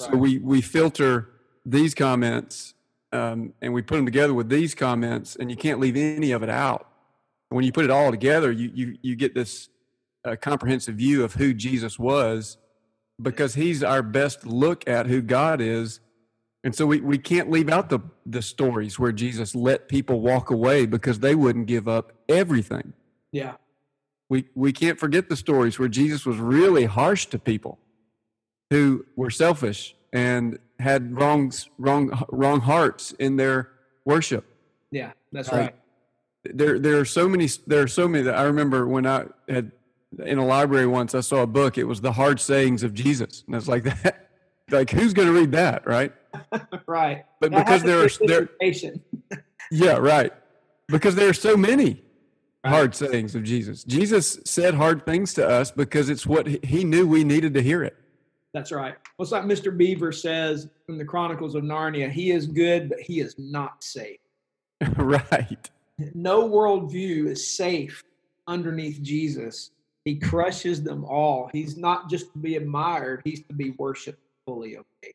Right. 0.00 0.10
So 0.10 0.16
we 0.16 0.38
we 0.38 0.60
filter 0.60 1.30
these 1.64 1.94
comments 1.94 2.74
um, 3.12 3.52
and 3.62 3.72
we 3.72 3.82
put 3.82 3.96
them 3.96 4.04
together 4.04 4.34
with 4.34 4.48
these 4.48 4.74
comments, 4.74 5.36
and 5.36 5.50
you 5.50 5.56
can't 5.56 5.80
leave 5.80 5.96
any 5.96 6.32
of 6.32 6.42
it 6.42 6.50
out 6.50 6.88
when 7.50 7.64
you 7.64 7.72
put 7.72 7.84
it 7.84 7.90
all 7.90 8.10
together, 8.10 8.52
you 8.52 8.70
you 8.74 8.98
you 9.02 9.16
get 9.16 9.34
this 9.34 9.68
uh, 10.24 10.36
comprehensive 10.40 10.96
view 10.96 11.24
of 11.24 11.34
who 11.34 11.54
Jesus 11.54 11.98
was, 11.98 12.58
because 13.20 13.54
He's 13.54 13.82
our 13.82 14.02
best 14.02 14.46
look 14.46 14.86
at 14.88 15.06
who 15.06 15.22
God 15.22 15.60
is, 15.60 16.00
and 16.62 16.74
so 16.74 16.86
we 16.86 17.00
we 17.00 17.18
can't 17.18 17.50
leave 17.50 17.68
out 17.68 17.88
the 17.88 18.00
the 18.26 18.42
stories 18.42 18.98
where 18.98 19.12
Jesus 19.12 19.54
let 19.54 19.88
people 19.88 20.20
walk 20.20 20.50
away 20.50 20.86
because 20.86 21.20
they 21.20 21.34
wouldn't 21.34 21.66
give 21.66 21.88
up 21.88 22.12
everything. 22.28 22.92
Yeah, 23.32 23.54
we 24.28 24.48
we 24.54 24.72
can't 24.72 24.98
forget 24.98 25.28
the 25.28 25.36
stories 25.36 25.78
where 25.78 25.88
Jesus 25.88 26.26
was 26.26 26.36
really 26.36 26.84
harsh 26.84 27.26
to 27.26 27.38
people 27.38 27.78
who 28.70 29.06
were 29.16 29.30
selfish 29.30 29.96
and 30.12 30.58
had 30.78 31.16
wrong 31.16 31.50
wrong 31.78 32.24
wrong 32.28 32.60
hearts 32.60 33.12
in 33.12 33.36
their 33.36 33.70
worship. 34.04 34.44
Yeah, 34.90 35.12
that's 35.32 35.50
right 35.50 35.74
there 36.44 36.78
there 36.78 36.98
are 36.98 37.04
so 37.04 37.28
many 37.28 37.48
there 37.66 37.82
are 37.82 37.88
so 37.88 38.08
many 38.08 38.24
that 38.24 38.34
I 38.34 38.42
remember 38.42 38.86
when 38.86 39.06
I 39.06 39.26
had 39.48 39.72
in 40.24 40.38
a 40.38 40.46
library 40.46 40.86
once 40.86 41.14
I 41.14 41.20
saw 41.20 41.42
a 41.42 41.46
book. 41.46 41.78
It 41.78 41.84
was 41.84 42.00
the 42.00 42.12
hard 42.12 42.40
sayings 42.40 42.82
of 42.82 42.94
Jesus, 42.94 43.44
and 43.46 43.54
it's 43.56 43.68
like 43.68 43.84
that. 43.84 44.24
Like 44.70 44.90
who's 44.90 45.14
going 45.14 45.28
to 45.28 45.32
read 45.32 45.52
that, 45.52 45.86
right? 45.86 46.12
right. 46.86 47.24
But 47.40 47.52
that 47.52 47.64
because 47.64 47.82
there 47.82 48.04
are 48.04 48.08
there, 48.26 48.50
yeah, 49.70 49.96
right. 49.96 50.30
Because 50.88 51.14
there 51.14 51.26
are 51.30 51.32
so 51.32 51.56
many 51.56 52.04
right. 52.62 52.70
hard 52.70 52.94
sayings 52.94 53.34
of 53.34 53.44
Jesus. 53.44 53.82
Jesus 53.82 54.38
said 54.44 54.74
hard 54.74 55.06
things 55.06 55.32
to 55.32 55.48
us 55.48 55.70
because 55.70 56.10
it's 56.10 56.26
what 56.26 56.46
he 56.46 56.84
knew 56.84 57.06
we 57.06 57.24
needed 57.24 57.54
to 57.54 57.62
hear 57.62 57.82
it. 57.82 57.96
That's 58.52 58.70
right. 58.70 58.94
Well, 59.16 59.24
it's 59.24 59.32
like 59.32 59.44
Mr. 59.44 59.74
Beaver 59.74 60.12
says 60.12 60.68
in 60.90 60.98
the 60.98 61.04
Chronicles 61.06 61.54
of 61.54 61.62
Narnia, 61.62 62.10
he 62.10 62.30
is 62.30 62.46
good, 62.46 62.90
but 62.90 63.00
he 63.00 63.20
is 63.20 63.36
not 63.38 63.82
safe. 63.82 64.18
right 64.98 65.70
no 66.14 66.48
worldview 66.48 67.26
is 67.28 67.56
safe 67.56 68.04
underneath 68.46 69.02
Jesus. 69.02 69.70
He 70.04 70.16
crushes 70.16 70.82
them 70.82 71.04
all. 71.04 71.50
He's 71.52 71.76
not 71.76 72.08
just 72.08 72.32
to 72.32 72.38
be 72.38 72.56
admired, 72.56 73.22
he's 73.24 73.44
to 73.44 73.54
be 73.54 73.70
worshiped 73.70 74.20
fully 74.46 74.76
obeyed. 74.76 75.14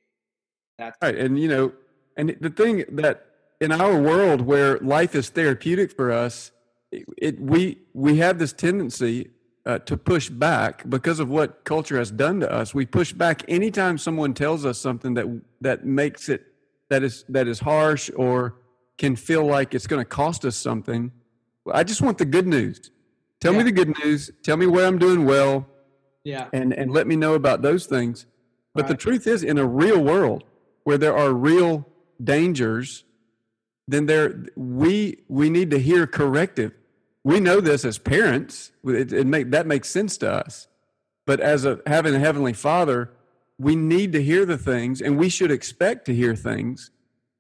That's 0.77 0.97
right. 1.01 1.17
And 1.17 1.39
you 1.39 1.47
know, 1.47 1.73
and 2.17 2.35
the 2.39 2.49
thing 2.49 2.85
that 2.89 3.25
in 3.61 3.71
our 3.71 3.99
world 3.99 4.41
where 4.41 4.77
life 4.79 5.15
is 5.15 5.29
therapeutic 5.29 5.91
for 5.91 6.11
us, 6.11 6.51
it, 6.91 7.05
it 7.17 7.39
we 7.39 7.79
we 7.93 8.17
have 8.17 8.37
this 8.37 8.53
tendency 8.53 9.31
uh, 9.65 9.79
to 9.79 9.97
push 9.97 10.29
back 10.29 10.87
because 10.89 11.19
of 11.19 11.29
what 11.29 11.63
culture 11.63 11.97
has 11.97 12.11
done 12.11 12.39
to 12.41 12.51
us. 12.51 12.73
We 12.73 12.85
push 12.85 13.13
back 13.13 13.43
anytime 13.47 13.97
someone 13.97 14.33
tells 14.33 14.65
us 14.65 14.77
something 14.77 15.13
that 15.13 15.41
that 15.61 15.85
makes 15.85 16.29
it 16.29 16.45
that 16.89 17.03
is 17.03 17.25
that 17.29 17.47
is 17.47 17.59
harsh 17.59 18.11
or 18.15 18.55
can 18.97 19.15
feel 19.15 19.45
like 19.45 19.73
it's 19.73 19.87
going 19.87 20.01
to 20.01 20.05
cost 20.05 20.45
us 20.45 20.55
something. 20.55 21.11
I 21.71 21.83
just 21.83 22.01
want 22.01 22.17
the 22.17 22.25
good 22.25 22.47
news. 22.47 22.91
Tell 23.39 23.51
yeah. 23.53 23.59
me 23.59 23.63
the 23.63 23.71
good 23.71 23.97
news. 23.99 24.31
Tell 24.43 24.57
me 24.57 24.67
where 24.67 24.85
I'm 24.85 24.97
doing 24.97 25.25
well. 25.25 25.67
Yeah. 26.23 26.47
And 26.53 26.73
and 26.73 26.91
let 26.91 27.07
me 27.07 27.15
know 27.15 27.33
about 27.33 27.61
those 27.61 27.85
things. 27.85 28.25
But 28.73 28.83
right. 28.83 28.89
the 28.89 28.97
truth 28.97 29.27
is 29.27 29.43
in 29.43 29.57
a 29.57 29.65
real 29.65 30.01
world 30.01 30.43
where 30.83 30.97
there 30.97 31.15
are 31.15 31.33
real 31.33 31.87
dangers, 32.23 33.03
then 33.87 34.05
there 34.05 34.45
we 34.55 35.19
we 35.27 35.49
need 35.49 35.71
to 35.71 35.79
hear 35.79 36.07
corrective. 36.07 36.71
We 37.23 37.39
know 37.39 37.61
this 37.61 37.85
as 37.85 37.97
parents. 37.97 38.71
It, 38.85 39.11
it 39.11 39.27
make 39.27 39.51
that 39.51 39.67
makes 39.67 39.89
sense 39.89 40.17
to 40.19 40.31
us. 40.31 40.67
But 41.25 41.39
as 41.39 41.65
a 41.65 41.79
having 41.85 42.15
a 42.15 42.19
heavenly 42.19 42.53
Father, 42.53 43.11
we 43.57 43.75
need 43.75 44.11
to 44.13 44.23
hear 44.23 44.45
the 44.45 44.57
things, 44.57 45.01
and 45.01 45.17
we 45.17 45.29
should 45.29 45.51
expect 45.51 46.05
to 46.05 46.15
hear 46.15 46.35
things 46.35 46.91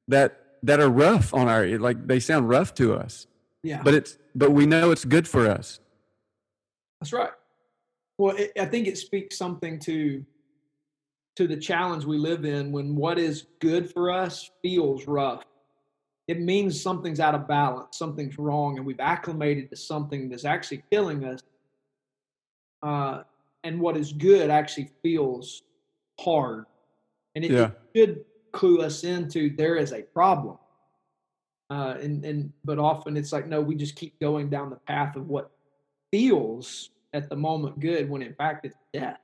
that 0.07 0.42
that 0.63 0.79
are 0.79 0.89
rough 0.89 1.33
on 1.33 1.47
our 1.47 1.67
like 1.77 2.07
they 2.07 2.19
sound 2.19 2.49
rough 2.49 2.73
to 2.75 2.95
us. 2.95 3.27
Yeah. 3.61 3.81
But 3.83 3.93
it's 3.93 4.17
but 4.33 4.51
we 4.51 4.65
know 4.65 4.91
it's 4.91 5.05
good 5.05 5.27
for 5.27 5.47
us. 5.47 5.79
That's 6.99 7.13
right. 7.13 7.31
Well, 8.17 8.35
it, 8.35 8.53
I 8.59 8.65
think 8.65 8.87
it 8.87 8.97
speaks 8.97 9.37
something 9.37 9.79
to 9.79 10.25
to 11.35 11.47
the 11.47 11.57
challenge 11.57 12.05
we 12.05 12.17
live 12.17 12.45
in 12.45 12.71
when 12.71 12.95
what 12.95 13.19
is 13.19 13.47
good 13.59 13.91
for 13.91 14.11
us 14.11 14.49
feels 14.61 15.07
rough. 15.07 15.43
It 16.27 16.39
means 16.39 16.81
something's 16.81 17.19
out 17.19 17.35
of 17.35 17.47
balance, 17.47 17.97
something's 17.97 18.37
wrong, 18.37 18.77
and 18.77 18.85
we've 18.85 18.99
acclimated 18.99 19.69
to 19.71 19.75
something 19.75 20.29
that's 20.29 20.45
actually 20.45 20.83
killing 20.89 21.25
us. 21.25 21.41
Uh, 22.81 23.23
and 23.65 23.79
what 23.79 23.97
is 23.97 24.13
good 24.13 24.49
actually 24.49 24.89
feels 25.01 25.63
hard, 26.19 26.65
and 27.35 27.43
it, 27.43 27.51
yeah. 27.51 27.71
it 27.93 27.99
should 28.07 28.25
clue 28.53 28.81
us 28.81 29.03
into 29.03 29.53
there 29.55 29.75
is 29.75 29.91
a 29.91 30.01
problem. 30.01 30.57
Uh, 31.69 31.95
and 32.01 32.23
and 32.23 32.53
but 32.63 32.79
often 32.79 33.17
it's 33.17 33.33
like 33.33 33.47
no, 33.47 33.59
we 33.59 33.75
just 33.75 33.95
keep 33.95 34.17
going 34.19 34.49
down 34.49 34.69
the 34.69 34.75
path 34.75 35.15
of 35.15 35.27
what 35.27 35.51
feels 36.11 36.91
at 37.13 37.29
the 37.29 37.35
moment 37.35 37.79
good 37.79 38.09
when 38.09 38.21
in 38.21 38.33
fact 38.35 38.65
it's 38.65 38.77
death, 38.93 39.19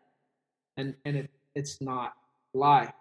and 0.77 0.95
and 1.05 1.15
it, 1.15 1.29
it's 1.55 1.79
not 1.79 2.13
life. 2.53 2.91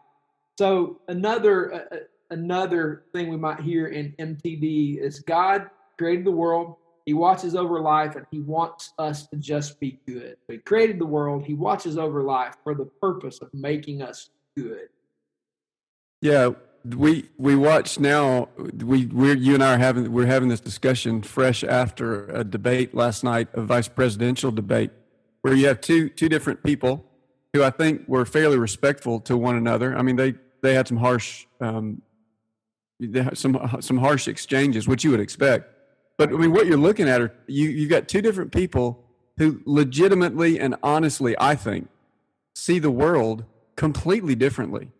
So 0.59 1.01
another 1.09 1.73
uh, 1.73 1.95
uh 1.95 1.99
another 2.31 3.05
thing 3.12 3.29
we 3.29 3.37
might 3.37 3.61
hear 3.61 3.87
in 3.87 4.12
MTD 4.19 4.99
is 4.99 5.21
God 5.21 5.71
created 5.97 6.27
the 6.27 6.31
world. 6.31 6.77
He 7.07 7.14
watches 7.14 7.55
over 7.55 7.81
life 7.81 8.17
and 8.17 8.27
he 8.31 8.41
wants 8.41 8.93
us 8.99 9.27
to 9.29 9.37
just 9.37 9.81
be 9.81 9.99
good. 10.07 10.37
He 10.47 10.59
created 10.59 10.99
the 10.99 11.07
world. 11.07 11.47
He 11.47 11.55
watches 11.55 11.97
over 11.97 12.23
life 12.23 12.57
for 12.62 12.75
the 12.75 12.85
purpose 12.85 13.38
of 13.41 13.49
making 13.55 14.03
us 14.03 14.29
good. 14.55 14.88
Yeah, 16.21 16.51
we 16.85 17.29
we 17.37 17.55
watch 17.55 17.99
now. 18.01 18.49
We 18.57 19.07
we 19.07 19.37
you 19.37 19.55
and 19.55 19.63
I 19.63 19.75
are 19.75 19.79
having 19.79 20.13
we're 20.13 20.27
having 20.27 20.49
this 20.49 20.61
discussion 20.61 21.23
fresh 21.23 21.63
after 21.63 22.27
a 22.27 22.45
debate 22.45 22.95
last 22.95 23.23
night, 23.25 23.49
a 23.53 23.63
vice 23.63 23.89
presidential 23.89 24.51
debate, 24.51 24.91
where 25.43 25.55
you 25.55 25.67
have 25.69 25.81
two 25.81 26.09
two 26.09 26.29
different 26.29 26.63
people 26.63 27.05
who 27.53 27.63
I 27.63 27.71
think 27.71 28.07
were 28.09 28.25
fairly 28.25 28.59
respectful 28.59 29.21
to 29.21 29.37
one 29.37 29.57
another. 29.57 29.97
I 29.97 30.03
mean, 30.03 30.17
they 30.17 30.35
they 30.63 30.75
had 30.75 30.89
some 30.89 30.97
harsh 30.97 31.47
um, 31.61 32.03
some 33.35 33.79
some 33.81 33.99
harsh 33.99 34.29
exchanges, 34.29 34.89
which 34.89 35.05
you 35.05 35.11
would 35.11 35.21
expect. 35.21 35.73
But 36.17 36.31
I 36.31 36.33
mean, 36.33 36.53
what 36.53 36.67
you're 36.67 36.77
looking 36.77 37.09
at 37.09 37.21
are 37.21 37.33
you 37.47 37.69
you've 37.69 37.91
got 37.91 38.09
two 38.09 38.23
different 38.23 38.53
people 38.53 39.05
who 39.37 39.61
legitimately 39.65 40.59
and 40.59 40.75
honestly, 40.83 41.37
I 41.39 41.55
think, 41.55 41.89
see 42.55 42.81
the 42.81 42.91
world 42.91 43.45
completely 43.77 44.35
differently. 44.35 44.91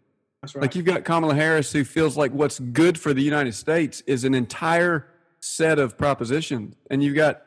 That's 0.43 0.55
right. 0.55 0.63
Like 0.63 0.75
you've 0.75 0.85
got 0.85 1.05
Kamala 1.05 1.35
Harris 1.35 1.73
who 1.73 1.85
feels 1.85 2.17
like 2.17 2.33
what's 2.33 2.59
good 2.61 2.99
for 2.99 3.13
the 3.13 3.23
United 3.23 3.55
States 3.55 4.03
is 4.07 4.25
an 4.25 4.35
entire 4.35 5.09
set 5.41 5.79
of 5.79 5.99
propositions. 5.99 6.77
And 6.91 7.03
you've 7.03 7.17
got 7.17 7.43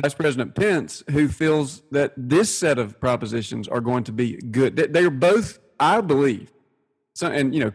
Vice 0.00 0.14
President 0.14 0.54
Pence, 0.54 1.02
who 1.10 1.28
feels 1.28 1.82
that 1.90 2.12
this 2.16 2.54
set 2.54 2.78
of 2.78 2.98
propositions 3.00 3.68
are 3.68 3.80
going 3.80 4.04
to 4.04 4.12
be 4.12 4.36
good. 4.36 4.76
They 4.76 5.04
are 5.04 5.10
both, 5.10 5.58
I 5.78 6.00
believe, 6.00 6.52
so, 7.14 7.30
and 7.30 7.54
you 7.54 7.64
know, 7.64 7.72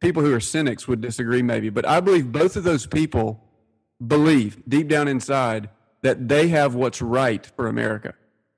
people 0.00 0.22
who 0.22 0.32
are 0.34 0.40
cynics 0.40 0.86
would 0.86 1.00
disagree 1.00 1.42
maybe, 1.42 1.70
but 1.70 1.86
I 1.86 2.00
believe 2.00 2.32
both 2.32 2.56
of 2.56 2.64
those 2.64 2.86
people 2.86 3.44
believe 4.04 4.62
deep 4.68 4.88
down 4.88 5.08
inside 5.08 5.68
that 6.02 6.28
they 6.28 6.48
have 6.48 6.74
what's 6.74 7.02
right 7.02 7.44
for 7.44 7.66
America. 7.66 8.14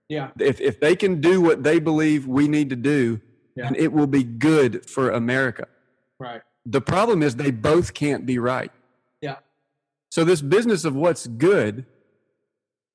Yeah. 0.08 0.30
If 0.38 0.60
if 0.60 0.78
they 0.78 0.94
can 0.94 1.20
do 1.20 1.40
what 1.40 1.62
they 1.62 1.80
believe 1.80 2.26
we 2.26 2.46
need 2.46 2.70
to 2.70 2.76
do, 2.76 3.20
yeah. 3.56 3.66
and 3.66 3.76
it 3.76 3.92
will 3.92 4.06
be 4.06 4.24
good 4.24 4.88
for 4.88 5.10
America. 5.10 5.66
Right. 6.18 6.42
The 6.64 6.80
problem 6.80 7.22
is 7.22 7.36
they 7.36 7.50
both 7.50 7.94
can't 7.94 8.24
be 8.24 8.38
right. 8.38 8.70
Yeah. 9.20 9.36
So 10.10 10.24
this 10.24 10.42
business 10.42 10.84
of 10.84 10.94
what's 10.94 11.26
good 11.26 11.86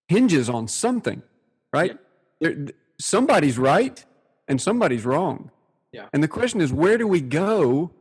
hinges 0.08 0.50
on 0.50 0.68
something, 0.68 1.22
right? 1.74 1.98
Yeah. 2.40 2.50
There, 2.54 2.68
somebody's 3.00 3.58
right 3.58 4.04
and 4.48 4.62
somebody's 4.62 5.06
wrong. 5.06 5.52
Yeah. 5.92 6.08
And 6.14 6.24
the 6.24 6.28
question 6.28 6.62
is, 6.62 6.72
where 6.72 6.98
do 6.98 7.08
we 7.08 7.22
go 7.22 7.92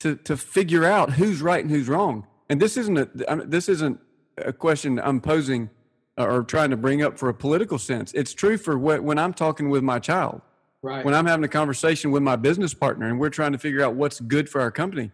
to 0.00 0.16
to 0.16 0.36
figure 0.36 0.84
out 0.84 1.12
who's 1.12 1.42
right 1.42 1.62
and 1.62 1.70
who's 1.70 1.88
wrong? 1.88 2.26
And 2.48 2.60
this 2.60 2.76
isn't 2.76 2.98
a 2.98 3.08
this 3.46 3.68
isn't 3.68 4.00
a 4.38 4.52
question 4.52 4.98
I'm 4.98 5.20
posing 5.20 5.70
or 6.16 6.42
trying 6.42 6.70
to 6.70 6.76
bring 6.76 7.02
up 7.02 7.18
for 7.18 7.28
a 7.28 7.34
political 7.34 7.78
sense. 7.78 8.12
It's 8.14 8.34
true 8.34 8.58
for 8.58 8.78
when 8.78 9.18
I'm 9.18 9.32
talking 9.32 9.70
with 9.70 9.82
my 9.82 9.98
child. 9.98 10.42
Right. 10.82 11.04
When 11.04 11.14
I'm 11.14 11.26
having 11.26 11.44
a 11.44 11.48
conversation 11.48 12.10
with 12.10 12.22
my 12.22 12.36
business 12.36 12.72
partner 12.72 13.06
and 13.08 13.18
we're 13.18 13.30
trying 13.30 13.52
to 13.52 13.58
figure 13.58 13.84
out 13.84 13.94
what's 13.94 14.20
good 14.20 14.48
for 14.48 14.60
our 14.60 14.70
company, 14.70 15.10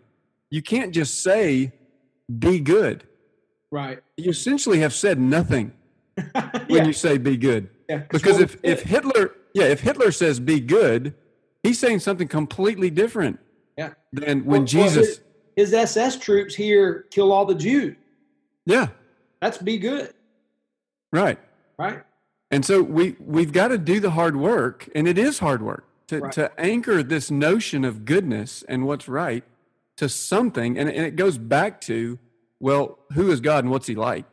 you 0.51 0.63
can't 0.63 0.93
just 0.93 1.23
say, 1.23 1.73
be 2.39 2.61
good. 2.61 3.05
Right. 3.71 3.99
You 4.17 4.31
essentially 4.31 4.79
have 4.81 4.95
said 4.95 5.19
nothing 5.19 5.73
yeah. 6.17 6.65
when 6.69 6.87
you 6.87 6.93
say 6.93 7.19
be 7.19 7.37
good. 7.37 7.69
Yeah, 7.89 7.99
because 8.11 8.41
if, 8.41 8.57
if 8.63 8.83
Hitler, 8.83 9.33
yeah, 9.55 9.65
if 9.65 9.81
Hitler 9.81 10.11
says 10.11 10.41
be 10.41 10.61
good, 10.61 11.15
he's 11.63 11.79
saying 11.79 12.01
something 12.01 12.27
completely 12.27 12.91
different 12.91 13.39
yeah. 13.77 13.91
than 14.13 14.45
when 14.45 14.63
well, 14.63 14.67
Jesus. 14.67 14.97
Well, 14.97 15.05
his, 15.57 15.71
his 15.71 15.73
SS 15.73 16.19
troops 16.19 16.55
here 16.55 17.07
kill 17.11 17.33
all 17.33 17.45
the 17.45 17.55
Jews. 17.55 17.97
Yeah. 18.65 18.89
That's 19.41 19.59
be 19.59 19.79
good. 19.79 20.13
Right. 21.13 21.39
Right. 21.79 22.03
And 22.51 22.65
so 22.65 22.83
we 22.83 23.17
we've 23.19 23.53
got 23.53 23.69
to 23.69 23.79
do 23.79 24.01
the 24.01 24.11
hard 24.11 24.37
work, 24.37 24.89
and 24.95 25.09
it 25.09 25.19
is 25.19 25.41
hard 25.41 25.63
work 25.63 25.85
to 26.09 26.21
right. 26.21 26.33
to 26.33 26.61
anchor 26.61 27.03
this 27.03 27.31
notion 27.31 27.85
of 27.85 28.05
goodness 28.05 28.65
and 28.69 28.87
what's 28.87 29.09
right 29.09 29.45
to 29.97 30.09
something, 30.09 30.79
and, 30.79 30.89
and 30.89 31.07
it 31.07 31.17
goes 31.17 31.39
back 31.39 31.81
to 31.83 32.19
well, 32.59 32.99
who 33.13 33.31
is 33.31 33.41
God 33.41 33.65
and 33.65 33.71
what's 33.71 33.87
He 33.87 33.95
like? 33.95 34.25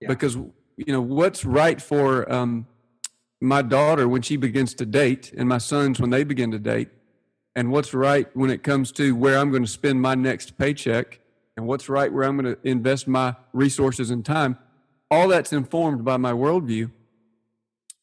Yeah. 0.00 0.08
Because 0.08 0.36
you 0.36 0.92
know 0.92 1.00
what's 1.00 1.44
right 1.44 1.80
for 1.82 2.30
um, 2.32 2.66
my 3.40 3.62
daughter 3.62 4.08
when 4.08 4.22
she 4.22 4.36
begins 4.36 4.74
to 4.74 4.86
date, 4.86 5.32
and 5.36 5.48
my 5.48 5.58
sons 5.58 6.00
when 6.00 6.10
they 6.10 6.24
begin 6.24 6.52
to 6.52 6.58
date, 6.58 6.88
and 7.56 7.70
what's 7.70 7.92
right 7.92 8.28
when 8.36 8.50
it 8.50 8.62
comes 8.62 8.92
to 8.92 9.14
where 9.16 9.38
I'm 9.38 9.50
going 9.50 9.64
to 9.64 9.70
spend 9.70 10.00
my 10.00 10.14
next 10.14 10.56
paycheck, 10.56 11.18
and 11.56 11.66
what's 11.66 11.88
right 11.88 12.12
where 12.12 12.24
I'm 12.24 12.36
going 12.36 12.54
to 12.54 12.68
invest 12.68 13.08
my 13.08 13.34
resources 13.52 14.10
and 14.10 14.24
time 14.24 14.58
all 15.12 15.28
that's 15.28 15.52
informed 15.52 16.02
by 16.06 16.16
my 16.16 16.32
worldview. 16.32 16.90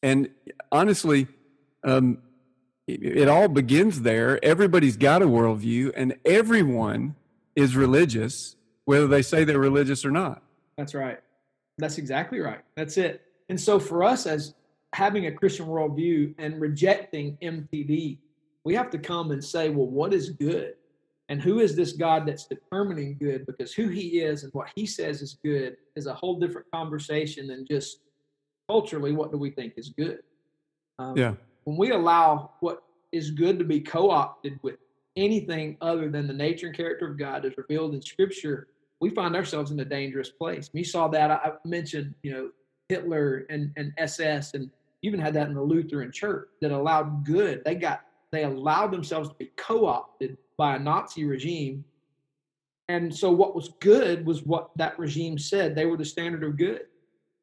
And 0.02 0.30
honestly, 0.72 1.26
um, 1.84 2.18
it, 2.86 3.02
it 3.02 3.28
all 3.28 3.48
begins 3.48 4.02
there. 4.02 4.42
Everybody's 4.44 4.96
got 4.96 5.22
a 5.22 5.26
worldview, 5.26 5.92
and 5.94 6.16
everyone 6.24 7.14
is 7.54 7.76
religious, 7.76 8.56
whether 8.84 9.06
they 9.06 9.22
say 9.22 9.44
they're 9.44 9.58
religious 9.58 10.04
or 10.04 10.10
not. 10.10 10.42
That's 10.76 10.94
right. 10.94 11.20
That's 11.78 11.98
exactly 11.98 12.40
right. 12.40 12.60
That's 12.76 12.96
it. 12.96 13.22
And 13.48 13.60
so, 13.60 13.78
for 13.78 14.04
us, 14.04 14.26
as 14.26 14.54
having 14.92 15.26
a 15.26 15.32
Christian 15.32 15.66
worldview 15.66 16.34
and 16.38 16.60
rejecting 16.60 17.36
MTD, 17.42 18.18
we 18.64 18.74
have 18.74 18.90
to 18.90 18.98
come 18.98 19.30
and 19.30 19.42
say, 19.42 19.70
well, 19.70 19.86
what 19.86 20.12
is 20.12 20.30
good? 20.30 20.74
And 21.28 21.40
who 21.40 21.60
is 21.60 21.76
this 21.76 21.92
God 21.92 22.26
that's 22.26 22.46
determining 22.46 23.16
good? 23.16 23.46
Because 23.46 23.72
who 23.72 23.88
he 23.88 24.20
is 24.20 24.42
and 24.42 24.52
what 24.52 24.68
he 24.74 24.84
says 24.84 25.22
is 25.22 25.38
good 25.44 25.76
is 25.94 26.06
a 26.06 26.14
whole 26.14 26.40
different 26.40 26.66
conversation 26.72 27.46
than 27.46 27.64
just 27.64 28.00
culturally, 28.70 29.12
what 29.12 29.32
do 29.32 29.38
we 29.38 29.50
think 29.50 29.74
is 29.76 29.88
good? 29.88 30.20
Um, 31.00 31.16
yeah. 31.16 31.34
When 31.64 31.76
we 31.76 31.90
allow 31.90 32.52
what 32.60 32.84
is 33.10 33.32
good 33.32 33.58
to 33.58 33.64
be 33.64 33.80
co 33.80 34.10
opted 34.10 34.60
with 34.62 34.76
anything 35.16 35.76
other 35.80 36.08
than 36.08 36.28
the 36.28 36.32
nature 36.32 36.68
and 36.68 36.76
character 36.76 37.08
of 37.08 37.18
God 37.18 37.44
as 37.44 37.58
revealed 37.58 37.94
in 37.94 38.00
Scripture, 38.00 38.68
we 39.00 39.10
find 39.10 39.34
ourselves 39.34 39.72
in 39.72 39.80
a 39.80 39.84
dangerous 39.84 40.30
place. 40.30 40.70
We 40.72 40.84
saw 40.84 41.08
that. 41.08 41.30
I 41.30 41.52
mentioned, 41.64 42.14
you 42.22 42.32
know, 42.32 42.50
Hitler 42.88 43.46
and, 43.50 43.72
and 43.76 43.92
SS, 43.98 44.54
and 44.54 44.70
even 45.02 45.18
had 45.18 45.34
that 45.34 45.48
in 45.48 45.54
the 45.54 45.62
Lutheran 45.62 46.12
Church 46.12 46.48
that 46.60 46.70
allowed 46.70 47.24
good. 47.24 47.62
They 47.64 47.74
got 47.74 48.02
they 48.30 48.44
allowed 48.44 48.92
themselves 48.92 49.30
to 49.30 49.34
be 49.34 49.50
co 49.56 49.86
opted 49.86 50.36
by 50.56 50.76
a 50.76 50.78
Nazi 50.78 51.24
regime. 51.24 51.84
And 52.88 53.12
so 53.14 53.32
what 53.32 53.56
was 53.56 53.70
good 53.80 54.24
was 54.24 54.44
what 54.44 54.70
that 54.76 54.96
regime 54.98 55.38
said. 55.38 55.74
They 55.74 55.86
were 55.86 55.96
the 55.96 56.04
standard 56.04 56.44
of 56.44 56.56
good. 56.56 56.82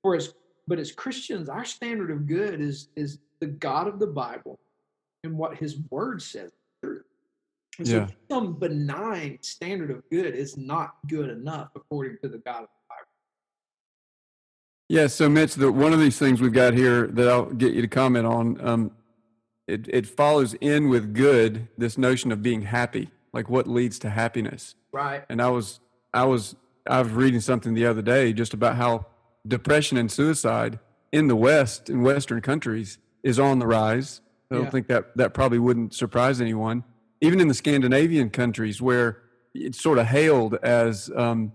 For 0.04 0.16
as 0.16 0.34
but 0.68 0.80
as 0.80 0.92
Christians, 0.92 1.50
our 1.50 1.66
standard 1.66 2.12
of 2.12 2.28
good 2.28 2.60
is 2.60 2.90
is 2.96 3.20
the 3.40 3.48
God 3.48 3.88
of 3.88 4.00
the 4.00 4.08
Bible 4.08 4.60
and 5.24 5.38
what 5.38 5.58
his 5.58 5.78
word 5.90 6.22
says. 6.22 6.52
And 6.84 7.88
so 7.88 7.98
yeah. 7.98 8.08
some 8.30 8.54
benign 8.54 9.38
standard 9.42 9.92
of 9.92 10.02
good 10.10 10.34
is 10.36 10.58
not 10.58 10.96
good 11.08 11.30
enough 11.30 11.70
according 11.76 12.18
to 12.24 12.30
the 12.30 12.40
God 12.40 12.64
of 12.64 12.70
the 12.70 12.88
Bible. 12.90 13.06
Yeah, 14.90 15.08
so 15.08 15.30
Mitch, 15.30 15.54
the, 15.54 15.72
one 15.72 15.94
of 15.94 16.00
these 16.00 16.18
things 16.18 16.42
we've 16.42 16.52
got 16.52 16.74
here 16.74 17.06
that 17.08 17.28
I'll 17.28 17.46
get 17.46 17.74
you 17.74 17.84
to 17.84 17.88
comment 17.88 18.26
on, 18.26 18.68
um, 18.68 18.92
it, 19.68 19.88
it 19.90 20.08
follows 20.08 20.56
in 20.56 20.90
with 20.90 21.14
good 21.14 21.68
this 21.78 21.98
notion 21.98 22.32
of 22.32 22.42
being 22.42 22.64
happy 22.64 23.10
like 23.34 23.50
what 23.50 23.68
leads 23.68 24.00
to 24.00 24.10
happiness 24.10 24.76
right 24.92 25.24
and 25.30 25.42
i 25.42 25.50
was 25.50 25.80
i 26.14 26.24
was 26.24 26.56
i 26.90 27.02
was 27.02 27.12
reading 27.12 27.42
something 27.42 27.74
the 27.74 27.86
other 27.86 28.02
day 28.02 28.34
just 28.34 28.54
about 28.54 28.76
how 28.76 29.06
depression 29.48 29.98
and 29.98 30.12
suicide 30.12 30.80
in 31.12 31.28
the 31.28 31.36
west 31.36 31.90
in 31.90 32.02
western 32.02 32.42
countries 32.42 32.98
is 33.24 33.40
on 33.40 33.60
the 33.60 33.68
rise 33.68 34.22
i 34.52 34.56
don't 34.56 34.66
yeah. 34.66 34.70
think 34.70 34.88
that 34.88 35.16
that 35.16 35.34
probably 35.34 35.60
wouldn't 35.60 35.94
surprise 35.94 36.42
anyone 36.42 36.84
even 37.22 37.40
in 37.40 37.48
the 37.48 37.54
scandinavian 37.54 38.30
countries 38.30 38.82
where 38.82 39.22
it's 39.54 39.82
sort 39.82 39.98
of 39.98 40.08
hailed 40.08 40.56
as 40.56 41.10
um, 41.16 41.52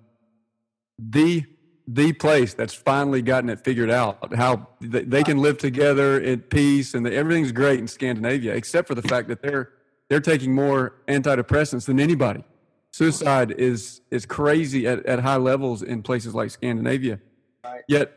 the 0.99 1.45
the 1.89 2.13
place 2.13 2.55
that's 2.55 2.75
finally 2.75 3.23
gotten 3.23 3.51
it 3.51 3.63
figured 3.65 3.91
out 3.91 4.35
how 4.35 4.69
they, 4.81 5.23
can 5.25 5.39
live 5.39 5.59
together 5.59 6.19
in 6.21 6.41
peace 6.41 6.95
and 6.95 7.07
everything's 7.07 7.53
great 7.53 7.81
in 7.81 7.89
Scandinavia 7.89 8.55
except 8.55 8.87
for 8.87 8.95
the 8.95 9.03
fact 9.03 9.29
that 9.29 9.43
they're 9.43 9.71
they're 10.09 10.21
taking 10.21 10.55
more 10.55 10.95
antidepressants 11.09 11.87
than 11.87 11.99
anybody. 11.99 12.45
Suicide 12.93 13.53
is 13.53 14.01
is 14.11 14.27
crazy 14.27 14.87
at, 14.87 15.05
at 15.07 15.21
high 15.21 15.37
levels 15.37 15.83
in 15.83 16.03
places 16.03 16.35
like 16.35 16.51
Scandinavia. 16.51 17.19
Right. 17.65 17.83
Yet, 17.89 18.13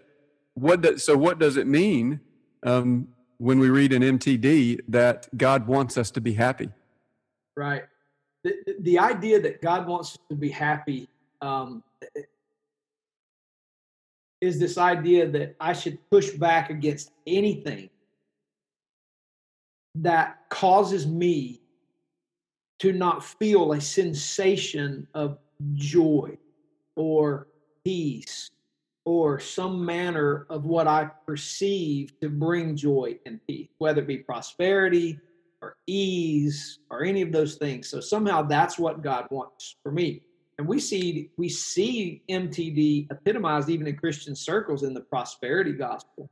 what 0.56 0.82
does, 0.82 1.04
so 1.04 1.16
what 1.16 1.40
does 1.40 1.58
it 1.58 1.68
mean 1.68 2.20
um, 2.64 3.08
when 3.38 3.60
we 3.60 3.70
read 3.70 3.94
in 3.94 4.02
MTD 4.02 4.80
that 4.88 5.28
God 5.38 5.68
wants 5.68 5.98
us 5.98 6.10
to 6.12 6.22
be 6.22 6.34
happy? 6.34 6.70
Right. 7.56 7.84
The, 8.44 8.56
the 8.80 9.00
idea 9.00 9.40
that 9.42 9.62
God 9.62 9.88
wants 9.88 10.14
us 10.14 10.20
to 10.30 10.36
be 10.36 10.50
happy 10.50 11.08
um, 11.42 11.84
is 14.42 14.60
this 14.60 14.78
idea 14.78 15.28
that 15.30 15.56
I 15.60 15.74
should 15.74 15.98
push 16.10 16.32
back 16.32 16.70
against 16.70 17.12
anything 17.28 17.90
that 19.96 20.50
causes 20.50 21.06
me 21.06 21.62
to 22.80 22.92
not 22.92 23.24
feel 23.24 23.74
a 23.74 23.82
sensation 23.82 25.08
of 25.14 25.38
joy 25.76 26.38
or 26.96 27.48
peace 27.84 28.52
or 29.06 29.40
some 29.40 29.86
manner 29.86 30.46
of 30.50 30.66
what 30.66 30.88
I 30.88 31.10
perceive 31.26 32.20
to 32.20 32.30
bring 32.30 32.76
joy 32.76 33.18
and 33.26 33.40
peace, 33.48 33.70
whether 33.78 34.02
it 34.02 34.08
be 34.08 34.18
prosperity 34.18 35.20
or 35.62 35.78
ease 35.88 36.80
or 36.90 37.04
any 37.04 37.22
of 37.22 37.32
those 37.32 37.56
things. 37.56 37.88
So 37.88 38.00
somehow 38.00 38.42
that's 38.42 38.78
what 38.78 39.02
God 39.02 39.28
wants 39.30 39.76
for 39.84 39.92
me 39.92 40.22
and 40.58 40.68
we 40.68 40.80
see 40.80 41.30
we 41.38 41.50
see 41.50 42.22
MTD 42.30 43.12
epitomized 43.12 43.70
even 43.70 43.88
in 43.88 43.98
Christian 43.98 44.36
circles 44.36 44.84
in 44.84 44.94
the 44.94 45.02
prosperity 45.02 45.74
gospel 45.74 46.30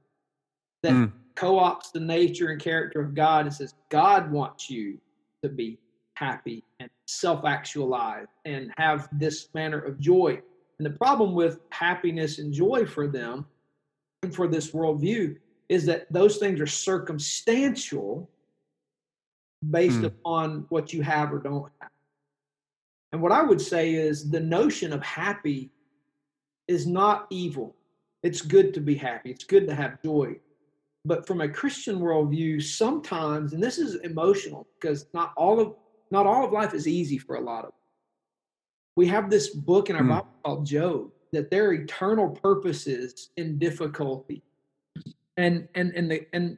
that 0.81 0.93
mm. 0.93 1.11
co-ops 1.35 1.91
the 1.91 1.99
nature 1.99 2.49
and 2.49 2.61
character 2.61 3.01
of 3.01 3.13
God 3.13 3.45
and 3.45 3.53
says 3.53 3.73
God 3.89 4.31
wants 4.31 4.69
you 4.69 4.99
to 5.41 5.49
be 5.49 5.77
happy 6.15 6.63
and 6.79 6.89
self-actualized 7.05 8.29
and 8.45 8.71
have 8.77 9.09
this 9.11 9.49
manner 9.53 9.79
of 9.79 9.99
joy. 9.99 10.41
And 10.83 10.93
the 10.93 10.97
problem 10.97 11.33
with 11.33 11.61
happiness 11.69 12.39
and 12.39 12.53
joy 12.53 12.85
for 12.85 13.07
them 13.07 13.45
and 14.21 14.35
for 14.35 14.49
this 14.49 14.71
worldview 14.71 15.37
is 15.69 15.85
that 15.85 16.11
those 16.11 16.37
things 16.37 16.59
are 16.59 16.67
circumstantial 16.67 18.29
based 19.71 20.01
mm. 20.01 20.07
upon 20.07 20.65
what 20.67 20.91
you 20.91 21.01
have 21.01 21.31
or 21.31 21.39
don't 21.39 21.71
have. 21.79 21.89
And 23.13 23.21
what 23.21 23.31
I 23.31 23.41
would 23.43 23.61
say 23.61 23.93
is 23.93 24.29
the 24.29 24.41
notion 24.41 24.91
of 24.91 25.01
happy 25.01 25.71
is 26.67 26.85
not 26.85 27.27
evil. 27.29 27.77
It's 28.21 28.41
good 28.41 28.73
to 28.73 28.81
be 28.81 28.95
happy. 28.95 29.31
It's 29.31 29.45
good 29.45 29.67
to 29.67 29.75
have 29.75 30.03
joy. 30.03 30.35
But 31.05 31.25
from 31.25 31.39
a 31.39 31.47
Christian 31.47 31.99
worldview, 31.99 32.61
sometimes, 32.61 33.53
and 33.53 33.63
this 33.63 33.77
is 33.77 33.95
emotional 34.01 34.67
because 34.81 35.05
not 35.13 35.31
all 35.37 35.61
of 35.61 35.75
not 36.11 36.25
all 36.25 36.43
of 36.43 36.51
life 36.51 36.73
is 36.73 36.89
easy 36.89 37.17
for 37.17 37.35
a 37.35 37.41
lot 37.41 37.63
of. 37.63 37.71
We 38.95 39.07
have 39.07 39.29
this 39.29 39.49
book 39.49 39.89
in 39.89 39.95
our 39.95 40.03
mm. 40.03 40.09
Bible 40.09 40.27
called 40.43 40.65
Job 40.65 41.11
that 41.31 41.49
there 41.49 41.67
are 41.69 41.73
eternal 41.73 42.29
purposes 42.29 43.29
in 43.37 43.57
difficulty, 43.57 44.43
and 45.37 45.67
and 45.75 45.91
and 45.95 46.11
the 46.11 46.27
and 46.33 46.57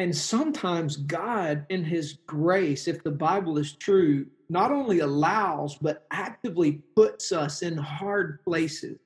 and 0.00 0.16
sometimes 0.16 0.96
God, 0.96 1.66
in 1.68 1.84
His 1.84 2.18
grace, 2.26 2.88
if 2.88 3.02
the 3.02 3.10
Bible 3.10 3.58
is 3.58 3.72
true, 3.72 4.26
not 4.48 4.72
only 4.72 5.00
allows, 5.00 5.76
but 5.76 6.06
actively 6.10 6.82
puts 6.96 7.32
us 7.32 7.60
in 7.60 7.76
hard 7.76 8.42
places. 8.42 8.98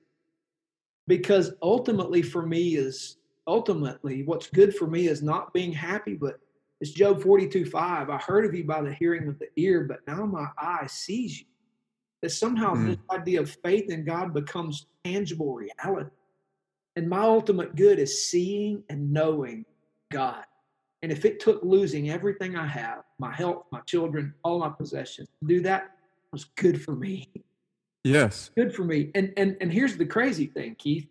Because 1.07 1.53
ultimately, 1.62 2.23
for 2.23 2.47
me, 2.47 2.77
is 2.77 3.17
ultimately 3.47 4.23
what's 4.23 4.47
good 4.49 4.75
for 4.75 4.87
me 4.87 5.09
is 5.09 5.23
not 5.23 5.53
being 5.53 5.73
happy, 5.73 6.14
but 6.14 6.38
it's 6.85 6.92
Job 6.92 7.23
42 7.23 7.64
5. 7.64 8.11
I 8.11 8.18
heard 8.18 8.44
of 8.44 8.55
you 8.55 8.64
by 8.64 8.83
the 8.83 8.92
hearing 8.92 9.27
of 9.27 9.38
the 9.38 9.49
ear, 9.57 9.85
but 9.85 10.01
now 10.07 10.27
my 10.27 10.49
eye 10.59 10.87
sees 10.87 11.40
you. 11.40 11.47
That 12.20 12.29
somehow 12.29 12.75
mm. 12.75 12.88
this 12.88 12.99
idea 13.11 13.40
of 13.40 13.57
faith 13.64 13.88
in 13.88 14.05
God 14.05 14.35
becomes 14.35 14.85
tangible 15.03 15.55
reality. 15.55 16.11
And 16.97 17.09
my 17.09 17.23
ultimate 17.23 17.75
good 17.75 17.99
is 17.99 18.27
seeing 18.27 18.83
and 18.90 19.11
knowing 19.11 19.64
God. 20.12 20.44
And 21.01 21.11
if 21.11 21.25
it 21.25 21.40
took 21.40 21.62
losing 21.62 22.11
everything 22.11 22.55
I 22.55 22.66
have, 22.66 23.05
my 23.18 23.35
health, 23.35 23.64
my 23.73 23.81
children, 23.87 24.35
all 24.42 24.59
my 24.59 24.68
possessions, 24.68 25.29
to 25.40 25.47
do 25.47 25.62
that 25.62 25.90
was 26.33 26.44
good 26.44 26.83
for 26.83 26.94
me. 26.94 27.31
Yes. 28.05 28.51
Good 28.55 28.75
for 28.75 28.85
me. 28.85 29.11
And 29.14 29.33
and 29.38 29.57
and 29.62 29.73
here's 29.73 29.97
the 29.97 30.05
crazy 30.05 30.49
thing, 30.49 30.75
Keith. 30.75 31.07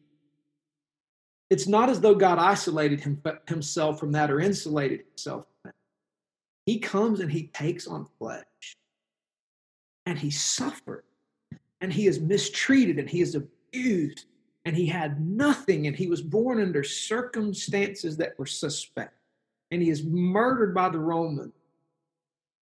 It's 1.49 1.67
not 1.67 1.89
as 1.89 1.99
though 1.99 2.13
God 2.13 2.37
isolated 2.37 2.99
him, 2.99 3.19
himself 3.47 3.99
from 3.99 4.11
that 4.11 4.29
or 4.29 4.39
insulated 4.39 5.01
himself. 5.09 5.45
He 6.65 6.79
comes 6.79 7.19
and 7.19 7.31
he 7.31 7.47
takes 7.47 7.87
on 7.87 8.07
flesh. 8.17 8.75
And 10.05 10.17
he 10.17 10.31
suffered. 10.31 11.03
And 11.81 11.91
he 11.91 12.07
is 12.07 12.19
mistreated 12.19 12.99
and 12.99 13.09
he 13.09 13.21
is 13.21 13.35
abused. 13.35 14.25
And 14.65 14.75
he 14.75 14.85
had 14.85 15.19
nothing. 15.19 15.87
And 15.87 15.95
he 15.95 16.07
was 16.07 16.21
born 16.21 16.61
under 16.61 16.83
circumstances 16.83 18.17
that 18.17 18.37
were 18.39 18.45
suspect 18.45 19.17
and 19.73 19.81
he 19.81 19.89
is 19.89 20.03
murdered 20.03 20.73
by 20.73 20.87
the 20.87 20.99
Roman 20.99 21.51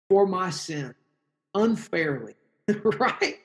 for 0.09 0.27
my 0.27 0.51
sin 0.51 0.93
unfairly, 1.55 2.35
right? 2.99 3.39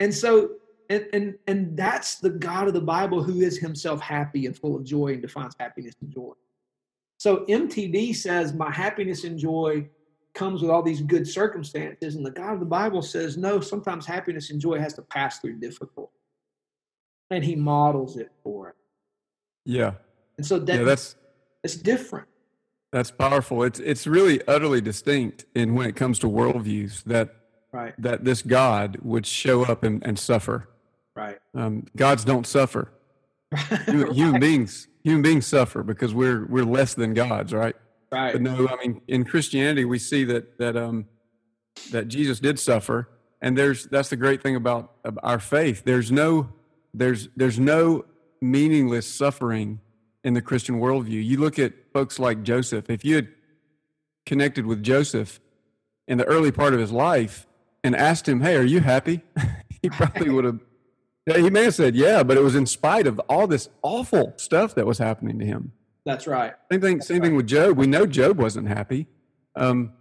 And 0.00 0.12
so, 0.12 0.52
and, 0.88 1.06
and 1.12 1.34
and 1.46 1.76
that's 1.76 2.16
the 2.16 2.30
God 2.30 2.66
of 2.66 2.72
the 2.72 2.80
Bible 2.80 3.22
who 3.22 3.42
is 3.42 3.58
himself 3.58 4.00
happy 4.00 4.46
and 4.46 4.56
full 4.56 4.74
of 4.74 4.84
joy 4.84 5.08
and 5.08 5.22
defines 5.22 5.54
happiness 5.60 5.94
and 6.00 6.10
joy. 6.10 6.32
So 7.18 7.44
MTD 7.44 8.16
says 8.16 8.54
my 8.54 8.70
happiness 8.70 9.24
and 9.24 9.38
joy 9.38 9.86
comes 10.34 10.62
with 10.62 10.70
all 10.70 10.82
these 10.82 11.00
good 11.00 11.26
circumstances, 11.26 12.14
and 12.14 12.24
the 12.24 12.30
God 12.30 12.54
of 12.54 12.60
the 12.60 12.66
Bible 12.66 13.02
says 13.02 13.36
no. 13.36 13.60
Sometimes 13.60 14.06
happiness 14.06 14.50
and 14.50 14.60
joy 14.60 14.78
has 14.78 14.94
to 14.94 15.02
pass 15.02 15.38
through 15.38 15.58
difficult, 15.58 16.10
and 17.30 17.44
He 17.44 17.56
models 17.56 18.16
it 18.16 18.30
for 18.42 18.68
us. 18.68 18.74
Yeah. 19.64 19.92
And 20.36 20.46
so 20.46 20.58
that, 20.58 20.78
yeah, 20.78 20.84
that's 20.84 21.16
it's 21.62 21.76
different. 21.76 22.26
That's 22.92 23.10
powerful. 23.10 23.62
It's 23.62 23.78
it's 23.78 24.06
really 24.06 24.40
utterly 24.48 24.80
distinct 24.80 25.44
in 25.54 25.74
when 25.74 25.88
it 25.88 25.96
comes 25.96 26.18
to 26.20 26.26
worldviews 26.26 27.04
that 27.04 27.34
right. 27.72 27.94
that 27.98 28.24
this 28.24 28.42
God 28.42 28.98
would 29.02 29.26
show 29.26 29.64
up 29.64 29.82
and, 29.84 30.04
and 30.04 30.18
suffer. 30.18 30.68
Right. 31.14 31.38
Um, 31.54 31.86
gods 31.96 32.24
don't 32.24 32.46
suffer. 32.46 32.90
human, 33.86 34.02
right. 34.06 34.12
human 34.12 34.40
beings 34.40 34.88
human 35.02 35.22
beings 35.22 35.46
suffer 35.46 35.82
because 35.82 36.14
we're 36.14 36.46
we're 36.46 36.64
less 36.64 36.94
than 36.94 37.14
gods, 37.14 37.52
right? 37.52 37.76
Right. 38.12 38.32
But 38.32 38.42
no, 38.42 38.68
I 38.68 38.76
mean 38.76 39.00
in 39.06 39.24
Christianity 39.24 39.84
we 39.84 39.98
see 39.98 40.24
that 40.24 40.58
that 40.58 40.76
um 40.76 41.06
that 41.92 42.08
Jesus 42.08 42.40
did 42.40 42.58
suffer, 42.58 43.08
and 43.40 43.56
there's 43.56 43.86
that's 43.86 44.10
the 44.10 44.16
great 44.16 44.42
thing 44.42 44.56
about, 44.56 44.92
our 45.22 45.38
faith. 45.38 45.84
There's 45.84 46.10
no 46.10 46.50
there's 46.92 47.28
there's 47.36 47.58
no 47.58 48.04
meaningless 48.40 49.06
suffering 49.06 49.80
in 50.24 50.34
the 50.34 50.42
Christian 50.42 50.80
worldview. 50.80 51.24
You 51.24 51.38
look 51.38 51.58
at 51.58 51.72
folks 51.92 52.18
like 52.18 52.42
Joseph. 52.42 52.90
If 52.90 53.04
you 53.04 53.16
had 53.16 53.28
connected 54.26 54.66
with 54.66 54.82
Joseph 54.82 55.40
in 56.06 56.18
the 56.18 56.24
early 56.24 56.52
part 56.52 56.74
of 56.74 56.80
his 56.80 56.92
life 56.92 57.46
and 57.82 57.94
asked 57.96 58.28
him, 58.28 58.40
"Hey, 58.40 58.56
are 58.56 58.64
you 58.64 58.80
happy?" 58.80 59.22
he 59.82 59.88
probably 59.88 60.30
would 60.30 60.44
have. 60.44 60.60
He 61.36 61.50
may 61.50 61.64
have 61.64 61.74
said, 61.74 61.94
"Yeah," 61.94 62.22
but 62.22 62.36
it 62.36 62.42
was 62.42 62.54
in 62.54 62.66
spite 62.66 63.06
of 63.06 63.20
all 63.28 63.46
this 63.46 63.68
awful 63.82 64.34
stuff 64.36 64.74
that 64.74 64.86
was 64.86 64.98
happening 64.98 65.38
to 65.38 65.46
him. 65.46 65.72
That's 66.04 66.26
right. 66.26 66.54
Same 66.70 66.80
thing. 66.80 66.96
That's 66.98 67.08
same 67.08 67.20
right. 67.20 67.26
thing 67.28 67.36
with 67.36 67.46
Job. 67.46 67.76
We 67.76 67.86
know 67.86 68.06
Job 68.06 68.38
wasn't 68.38 68.68
happy, 68.68 69.06
um, 69.56 69.92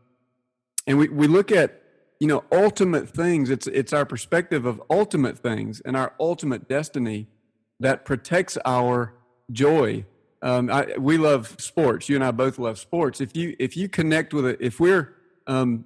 and 0.87 0.97
we 0.97 1.09
we 1.09 1.27
look 1.27 1.51
at 1.51 1.81
you 2.19 2.27
know 2.27 2.43
ultimate 2.51 3.09
things. 3.09 3.49
It's 3.49 3.67
it's 3.67 3.93
our 3.93 4.05
perspective 4.05 4.65
of 4.65 4.81
ultimate 4.89 5.37
things 5.37 5.81
and 5.81 5.97
our 5.97 6.13
ultimate 6.19 6.67
destiny 6.67 7.27
that 7.79 8.05
protects 8.05 8.57
our 8.65 9.13
joy. 9.51 10.05
Um, 10.41 10.69
I, 10.69 10.95
we 10.97 11.17
love 11.17 11.55
sports. 11.59 12.07
You 12.07 12.15
and 12.15 12.23
I 12.23 12.31
both 12.31 12.59
love 12.59 12.79
sports. 12.79 13.19
If 13.19 13.35
you 13.35 13.55
if 13.59 13.75
you 13.75 13.89
connect 13.89 14.33
with 14.33 14.45
it, 14.45 14.57
if 14.61 14.79
we're 14.79 15.15
um, 15.47 15.85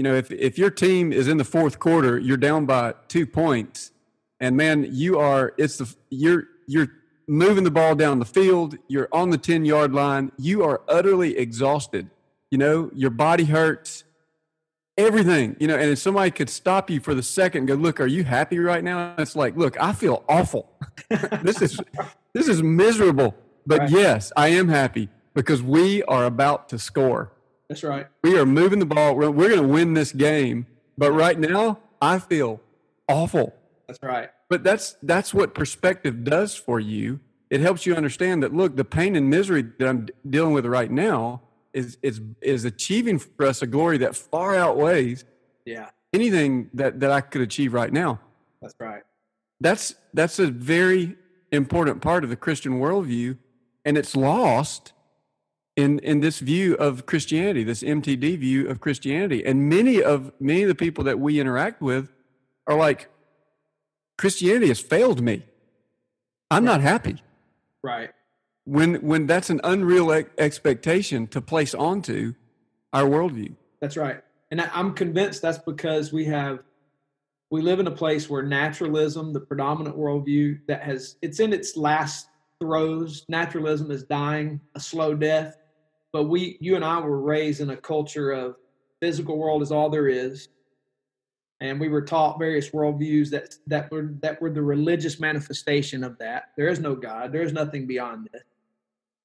you 0.00 0.04
know, 0.04 0.14
if 0.14 0.30
if 0.30 0.56
your 0.56 0.70
team 0.70 1.12
is 1.12 1.28
in 1.28 1.36
the 1.36 1.44
fourth 1.44 1.78
quarter, 1.78 2.18
you're 2.18 2.38
down 2.38 2.64
by 2.64 2.94
two 3.08 3.26
points, 3.26 3.92
and 4.40 4.56
man, 4.56 4.88
you 4.90 5.18
are 5.18 5.52
it's 5.58 5.76
the 5.76 5.94
you're 6.08 6.44
you're 6.66 6.88
moving 7.30 7.64
the 7.64 7.70
ball 7.70 7.94
down 7.94 8.18
the 8.18 8.24
field. 8.24 8.76
You're 8.88 9.08
on 9.12 9.30
the 9.30 9.38
ten 9.38 9.64
yard 9.64 9.92
line. 9.92 10.32
You 10.36 10.64
are 10.64 10.82
utterly 10.88 11.38
exhausted. 11.38 12.10
You 12.50 12.58
know, 12.58 12.90
your 12.94 13.10
body 13.10 13.44
hurts. 13.44 14.04
Everything, 14.98 15.56
you 15.58 15.66
know, 15.66 15.76
and 15.76 15.90
if 15.90 15.98
somebody 15.98 16.30
could 16.30 16.50
stop 16.50 16.90
you 16.90 17.00
for 17.00 17.14
the 17.14 17.22
second 17.22 17.60
and 17.60 17.68
go, 17.68 17.74
look, 17.74 18.00
are 18.00 18.06
you 18.06 18.22
happy 18.22 18.58
right 18.58 18.84
now? 18.84 19.14
It's 19.16 19.34
like, 19.34 19.56
look, 19.56 19.80
I 19.80 19.94
feel 19.94 20.24
awful. 20.28 20.70
this 21.42 21.62
is 21.62 21.80
this 22.34 22.48
is 22.48 22.62
miserable. 22.62 23.34
But 23.66 23.80
right. 23.80 23.90
yes, 23.90 24.32
I 24.36 24.48
am 24.48 24.68
happy 24.68 25.08
because 25.32 25.62
we 25.62 26.02
are 26.02 26.24
about 26.24 26.68
to 26.70 26.78
score. 26.78 27.32
That's 27.68 27.84
right. 27.84 28.08
We 28.24 28.36
are 28.38 28.44
moving 28.44 28.80
the 28.80 28.86
ball. 28.86 29.14
We're, 29.14 29.30
we're 29.30 29.48
going 29.48 29.62
to 29.62 29.68
win 29.68 29.94
this 29.94 30.12
game. 30.12 30.66
But 30.98 31.12
right 31.12 31.38
now, 31.38 31.78
I 32.02 32.18
feel 32.18 32.60
awful. 33.08 33.54
That's 33.86 34.02
right. 34.02 34.30
But 34.50 34.64
that's 34.64 34.96
that's 35.02 35.32
what 35.32 35.54
perspective 35.54 36.24
does 36.24 36.56
for 36.56 36.80
you. 36.80 37.20
It 37.48 37.60
helps 37.60 37.86
you 37.86 37.94
understand 37.94 38.42
that 38.42 38.52
look, 38.52 38.76
the 38.76 38.84
pain 38.84 39.16
and 39.16 39.30
misery 39.30 39.62
that 39.78 39.88
I'm 39.88 40.08
dealing 40.28 40.52
with 40.52 40.66
right 40.66 40.90
now 40.90 41.42
is 41.72 41.96
is 42.02 42.20
is 42.42 42.64
achieving 42.64 43.20
for 43.20 43.46
us 43.46 43.62
a 43.62 43.66
glory 43.66 43.96
that 43.98 44.16
far 44.16 44.56
outweighs 44.56 45.24
yeah 45.64 45.90
anything 46.12 46.68
that 46.74 46.98
that 47.00 47.12
I 47.12 47.20
could 47.20 47.42
achieve 47.42 47.72
right 47.72 47.92
now. 47.92 48.20
That's 48.60 48.74
right. 48.80 49.02
That's 49.60 49.94
that's 50.12 50.40
a 50.40 50.48
very 50.48 51.16
important 51.52 52.02
part 52.02 52.24
of 52.24 52.30
the 52.30 52.36
Christian 52.36 52.80
worldview 52.80 53.38
and 53.84 53.96
it's 53.96 54.16
lost 54.16 54.92
in 55.76 56.00
in 56.00 56.20
this 56.20 56.40
view 56.40 56.74
of 56.74 57.06
Christianity, 57.06 57.62
this 57.62 57.84
MTD 57.84 58.38
view 58.38 58.68
of 58.68 58.80
Christianity. 58.80 59.44
And 59.44 59.68
many 59.68 60.02
of 60.02 60.32
many 60.40 60.62
of 60.62 60.68
the 60.68 60.74
people 60.74 61.04
that 61.04 61.20
we 61.20 61.38
interact 61.38 61.80
with 61.80 62.12
are 62.66 62.76
like, 62.76 63.08
Christianity 64.20 64.68
has 64.68 64.78
failed 64.78 65.22
me. 65.22 65.46
I'm 66.50 66.66
right. 66.66 66.72
not 66.72 66.82
happy. 66.82 67.22
Right. 67.82 68.10
When 68.64 68.96
when 68.96 69.26
that's 69.26 69.48
an 69.48 69.62
unreal 69.64 70.10
expectation 70.36 71.26
to 71.28 71.40
place 71.40 71.74
onto 71.74 72.34
our 72.92 73.04
worldview. 73.04 73.56
That's 73.80 73.96
right. 73.96 74.22
And 74.50 74.60
I'm 74.60 74.92
convinced 74.92 75.40
that's 75.40 75.56
because 75.56 76.12
we 76.12 76.26
have 76.26 76.58
we 77.50 77.62
live 77.62 77.80
in 77.80 77.86
a 77.86 77.90
place 77.90 78.28
where 78.28 78.42
naturalism, 78.42 79.32
the 79.32 79.40
predominant 79.40 79.96
worldview 79.96 80.60
that 80.68 80.82
has 80.82 81.16
it's 81.22 81.40
in 81.40 81.54
its 81.54 81.74
last 81.74 82.28
throes. 82.60 83.24
Naturalism 83.30 83.90
is 83.90 84.02
dying 84.02 84.60
a 84.74 84.80
slow 84.80 85.14
death. 85.14 85.56
But 86.12 86.24
we, 86.24 86.58
you 86.60 86.76
and 86.76 86.84
I, 86.84 87.00
were 87.00 87.22
raised 87.22 87.62
in 87.62 87.70
a 87.70 87.76
culture 87.76 88.32
of 88.32 88.56
physical 89.00 89.38
world 89.38 89.62
is 89.62 89.72
all 89.72 89.88
there 89.88 90.08
is, 90.08 90.48
and 91.60 91.78
we 91.78 91.88
were 91.88 92.02
taught 92.02 92.38
various 92.38 92.70
worldviews 92.70 93.30
that 93.30 93.54
that 93.66 93.90
were 93.90 94.14
that 94.20 94.40
were 94.40 94.50
the 94.50 94.62
religious 94.62 95.20
manifestation 95.20 96.02
of 96.02 96.18
that. 96.18 96.50
There 96.56 96.68
is 96.68 96.80
no 96.80 96.94
God. 96.94 97.32
There 97.32 97.42
is 97.42 97.52
nothing 97.52 97.86
beyond 97.86 98.28
this. 98.32 98.42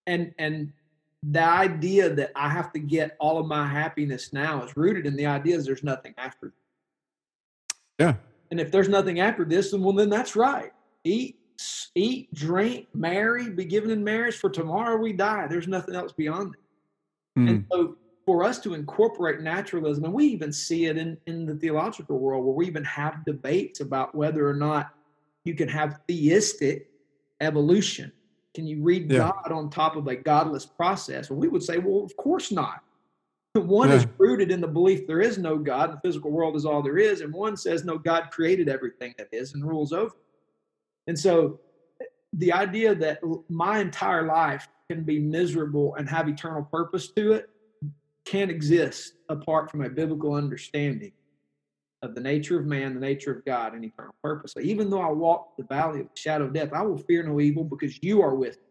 And 0.07 0.33
and 0.37 0.71
the 1.23 1.43
idea 1.43 2.13
that 2.13 2.31
I 2.35 2.49
have 2.49 2.71
to 2.73 2.79
get 2.79 3.15
all 3.19 3.39
of 3.39 3.47
my 3.47 3.67
happiness 3.67 4.33
now 4.33 4.63
is 4.63 4.75
rooted 4.77 5.05
in 5.05 5.15
the 5.15 5.25
idea 5.25 5.57
that 5.57 5.63
there's 5.65 5.83
nothing 5.83 6.13
after. 6.17 6.53
Yeah. 7.99 8.15
And 8.51 8.59
if 8.59 8.71
there's 8.71 8.89
nothing 8.89 9.19
after 9.21 9.43
this, 9.43 9.71
then 9.71 9.81
well, 9.81 9.93
then 9.93 10.09
that's 10.09 10.35
right. 10.35 10.71
Eat, 11.03 11.37
eat, 11.95 12.33
drink, 12.33 12.87
marry, 12.93 13.49
be 13.49 13.65
given 13.65 13.89
in 13.89 14.03
marriage, 14.03 14.35
for 14.35 14.49
tomorrow 14.49 14.97
we 14.97 15.13
die. 15.13 15.47
There's 15.47 15.67
nothing 15.67 15.95
else 15.95 16.11
beyond 16.11 16.53
it. 16.53 17.39
Mm. 17.39 17.49
And 17.49 17.65
so 17.71 17.95
for 18.25 18.43
us 18.43 18.59
to 18.59 18.73
incorporate 18.73 19.41
naturalism, 19.41 20.03
and 20.05 20.13
we 20.13 20.25
even 20.25 20.51
see 20.51 20.85
it 20.85 20.97
in, 20.97 21.17
in 21.27 21.45
the 21.45 21.55
theological 21.55 22.17
world 22.17 22.43
where 22.43 22.55
we 22.55 22.65
even 22.65 22.83
have 22.83 23.23
debates 23.23 23.81
about 23.81 24.15
whether 24.15 24.47
or 24.47 24.55
not 24.55 24.93
you 25.43 25.53
can 25.53 25.67
have 25.67 25.99
theistic 26.07 26.89
evolution? 27.41 28.11
Can 28.55 28.65
you 28.65 28.81
read 28.81 29.11
Yeah. 29.11 29.29
God 29.29 29.51
on 29.51 29.69
top 29.69 29.95
of 29.95 30.07
a 30.07 30.15
godless 30.15 30.65
process? 30.65 31.29
Well, 31.29 31.39
we 31.39 31.47
would 31.47 31.61
say, 31.61 31.77
well, 31.77 32.03
of 32.03 32.15
course 32.17 32.51
not. 32.51 32.81
One 33.53 33.89
Yeah. 33.89 33.97
is 33.97 34.07
rooted 34.17 34.51
in 34.51 34.59
the 34.59 34.67
belief 34.67 35.05
there 35.05 35.21
is 35.21 35.37
no 35.37 35.57
God, 35.57 35.93
the 35.93 35.99
physical 36.01 36.31
world 36.31 36.55
is 36.55 36.65
all 36.65 36.81
there 36.81 36.97
is, 36.97 37.21
and 37.21 37.31
one 37.31 37.55
says 37.55 37.85
no, 37.85 37.97
God 37.97 38.29
created 38.31 38.67
everything 38.67 39.13
that 39.17 39.29
is 39.31 39.53
and 39.53 39.63
rules 39.63 39.93
over. 39.93 40.15
And 41.07 41.17
so 41.17 41.59
the 42.33 42.51
idea 42.51 42.95
that 42.95 43.19
my 43.47 43.79
entire 43.79 44.23
life 44.25 44.67
can 44.89 45.03
be 45.03 45.19
miserable 45.19 45.95
and 45.95 46.09
have 46.09 46.27
eternal 46.27 46.63
purpose 46.63 47.09
to 47.11 47.33
it 47.33 47.49
can't 48.25 48.51
exist 48.51 49.13
apart 49.29 49.71
from 49.71 49.83
a 49.83 49.89
biblical 49.89 50.33
understanding 50.33 51.11
of 52.01 52.15
the 52.15 52.21
nature 52.21 52.59
of 52.59 52.65
man, 52.65 52.93
the 52.93 52.99
nature 52.99 53.31
of 53.31 53.45
God, 53.45 53.73
and 53.73 53.83
eternal 53.83 54.15
purpose. 54.23 54.53
So 54.53 54.59
even 54.59 54.89
though 54.89 55.01
I 55.01 55.11
walk 55.11 55.57
the 55.57 55.63
valley 55.63 56.01
of 56.01 56.07
the 56.07 56.19
shadow 56.19 56.45
of 56.45 56.53
death, 56.53 56.73
I 56.73 56.81
will 56.83 56.97
fear 56.97 57.23
no 57.23 57.39
evil 57.39 57.63
because 57.63 58.01
you 58.01 58.21
are 58.21 58.35
with 58.35 58.57
me. 58.57 58.63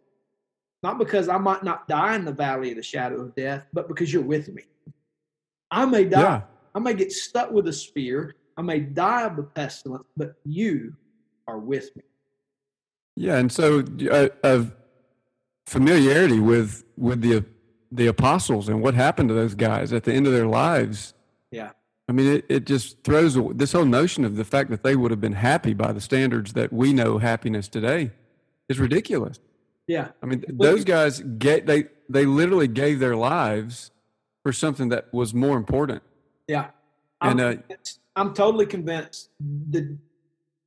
Not 0.82 0.98
because 0.98 1.28
I 1.28 1.38
might 1.38 1.64
not 1.64 1.88
die 1.88 2.14
in 2.14 2.24
the 2.24 2.32
valley 2.32 2.70
of 2.70 2.76
the 2.76 2.82
shadow 2.82 3.20
of 3.20 3.34
death, 3.34 3.64
but 3.72 3.88
because 3.88 4.12
you're 4.12 4.22
with 4.22 4.48
me. 4.48 4.62
I 5.70 5.86
may 5.86 6.05
die. 6.05 6.20
Yeah. 6.20 6.42
I 6.74 6.78
may 6.78 6.94
get 6.94 7.12
stuck 7.12 7.50
with 7.50 7.66
a 7.68 7.72
spear. 7.72 8.34
I 8.57 8.62
may 8.62 8.80
die 8.80 9.22
of 9.22 9.36
the 9.36 9.42
pestilence, 9.42 10.05
but 10.16 10.34
you 10.44 10.94
are 11.48 11.59
with 11.59 11.94
me. 11.96 12.02
Yeah, 13.16 13.38
and 13.38 13.50
so 13.50 13.84
uh, 14.11 14.28
of 14.42 14.72
familiarity 15.66 16.40
with 16.40 16.84
with 16.96 17.20
the 17.22 17.44
the 17.95 18.07
apostles 18.07 18.68
and 18.68 18.82
what 18.82 18.95
happened 18.95 19.28
to 19.28 19.34
those 19.34 19.55
guys 19.55 19.92
at 19.92 20.05
the 20.05 20.12
end 20.12 20.26
of 20.26 20.32
their 20.32 20.47
lives. 20.47 21.14
Yeah. 21.51 21.70
I 22.09 22.12
mean, 22.12 22.34
it, 22.34 22.45
it 22.49 22.66
just 22.66 23.03
throws 23.03 23.38
this 23.55 23.72
whole 23.72 23.84
notion 23.84 24.24
of 24.24 24.36
the 24.36 24.45
fact 24.45 24.70
that 24.70 24.82
they 24.82 24.97
would 24.97 25.11
have 25.11 25.20
been 25.20 25.32
happy 25.32 25.72
by 25.72 25.92
the 25.92 26.01
standards 26.01 26.53
that 26.53 26.72
we 26.72 26.92
know 26.92 27.18
happiness 27.18 27.68
today 27.68 28.11
is 28.68 28.78
ridiculous. 28.78 29.40
Yeah. 29.86 30.09
I 30.22 30.26
mean, 30.26 30.45
those 30.49 30.84
guys 30.84 31.20
get 31.20 31.66
they 31.66 31.84
they 32.09 32.26
literally 32.26 32.68
gave 32.68 32.99
their 32.99 33.16
lives 33.16 33.90
for 34.42 34.53
something 34.53 34.90
that 34.90 35.12
was 35.12 35.32
more 35.32 35.57
important. 35.57 36.03
Yeah. 36.47 36.66
I'm, 37.20 37.38
And 37.38 37.61
uh, 37.70 37.74
I'm 38.16 38.34
totally 38.34 38.66
convinced 38.66 39.30
the 39.40 39.97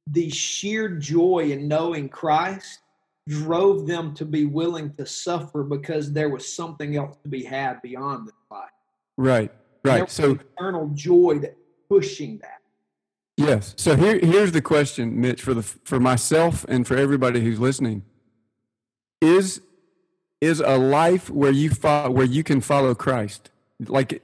the 0.09 0.29
sheer 0.29 0.89
joy 0.89 1.49
in 1.51 1.67
knowing 1.67 2.09
Christ 2.09 2.79
drove 3.27 3.87
them 3.87 4.13
to 4.15 4.25
be 4.25 4.45
willing 4.45 4.93
to 4.93 5.05
suffer 5.05 5.63
because 5.63 6.13
there 6.13 6.29
was 6.29 6.53
something 6.53 6.95
else 6.95 7.17
to 7.23 7.29
be 7.29 7.43
had 7.43 7.81
beyond 7.81 8.27
this 8.27 8.35
life. 8.49 8.69
right, 9.17 9.51
right. 9.83 10.09
So 10.09 10.39
eternal 10.57 10.89
joy 10.93 11.39
that 11.39 11.57
pushing 11.89 12.39
that. 12.39 12.61
Yes. 13.37 13.75
So 13.77 13.95
here, 13.95 14.17
here's 14.17 14.51
the 14.51 14.61
question, 14.61 15.21
Mitch, 15.21 15.41
for 15.41 15.53
the 15.53 15.61
for 15.61 15.99
myself 15.99 16.65
and 16.67 16.87
for 16.87 16.95
everybody 16.97 17.41
who's 17.41 17.59
listening. 17.59 18.03
Is 19.21 19.61
is 20.41 20.59
a 20.59 20.77
life 20.77 21.29
where 21.29 21.51
you 21.51 21.69
follow, 21.69 22.11
where 22.11 22.25
you 22.25 22.43
can 22.43 22.61
follow 22.61 22.93
Christ? 22.95 23.49
Like, 23.79 24.23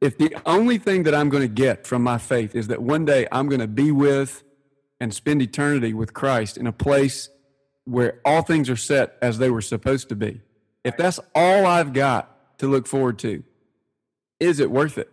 if 0.00 0.18
the 0.18 0.36
only 0.46 0.78
thing 0.78 1.04
that 1.04 1.14
I'm 1.14 1.28
going 1.28 1.42
to 1.42 1.52
get 1.52 1.86
from 1.86 2.02
my 2.02 2.18
faith 2.18 2.54
is 2.54 2.68
that 2.68 2.82
one 2.82 3.04
day 3.04 3.26
I'm 3.30 3.48
going 3.48 3.60
to 3.60 3.68
be 3.68 3.92
with 3.92 4.42
and 5.00 5.12
spend 5.12 5.42
eternity 5.42 5.94
with 5.94 6.14
Christ 6.14 6.56
in 6.56 6.66
a 6.66 6.72
place 6.72 7.28
where 7.84 8.20
all 8.24 8.42
things 8.42 8.70
are 8.70 8.76
set 8.76 9.16
as 9.20 9.38
they 9.38 9.50
were 9.50 9.60
supposed 9.60 10.08
to 10.08 10.16
be. 10.16 10.40
If 10.84 10.96
that's 10.96 11.20
all 11.34 11.66
I've 11.66 11.92
got 11.92 12.58
to 12.58 12.68
look 12.68 12.86
forward 12.86 13.18
to, 13.20 13.42
is 14.40 14.60
it 14.60 14.70
worth 14.70 14.98
it? 14.98 15.10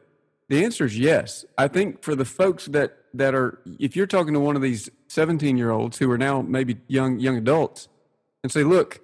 The 0.49 0.63
answer 0.63 0.85
is 0.85 0.97
yes. 0.97 1.45
I 1.57 1.67
think 1.67 2.03
for 2.03 2.15
the 2.15 2.25
folks 2.25 2.65
that 2.67 2.95
that 3.13 3.33
are, 3.33 3.59
if 3.79 3.95
you're 3.95 4.07
talking 4.07 4.33
to 4.33 4.39
one 4.39 4.55
of 4.55 4.61
these 4.61 4.89
17 5.07 5.57
year 5.57 5.71
olds 5.71 5.97
who 5.97 6.09
are 6.11 6.17
now 6.17 6.41
maybe 6.41 6.77
young 6.87 7.19
young 7.19 7.37
adults, 7.37 7.87
and 8.43 8.51
say, 8.51 8.63
look, 8.63 9.01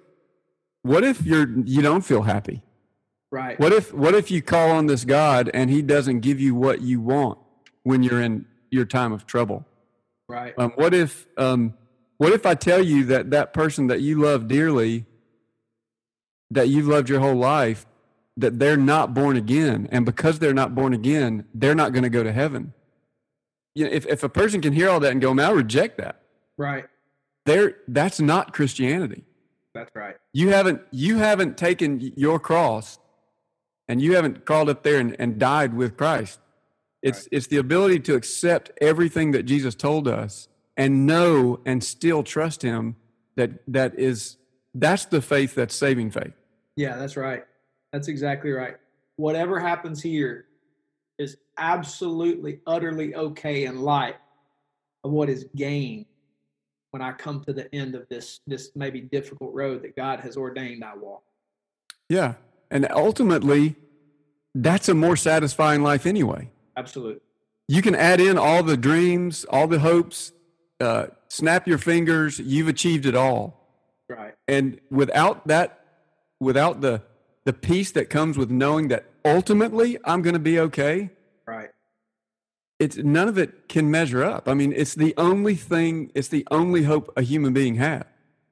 what 0.82 1.04
if 1.04 1.24
you're 1.24 1.48
you 1.64 1.82
don't 1.82 2.02
feel 2.02 2.22
happy? 2.22 2.62
Right. 3.30 3.58
What 3.58 3.72
if 3.72 3.92
what 3.92 4.14
if 4.14 4.30
you 4.30 4.42
call 4.42 4.70
on 4.70 4.86
this 4.86 5.04
God 5.04 5.50
and 5.52 5.70
He 5.70 5.82
doesn't 5.82 6.20
give 6.20 6.40
you 6.40 6.54
what 6.54 6.80
you 6.80 7.00
want 7.00 7.38
when 7.82 8.02
you're 8.02 8.22
in 8.22 8.46
your 8.70 8.84
time 8.84 9.12
of 9.12 9.26
trouble? 9.26 9.66
Right. 10.28 10.54
Um, 10.58 10.72
what 10.76 10.94
if 10.94 11.26
um, 11.36 11.74
what 12.18 12.32
if 12.32 12.46
I 12.46 12.54
tell 12.54 12.82
you 12.82 13.04
that 13.04 13.30
that 13.30 13.52
person 13.52 13.86
that 13.88 14.00
you 14.00 14.20
love 14.20 14.48
dearly, 14.48 15.04
that 16.50 16.68
you've 16.68 16.86
loved 16.88 17.08
your 17.08 17.20
whole 17.20 17.34
life, 17.34 17.86
that 18.36 18.58
they're 18.58 18.76
not 18.76 19.14
born 19.14 19.36
again, 19.36 19.88
and 19.90 20.04
because 20.04 20.38
they're 20.38 20.54
not 20.54 20.74
born 20.74 20.92
again, 20.92 21.46
they're 21.54 21.74
not 21.74 21.92
going 21.92 22.02
to 22.02 22.10
go 22.10 22.22
to 22.22 22.32
heaven. 22.32 22.72
You 23.74 23.84
know, 23.86 23.90
if 23.90 24.06
if 24.06 24.22
a 24.22 24.28
person 24.28 24.60
can 24.60 24.72
hear 24.72 24.88
all 24.88 25.00
that 25.00 25.12
and 25.12 25.20
go, 25.20 25.34
"Man, 25.34 25.46
I 25.46 25.52
reject 25.52 25.98
that," 25.98 26.22
Right. 26.56 26.86
there 27.44 27.76
that's 27.88 28.20
not 28.20 28.52
Christianity. 28.54 29.24
That's 29.74 29.90
right. 29.94 30.16
You 30.32 30.48
haven't 30.50 30.82
you 30.90 31.18
haven't 31.18 31.58
taken 31.58 32.00
your 32.16 32.38
cross, 32.38 32.98
and 33.88 34.00
you 34.00 34.14
haven't 34.16 34.46
crawled 34.46 34.70
up 34.70 34.82
there 34.82 34.98
and, 34.98 35.14
and 35.18 35.38
died 35.38 35.74
with 35.74 35.96
Christ. 35.96 36.40
It's 37.02 37.20
Right. 37.24 37.28
it's 37.32 37.46
the 37.48 37.58
ability 37.58 38.00
to 38.00 38.14
accept 38.14 38.70
everything 38.80 39.32
that 39.32 39.42
Jesus 39.42 39.74
told 39.74 40.08
us 40.08 40.48
and 40.76 41.06
know 41.06 41.60
and 41.64 41.82
still 41.82 42.22
trust 42.22 42.62
Him. 42.62 42.96
That 43.36 43.50
that 43.68 43.98
is 43.98 44.36
that's 44.74 45.06
the 45.06 45.20
faith 45.20 45.54
that's 45.54 45.74
saving 45.74 46.10
faith. 46.10 46.32
Yeah, 46.76 46.96
that's 46.96 47.16
right. 47.16 47.44
That's 47.92 48.08
exactly 48.08 48.50
right. 48.50 48.76
Whatever 49.16 49.58
happens 49.58 50.02
here 50.02 50.46
is 51.18 51.38
absolutely, 51.58 52.60
utterly 52.66 53.14
okay 53.14 53.64
in 53.64 53.80
light 53.80 54.16
of 55.04 55.12
what 55.12 55.28
is 55.28 55.46
gained 55.56 56.06
when 56.90 57.02
I 57.02 57.12
come 57.12 57.42
to 57.44 57.52
the 57.52 57.74
end 57.74 57.94
of 57.94 58.08
this 58.08 58.40
this 58.46 58.70
maybe 58.74 59.00
difficult 59.00 59.54
road 59.54 59.82
that 59.82 59.96
God 59.96 60.20
has 60.20 60.36
ordained 60.36 60.84
I 60.84 60.96
walk. 60.96 61.22
Yeah, 62.08 62.34
and 62.70 62.86
ultimately, 62.90 63.76
that's 64.54 64.88
a 64.88 64.94
more 64.94 65.16
satisfying 65.16 65.82
life 65.82 66.06
anyway. 66.06 66.50
Absolutely. 66.76 67.20
You 67.68 67.82
can 67.82 67.94
add 67.94 68.20
in 68.20 68.38
all 68.38 68.62
the 68.62 68.76
dreams, 68.76 69.44
all 69.50 69.66
the 69.66 69.80
hopes, 69.80 70.32
uh, 70.80 71.06
snap 71.28 71.66
your 71.66 71.78
fingers. 71.78 72.38
You've 72.38 72.68
achieved 72.68 73.06
it 73.06 73.14
all. 73.14 73.62
Right. 74.08 74.34
and 74.46 74.78
without 74.88 75.48
that 75.48 75.80
without 76.38 76.80
the 76.80 77.02
the 77.44 77.52
peace 77.52 77.90
that 77.92 78.08
comes 78.08 78.38
with 78.38 78.50
knowing 78.52 78.86
that 78.86 79.04
ultimately 79.24 79.98
i'm 80.04 80.22
going 80.22 80.34
to 80.34 80.38
be 80.38 80.60
okay 80.60 81.10
Right. 81.44 81.70
it's 82.78 82.96
none 82.98 83.26
of 83.26 83.36
it 83.36 83.68
can 83.68 83.90
measure 83.90 84.22
up 84.22 84.48
i 84.48 84.54
mean 84.54 84.72
it's 84.72 84.94
the 84.94 85.12
only 85.16 85.56
thing 85.56 86.12
it's 86.14 86.28
the 86.28 86.46
only 86.52 86.84
hope 86.84 87.12
a 87.16 87.22
human 87.22 87.52
being 87.52 87.74
has 87.76 88.04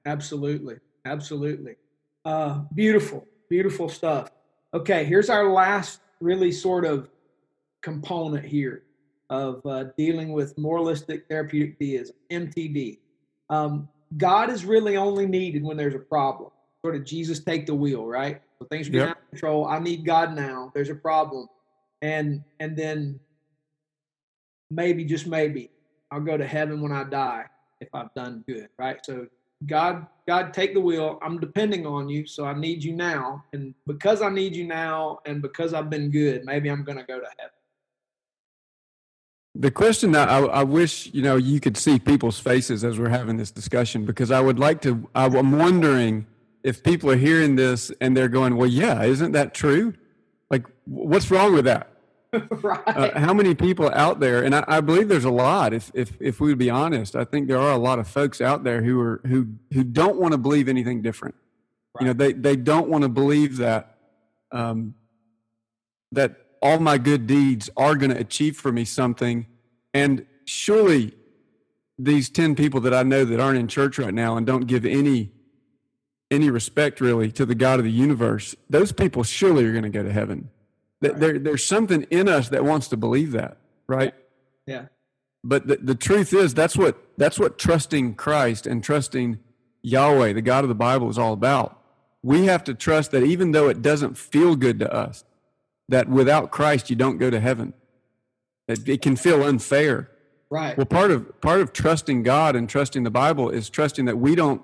Absolutely. 0.07 0.77
Absolutely. 1.05 1.77
Uh, 2.25 2.63
beautiful, 2.75 3.27
beautiful 3.49 3.89
stuff. 3.89 4.31
Okay, 4.75 5.05
here's 5.05 5.31
our 5.31 5.51
last 5.53 6.01
really 6.21 6.51
sort 6.53 6.85
of 6.85 7.09
component 7.81 8.45
here 8.45 8.83
of 9.31 9.65
uh, 9.67 9.85
dealing 9.97 10.33
with 10.33 10.57
moralistic 10.59 11.27
therapeutic 11.29 11.79
deism, 11.79 12.17
MTD. 12.31 12.99
Um, 13.51 13.89
God 14.17 14.51
is 14.51 14.65
really 14.65 14.97
only 14.97 15.27
needed 15.27 15.63
when 15.63 15.77
there's 15.77 15.95
a 15.95 15.99
problem. 15.99 16.51
Sort 16.85 16.97
of 16.97 17.05
Jesus 17.05 17.41
take 17.41 17.67
the 17.67 17.75
wheel, 17.75 18.07
right? 18.07 18.43
So 18.59 18.67
things 18.67 18.89
are 18.89 18.93
Yep. 18.93 19.09
out 19.09 19.17
of 19.17 19.31
control. 19.31 19.67
I 19.67 19.79
need 19.79 20.05
God 20.05 20.35
now. 20.35 20.71
There's 20.75 20.91
a 20.91 20.95
problem, 20.95 21.49
and 22.03 22.45
and 22.61 22.77
then 22.77 23.19
maybe 24.71 25.05
just 25.05 25.27
maybe 25.27 25.71
I'll 26.11 26.21
go 26.21 26.37
to 26.37 26.47
heaven 26.47 26.81
when 26.81 26.93
I 26.93 27.05
die 27.05 27.45
if 27.81 27.89
I've 27.95 28.13
done 28.15 28.45
good, 28.47 28.69
right? 28.79 29.05
So 29.05 29.27
God, 29.67 30.07
God, 30.29 30.53
take 30.53 30.75
the 30.75 30.81
wheel. 30.81 31.19
I'm 31.23 31.39
depending 31.41 31.87
on 31.87 32.09
you, 32.09 32.27
so 32.27 32.45
I 32.45 32.55
need 32.55 32.85
you 32.85 32.93
now. 32.93 33.45
And 33.53 33.75
because 33.87 34.21
I 34.21 34.29
need 34.29 34.55
you 34.55 34.67
now, 34.67 35.21
and 35.27 35.41
because 35.41 35.73
I've 35.75 35.91
been 35.91 36.11
good, 36.11 36.45
maybe 36.45 36.69
I'm 36.71 36.85
going 36.85 36.99
to 36.99 37.05
go 37.05 37.19
to 37.19 37.27
heaven. 37.39 37.55
The 39.55 39.71
question 39.71 40.13
that 40.13 40.29
I, 40.29 40.39
I 40.39 40.65
wish 40.65 41.11
you 41.13 41.23
know 41.23 41.37
you 41.37 41.61
could 41.61 41.77
see 41.77 41.99
people's 41.99 42.39
faces 42.39 42.85
as 42.85 42.99
we're 42.99 43.09
having 43.09 43.37
this 43.37 43.51
discussion 43.51 44.05
because 44.05 44.31
i 44.31 44.41
would 44.41 44.59
like 44.59 44.81
to 44.83 45.09
i'm 45.15 45.59
wondering 45.59 46.27
if 46.63 46.83
people 46.83 47.11
are 47.11 47.17
hearing 47.17 47.57
this 47.57 47.93
and 48.01 48.17
they're 48.17 48.29
going 48.29 48.57
well 48.57 48.69
yeah 48.69 49.03
isn't 49.05 49.33
that 49.33 49.55
true? 49.55 49.95
Like 50.51 50.65
what's 50.87 51.31
wrong 51.31 51.55
with 51.55 51.67
that? 51.67 51.91
Right? 52.51 52.83
uh, 52.89 53.17
how 53.21 53.33
many 53.33 53.55
people 53.55 53.89
out 53.95 54.19
there 54.19 54.43
and 54.43 54.57
I, 54.57 54.65
I 54.67 54.81
believe 54.81 55.07
there's 55.09 55.25
a 55.25 55.31
lot 55.31 55.73
if, 55.73 55.93
if 55.95 56.17
if 56.21 56.41
we 56.41 56.49
would 56.49 56.59
be 56.59 56.69
honest 56.69 57.15
i 57.15 57.23
think 57.25 57.47
there 57.47 57.61
are 57.61 57.71
a 57.71 57.79
lot 57.79 58.01
of 58.01 58.09
folks 58.09 58.41
out 58.41 58.65
there 58.65 58.83
who 58.83 59.01
are 59.01 59.21
who 59.25 59.47
who 59.73 59.85
don't 59.85 60.17
want 60.17 60.33
to 60.33 60.39
believe 60.39 60.69
anything 60.69 61.01
different. 61.01 61.37
You 62.01 62.07
know 62.07 62.13
they 62.13 62.33
they 62.33 62.57
don't 62.57 62.89
want 62.89 63.03
to 63.03 63.09
believe 63.09 63.59
that 63.59 63.99
um 64.51 64.97
that 66.11 66.44
all 66.65 66.81
my 66.81 66.99
good 66.99 67.29
deeds 67.29 67.71
are 67.77 67.95
going 67.95 68.11
to 68.11 68.19
achieve 68.19 68.57
for 68.57 68.73
me 68.73 68.85
something. 68.85 69.47
And 69.93 70.27
surely 70.47 71.13
these 71.97 72.29
10 72.29 72.57
people 72.57 72.81
that 72.81 72.93
i 72.93 73.05
know 73.05 73.25
that 73.25 73.39
aren't 73.39 73.57
in 73.57 73.69
church 73.69 73.99
right 74.01 74.13
now 74.13 74.37
and 74.37 74.45
don't 74.45 74.67
give 74.67 74.85
any 74.85 75.31
any 76.29 76.51
respect 76.51 77.01
really 77.01 77.31
to 77.31 77.47
the 77.47 77.55
god 77.55 77.79
of 77.79 77.85
the 77.85 77.91
universe 77.91 78.57
those 78.69 78.91
people 78.91 79.23
surely 79.23 79.65
are 79.65 79.71
going 79.71 79.85
to 79.85 79.89
go 79.89 80.03
to 80.03 80.13
heaven. 80.13 80.51
Right. 81.01 81.17
there, 81.17 81.39
there's 81.39 81.65
something 81.65 82.03
in 82.11 82.29
us 82.29 82.49
that 82.49 82.65
wants 82.65 82.89
to 82.89 82.97
believe 82.97 83.31
that 83.31 83.59
right? 83.87 84.13
Yeah, 84.67 84.87
but 85.45 85.69
the, 85.69 85.77
the 85.77 85.95
truth 85.95 86.33
is 86.33 86.53
that's 86.53 86.77
what 86.77 87.01
that's 87.17 87.39
what 87.39 87.59
trusting 87.59 88.17
christ 88.17 88.67
and 88.67 88.83
trusting 88.83 89.39
Yahweh, 89.85 90.33
the 90.33 90.43
God 90.43 90.65
of 90.65 90.69
the 90.69 90.75
Bible, 90.75 91.11
is 91.11 91.19
all 91.19 91.35
about. 91.35 91.79
We 92.23 92.47
have 92.47 92.65
to 92.65 92.75
trust 92.75 93.11
that 93.11 93.23
even 93.23 93.53
though 93.53 93.69
it 93.69 93.83
doesn't 93.83 94.17
feel 94.17 94.57
good 94.57 94.81
to 94.81 94.93
us, 94.93 95.25
that 95.89 96.09
without 96.09 96.51
Christ 96.51 96.91
you 96.91 96.97
don't 96.97 97.19
go 97.19 97.31
to 97.31 97.41
heaven. 97.41 97.75
It, 98.69 98.89
it 98.89 99.03
can 99.03 99.17
feel 99.17 99.43
unfair. 99.43 100.11
Right. 100.51 100.77
Well, 100.77 100.87
part 100.87 101.11
of 101.11 101.41
part 101.41 101.61
of 101.61 101.73
trusting 101.73 102.23
God 102.23 102.55
and 102.57 102.69
trusting 102.69 103.03
the 103.03 103.11
Bible 103.11 103.51
is 103.51 103.69
trusting 103.69 104.05
that 104.05 104.19
we 104.19 104.35
don't 104.35 104.63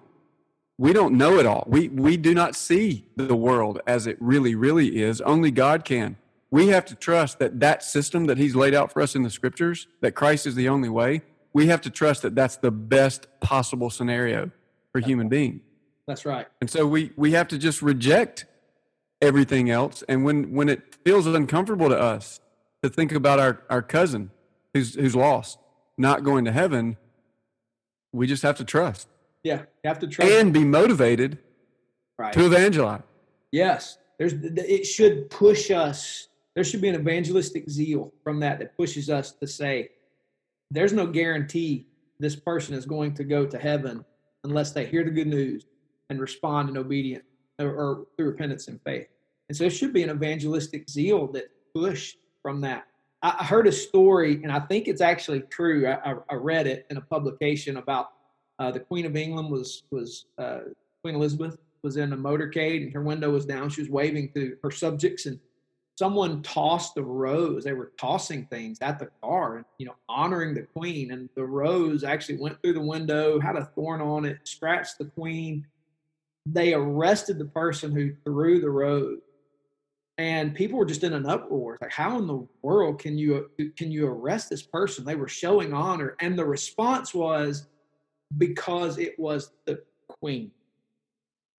we 0.79 0.93
don't 0.93 1.14
know 1.14 1.39
it 1.39 1.47
all. 1.47 1.64
We 1.66 1.89
we 1.89 2.16
do 2.16 2.35
not 2.35 2.55
see 2.55 3.07
the 3.16 3.35
world 3.35 3.81
as 3.87 4.07
it 4.07 4.16
really 4.21 4.55
really 4.55 5.03
is. 5.03 5.21
Only 5.21 5.51
God 5.51 5.85
can. 5.85 6.16
We 6.51 6.68
have 6.68 6.85
to 6.87 6.95
trust 6.95 7.39
that 7.39 7.61
that 7.61 7.83
system 7.83 8.27
that 8.27 8.39
He's 8.39 8.55
laid 8.55 8.75
out 8.75 8.93
for 8.93 9.03
us 9.03 9.14
in 9.14 9.23
the 9.23 9.31
Scriptures, 9.31 9.87
that 10.01 10.12
Christ 10.12 10.47
is 10.47 10.55
the 10.55 10.68
only 10.68 10.89
way. 10.89 11.23
We 11.53 11.66
have 11.66 11.81
to 11.83 11.91
trust 11.91 12.23
that 12.23 12.35
that's 12.35 12.57
the 12.57 12.71
best 12.71 13.27
possible 13.41 13.91
scenario 13.91 14.51
for 14.93 15.01
human 15.01 15.29
being. 15.29 15.61
That's 16.07 16.25
right. 16.25 16.47
And 16.61 16.71
so 16.71 16.87
we 16.87 17.12
we 17.16 17.33
have 17.33 17.49
to 17.49 17.59
just 17.59 17.83
reject 17.83 18.47
everything 19.21 19.71
else. 19.71 20.03
And 20.09 20.25
when 20.25 20.53
when 20.53 20.68
it 20.68 20.89
feels 21.05 21.26
uncomfortable 21.26 21.88
to 21.88 21.98
us 21.98 22.40
to 22.82 22.88
think 22.88 23.12
about 23.12 23.38
our 23.38 23.62
our 23.68 23.82
cousin 23.82 24.30
who's 24.74 24.94
who's 24.94 25.16
lost, 25.16 25.59
not 25.98 26.24
going 26.24 26.44
to 26.44 26.53
heaven, 26.53 26.96
we 28.12 28.26
just 28.26 28.42
have 28.42 28.57
to 28.57 28.64
trust. 28.64 29.09
Yeah, 29.42 29.62
you 29.82 29.88
have 29.88 29.98
to 30.01 30.07
trust 30.07 30.30
and 30.30 30.53
be 30.53 30.64
motivated 30.64 31.38
right. 32.18 32.32
to 32.32 32.46
evangelize. 32.46 33.03
Yes, 33.53 33.98
there's 34.18 34.34
it 34.34 34.84
should 34.86 35.30
push 35.30 35.70
us. 35.70 36.28
There 36.55 36.64
should 36.64 36.80
be 36.80 36.88
an 36.88 36.96
evangelistic 36.96 37.68
zeal 37.70 38.12
from 38.22 38.40
that 38.40 38.59
that 38.59 38.76
pushes 38.76 39.09
us 39.09 39.32
to 39.32 39.46
say, 39.46 39.90
"There's 40.70 40.92
no 40.92 41.07
guarantee 41.07 41.86
this 42.18 42.36
person 42.36 42.74
is 42.74 42.84
going 42.84 43.14
to 43.14 43.24
go 43.24 43.46
to 43.46 43.59
heaven 43.59 44.05
unless 44.44 44.72
they 44.72 44.86
hear 44.86 45.05
the 45.05 45.11
good 45.11 45.26
news 45.26 45.66
and 46.11 46.20
respond 46.20 46.68
in 46.68 46.76
obedience 46.76 47.24
or, 47.59 47.68
or 47.68 48.07
through 48.16 48.26
repentance 48.26 48.68
and 48.68 48.80
faith." 48.82 49.09
And 49.51 49.57
so, 49.57 49.64
there 49.64 49.70
should 49.72 49.92
be 49.92 50.05
an 50.05 50.11
evangelistic 50.11 50.88
zeal 50.88 51.26
that 51.32 51.51
push 51.74 52.14
from 52.40 52.61
that. 52.61 52.86
I 53.20 53.44
heard 53.44 53.66
a 53.66 53.72
story, 53.72 54.40
and 54.44 54.53
I 54.53 54.61
think 54.61 54.86
it's 54.86 55.01
actually 55.01 55.40
true. 55.40 55.88
I, 55.88 56.14
I 56.30 56.34
read 56.34 56.68
it 56.68 56.86
in 56.88 56.98
a 56.98 57.01
publication 57.01 57.78
about 57.78 58.12
uh, 58.61 58.70
the 58.70 58.78
Queen 58.78 59.07
of 59.07 59.16
England 59.16 59.51
was 59.51 59.82
was 59.90 60.26
uh, 60.38 60.61
Queen 61.03 61.16
Elizabeth 61.16 61.59
was 61.82 61.96
in 61.96 62.12
a 62.12 62.16
motorcade, 62.16 62.84
and 62.84 62.94
her 62.94 63.03
window 63.03 63.30
was 63.32 63.44
down. 63.44 63.70
She 63.70 63.80
was 63.80 63.90
waving 63.90 64.30
to 64.36 64.57
her 64.62 64.70
subjects, 64.70 65.26
and 65.26 65.40
someone 65.98 66.42
tossed 66.42 66.96
a 66.96 67.03
rose. 67.03 67.64
They 67.64 67.72
were 67.72 67.90
tossing 67.98 68.46
things 68.46 68.78
at 68.82 69.01
the 69.01 69.11
car, 69.20 69.57
and 69.57 69.64
you 69.78 69.86
know, 69.86 69.96
honoring 70.09 70.55
the 70.55 70.62
Queen. 70.62 71.11
And 71.11 71.28
the 71.34 71.44
rose 71.44 72.05
actually 72.05 72.38
went 72.38 72.62
through 72.62 72.74
the 72.74 72.80
window, 72.80 73.40
had 73.40 73.57
a 73.57 73.64
thorn 73.74 74.01
on 74.01 74.26
it, 74.26 74.38
scratched 74.44 74.98
the 74.98 75.07
Queen. 75.07 75.66
They 76.46 76.72
arrested 76.72 77.40
the 77.40 77.46
person 77.46 77.90
who 77.90 78.14
threw 78.24 78.61
the 78.61 78.70
rose 78.70 79.18
and 80.21 80.55
people 80.55 80.79
were 80.79 80.85
just 80.85 81.03
in 81.03 81.14
an 81.14 81.25
uproar. 81.25 81.79
Like 81.81 81.93
how 81.93 82.18
in 82.18 82.27
the 82.27 82.47
world 82.61 82.99
can 82.99 83.16
you 83.16 83.49
can 83.75 83.91
you 83.91 84.07
arrest 84.07 84.51
this 84.51 84.62
person? 84.62 85.03
They 85.03 85.14
were 85.14 85.29
showing 85.29 85.73
honor. 85.73 86.14
And 86.21 86.39
the 86.39 86.45
response 86.45 87.14
was 87.14 87.68
because 88.37 88.99
it 88.99 89.18
was 89.18 89.53
the 89.64 89.83
queen. 90.09 90.51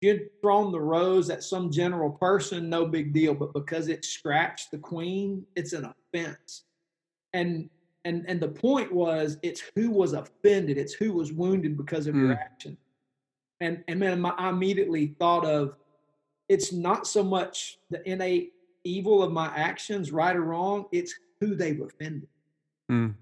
You'd 0.03 0.29
thrown 0.43 0.73
the 0.73 0.81
rose 0.81 1.31
at 1.31 1.43
some 1.43 1.71
general 1.71 2.11
person 2.11 2.69
no 2.69 2.85
big 2.85 3.15
deal. 3.15 3.33
But 3.33 3.55
because 3.55 3.89
it 3.89 4.05
scratched 4.05 4.73
the 4.73 4.79
queen 4.79 5.47
it's 5.57 5.73
an 5.73 5.91
offense. 6.13 6.65
And 7.33 7.71
and 8.05 8.27
and 8.29 8.41
the 8.41 8.49
point 8.49 8.93
was 8.93 9.39
it's 9.43 9.63
who 9.75 9.91
was 9.91 10.13
offended. 10.13 10.77
It's 10.77 10.93
who 10.93 11.15
was 11.15 11.33
wounded 11.33 11.79
because 11.79 12.07
of 12.07 12.15
mm. 12.15 12.27
your 12.27 12.33
action. 12.35 12.77
And 13.63 13.83
and 13.89 13.99
man 13.99 14.23
i 14.37 14.51
immediately 14.51 15.15
thought 15.19 15.47
of 15.47 15.77
it's 16.51 16.72
not 16.72 17.07
so 17.07 17.22
much 17.22 17.78
the 17.90 18.07
innate 18.11 18.53
evil 18.82 19.22
of 19.22 19.30
my 19.30 19.46
actions, 19.55 20.11
right 20.11 20.34
or 20.34 20.42
wrong, 20.42 20.86
it's 20.90 21.14
who 21.40 21.55
they've 21.55 21.80
offended. 21.80 22.28
Mm. 22.90 23.14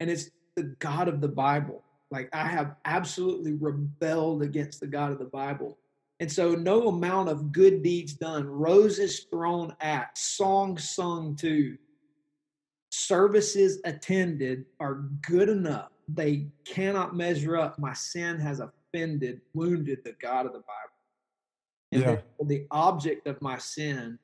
And 0.00 0.10
it's 0.10 0.30
the 0.56 0.74
God 0.78 1.06
of 1.06 1.20
the 1.20 1.28
Bible. 1.28 1.84
Like 2.10 2.30
I 2.32 2.48
have 2.48 2.76
absolutely 2.86 3.52
rebelled 3.52 4.42
against 4.42 4.80
the 4.80 4.86
God 4.86 5.12
of 5.12 5.18
the 5.18 5.26
Bible. 5.26 5.76
And 6.20 6.32
so, 6.32 6.54
no 6.54 6.88
amount 6.88 7.28
of 7.28 7.52
good 7.52 7.82
deeds 7.82 8.14
done, 8.14 8.46
roses 8.46 9.26
thrown 9.30 9.74
at, 9.80 10.16
songs 10.16 10.88
sung 10.88 11.36
to, 11.36 11.76
services 12.90 13.80
attended 13.84 14.64
are 14.80 15.04
good 15.28 15.50
enough. 15.50 15.90
They 16.08 16.46
cannot 16.64 17.14
measure 17.14 17.58
up. 17.58 17.78
My 17.78 17.92
sin 17.92 18.38
has 18.40 18.60
offended, 18.60 19.42
wounded 19.52 20.00
the 20.02 20.14
God 20.20 20.46
of 20.46 20.52
the 20.52 20.60
Bible. 20.60 20.89
And 21.92 22.02
yeah. 22.02 22.16
the, 22.38 22.44
the 22.44 22.66
object 22.70 23.26
of 23.26 23.40
my 23.42 23.58
sin 23.58 24.18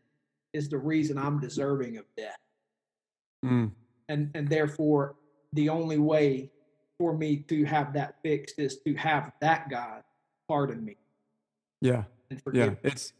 is 0.52 0.68
the 0.68 0.78
reason 0.78 1.18
I'm 1.18 1.40
deserving 1.40 1.98
of 1.98 2.04
death. 2.16 2.38
Mm. 3.44 3.72
And 4.08 4.30
and 4.34 4.48
therefore 4.48 5.16
the 5.52 5.68
only 5.68 5.98
way 5.98 6.50
for 6.98 7.16
me 7.16 7.38
to 7.48 7.64
have 7.64 7.92
that 7.94 8.16
fixed 8.22 8.58
is 8.58 8.78
to 8.86 8.94
have 8.94 9.32
that 9.40 9.68
God 9.68 10.02
pardon 10.48 10.84
me. 10.84 10.96
Yeah. 11.80 12.04
yeah. 12.52 12.70
Me. 12.70 12.76
It's 12.82 13.12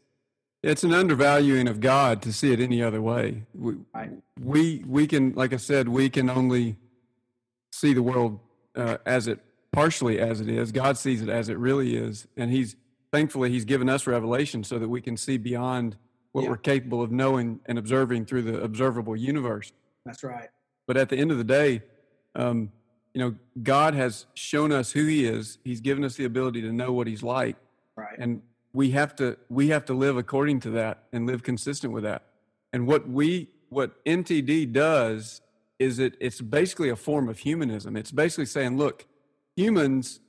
it's 0.63 0.83
an 0.83 0.93
undervaluing 0.93 1.67
of 1.67 1.79
God 1.79 2.21
to 2.23 2.33
see 2.33 2.51
it 2.51 2.59
any 2.59 2.81
other 2.81 3.01
way. 3.01 3.43
We, 3.53 3.75
right. 3.93 4.11
we 4.39 4.83
we 4.87 5.07
can 5.07 5.33
like 5.33 5.53
I 5.53 5.57
said, 5.57 5.87
we 5.87 6.09
can 6.09 6.29
only 6.29 6.77
see 7.71 7.93
the 7.93 8.03
world 8.03 8.39
uh, 8.75 8.97
as 9.05 9.27
it 9.27 9.39
partially 9.71 10.19
as 10.19 10.41
it 10.41 10.49
is. 10.49 10.71
God 10.71 10.97
sees 10.97 11.21
it 11.21 11.29
as 11.29 11.49
it 11.49 11.57
really 11.57 11.95
is, 11.95 12.27
and 12.35 12.51
He's 12.51 12.75
thankfully 13.17 13.49
He's 13.49 13.65
given 13.65 13.89
us 13.89 14.05
revelation 14.05 14.63
so 14.63 14.77
that 14.77 14.87
we 14.87 15.01
can 15.01 15.17
see 15.17 15.37
beyond 15.37 15.95
what 16.33 16.43
yeah. 16.43 16.49
we're 16.49 16.57
capable 16.57 17.01
of 17.01 17.11
knowing 17.11 17.59
and 17.65 17.79
observing 17.79 18.25
through 18.25 18.43
the 18.43 18.61
observable 18.61 19.15
universe. 19.15 19.71
That's 20.05 20.23
right. 20.23 20.49
But 20.85 20.97
at 20.97 21.09
the 21.09 21.17
end 21.17 21.31
of 21.31 21.39
the 21.39 21.43
day, 21.43 21.81
um, 22.35 22.71
you 23.15 23.21
know, 23.21 23.35
God 23.63 23.95
has 23.95 24.27
shown 24.35 24.71
us 24.71 24.91
who 24.91 25.05
He 25.07 25.25
is. 25.25 25.57
He's 25.63 25.81
given 25.81 26.03
us 26.03 26.15
the 26.15 26.25
ability 26.25 26.61
to 26.61 26.71
know 26.71 26.93
what 26.93 27.07
He's 27.07 27.23
like, 27.23 27.55
right? 27.95 28.15
And 28.19 28.43
we 28.71 28.91
have 28.91 29.15
to 29.15 29.35
we 29.49 29.69
have 29.69 29.85
to 29.85 29.95
live 29.95 30.15
according 30.15 30.59
to 30.61 30.69
that 30.71 31.05
and 31.11 31.25
live 31.25 31.41
consistent 31.41 31.91
with 31.93 32.03
that. 32.03 32.21
And 32.71 32.85
what 32.85 33.09
we 33.09 33.49
what 33.69 34.05
MTD 34.05 34.71
does 34.71 35.41
is 35.79 35.97
it 35.97 36.15
it's 36.19 36.39
basically 36.39 36.89
a 36.89 36.95
form 36.95 37.29
of 37.29 37.39
humanism. 37.39 37.97
It's 37.97 38.11
basically 38.11 38.45
saying, 38.45 38.77
look, 38.77 39.07
humans, 39.55 40.19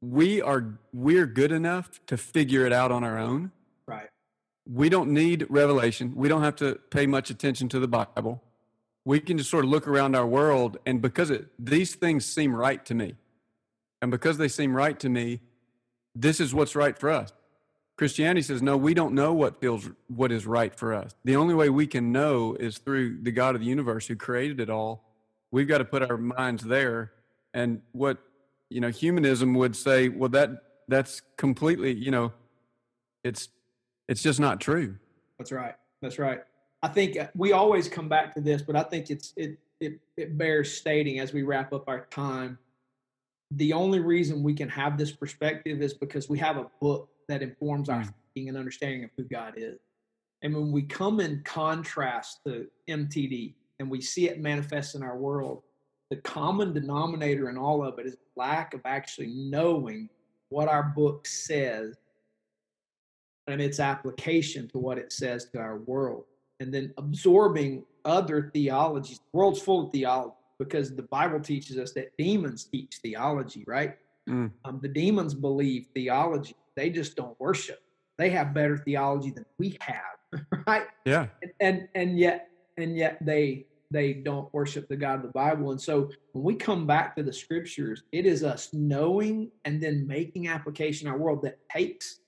we 0.00 0.42
are 0.42 0.78
we're 0.92 1.26
good 1.26 1.52
enough 1.52 2.00
to 2.06 2.16
figure 2.16 2.66
it 2.66 2.72
out 2.72 2.90
on 2.92 3.04
our 3.04 3.18
own 3.18 3.52
Right. 3.86 4.08
we 4.66 4.88
don't 4.88 5.10
need 5.12 5.46
revelation. 5.48 6.12
We 6.14 6.28
don't 6.28 6.42
have 6.42 6.56
to 6.56 6.76
pay 6.90 7.06
much 7.06 7.30
attention 7.30 7.68
to 7.70 7.78
the 7.80 7.88
Bible. 7.88 8.42
We 9.04 9.18
can 9.20 9.38
just 9.38 9.50
sort 9.50 9.64
of 9.64 9.70
look 9.70 9.88
around 9.88 10.14
our 10.14 10.26
world, 10.26 10.78
and 10.84 11.00
because 11.00 11.30
it, 11.30 11.48
these 11.58 11.94
things 11.94 12.26
seem 12.26 12.54
right 12.54 12.84
to 12.84 12.94
me, 12.94 13.16
and 14.02 14.10
because 14.10 14.36
they 14.38 14.48
seem 14.48 14.74
right 14.74 14.98
to 15.00 15.08
me, 15.08 15.40
this 16.14 16.38
is 16.40 16.52
what's 16.54 16.76
right 16.76 16.96
for 16.98 17.10
us. 17.10 17.32
Christianity 17.96 18.42
says, 18.42 18.62
no, 18.62 18.76
we 18.76 18.94
don't 18.94 19.14
know 19.14 19.32
what 19.32 19.60
feels 19.60 19.88
what 20.08 20.32
is 20.32 20.46
right 20.46 20.74
for 20.74 20.94
us. 20.94 21.14
The 21.24 21.36
only 21.36 21.54
way 21.54 21.68
we 21.68 21.86
can 21.86 22.12
know 22.12 22.54
is 22.54 22.78
through 22.78 23.18
the 23.22 23.30
God 23.30 23.54
of 23.54 23.60
the 23.60 23.66
universe 23.66 24.06
who 24.06 24.16
created 24.16 24.58
it 24.60 24.70
all. 24.70 25.04
We've 25.50 25.68
got 25.68 25.78
to 25.78 25.84
put 25.84 26.02
our 26.08 26.16
minds 26.16 26.62
there. 26.62 27.12
And 27.52 27.82
what 27.92 28.18
you 28.70 28.80
know, 28.80 28.88
humanism 28.88 29.54
would 29.54 29.76
say, 29.76 30.08
well, 30.08 30.30
that 30.30 30.50
that's 30.88 31.20
completely, 31.36 31.92
you 31.92 32.10
know, 32.10 32.32
it's 33.22 33.48
it's 34.08 34.22
just 34.22 34.40
not 34.40 34.60
true. 34.60 34.96
That's 35.38 35.52
right. 35.52 35.74
That's 36.00 36.18
right. 36.18 36.40
I 36.82 36.88
think 36.88 37.18
uh, 37.18 37.28
we 37.34 37.52
always 37.52 37.88
come 37.88 38.08
back 38.08 38.34
to 38.34 38.40
this, 38.40 38.62
but 38.62 38.76
I 38.76 38.82
think 38.82 39.10
it's 39.10 39.34
it 39.36 39.58
it 39.80 40.00
it 40.16 40.38
bears 40.38 40.72
stating 40.72 41.18
as 41.20 41.32
we 41.32 41.42
wrap 41.42 41.72
up 41.72 41.88
our 41.88 42.06
time. 42.06 42.58
The 43.52 43.72
only 43.72 43.98
reason 43.98 44.42
we 44.42 44.54
can 44.54 44.68
have 44.68 44.96
this 44.96 45.10
perspective 45.10 45.82
is 45.82 45.92
because 45.92 46.28
we 46.28 46.38
have 46.38 46.56
a 46.56 46.66
book 46.80 47.08
that 47.28 47.42
informs 47.42 47.88
our 47.88 48.02
mm. 48.02 48.14
thinking 48.34 48.48
and 48.48 48.56
understanding 48.56 49.04
of 49.04 49.10
who 49.16 49.24
God 49.24 49.54
is. 49.56 49.78
And 50.42 50.54
when 50.54 50.72
we 50.72 50.82
come 50.82 51.20
in 51.20 51.42
contrast 51.44 52.40
to 52.46 52.66
MTD 52.88 53.54
and 53.78 53.90
we 53.90 54.00
see 54.00 54.28
it 54.28 54.40
manifest 54.40 54.94
in 54.94 55.02
our 55.02 55.18
world, 55.18 55.62
the 56.10 56.16
common 56.16 56.72
denominator 56.72 57.48
in 57.48 57.56
all 57.56 57.84
of 57.84 57.98
it 57.98 58.06
is 58.06 58.16
lack 58.36 58.74
of 58.74 58.80
actually 58.84 59.28
knowing 59.28 60.08
what 60.48 60.68
our 60.68 60.82
book 60.82 61.26
says 61.26 61.96
and 63.46 63.60
its 63.60 63.80
application 63.80 64.68
to 64.68 64.78
what 64.78 64.98
it 64.98 65.12
says 65.12 65.46
to 65.46 65.58
our 65.58 65.78
world, 65.78 66.24
and 66.58 66.74
then 66.74 66.92
absorbing 66.98 67.84
other 68.04 68.50
theologies. 68.52 69.18
The 69.18 69.38
world's 69.38 69.60
full 69.60 69.86
of 69.86 69.92
theology 69.92 70.34
because 70.58 70.94
the 70.94 71.02
Bible 71.02 71.40
teaches 71.40 71.78
us 71.78 71.92
that 71.92 72.16
demons 72.18 72.64
teach 72.64 72.98
theology, 73.02 73.64
right? 73.66 73.96
Mm. 74.28 74.50
Um, 74.64 74.78
the 74.82 74.88
demons 74.88 75.34
believe 75.34 75.86
theology, 75.94 76.54
they 76.76 76.90
just 76.90 77.16
don't 77.16 77.38
worship. 77.40 77.82
They 78.18 78.30
have 78.30 78.52
better 78.52 78.76
theology 78.76 79.30
than 79.30 79.46
we 79.58 79.78
have, 79.80 80.44
right? 80.66 80.86
Yeah. 81.04 81.28
And, 81.42 81.52
and 81.60 81.88
and 81.94 82.18
yet 82.18 82.48
and 82.76 82.96
yet 82.96 83.24
they 83.24 83.66
they 83.90 84.12
don't 84.12 84.52
worship 84.54 84.88
the 84.88 84.96
God 84.96 85.16
of 85.16 85.22
the 85.22 85.28
Bible. 85.28 85.72
And 85.72 85.80
so 85.80 86.10
when 86.32 86.44
we 86.44 86.54
come 86.54 86.86
back 86.86 87.16
to 87.16 87.22
the 87.22 87.32
scriptures, 87.32 88.04
it 88.12 88.24
is 88.24 88.44
us 88.44 88.70
knowing 88.72 89.50
and 89.64 89.82
then 89.82 90.06
making 90.06 90.48
application 90.48 91.06
in 91.08 91.12
our 91.12 91.18
world 91.18 91.42
that 91.42 91.58
takes 91.68 92.20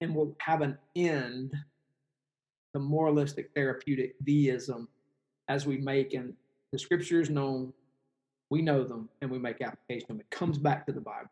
and 0.00 0.14
will 0.14 0.36
have 0.40 0.60
an 0.60 0.76
end 0.96 1.54
the 2.74 2.80
moralistic 2.80 3.50
therapeutic 3.54 4.16
deism 4.24 4.88
as 5.48 5.64
we 5.66 5.78
make 5.78 6.12
and 6.12 6.34
the 6.72 6.78
scriptures 6.78 7.30
known 7.30 7.72
we 8.50 8.60
know 8.60 8.82
them 8.84 9.08
and 9.22 9.30
we 9.30 9.38
make 9.38 9.62
application 9.62 10.18
it 10.18 10.28
comes 10.30 10.58
back 10.58 10.84
to 10.84 10.92
the 10.92 11.00
bible 11.00 11.30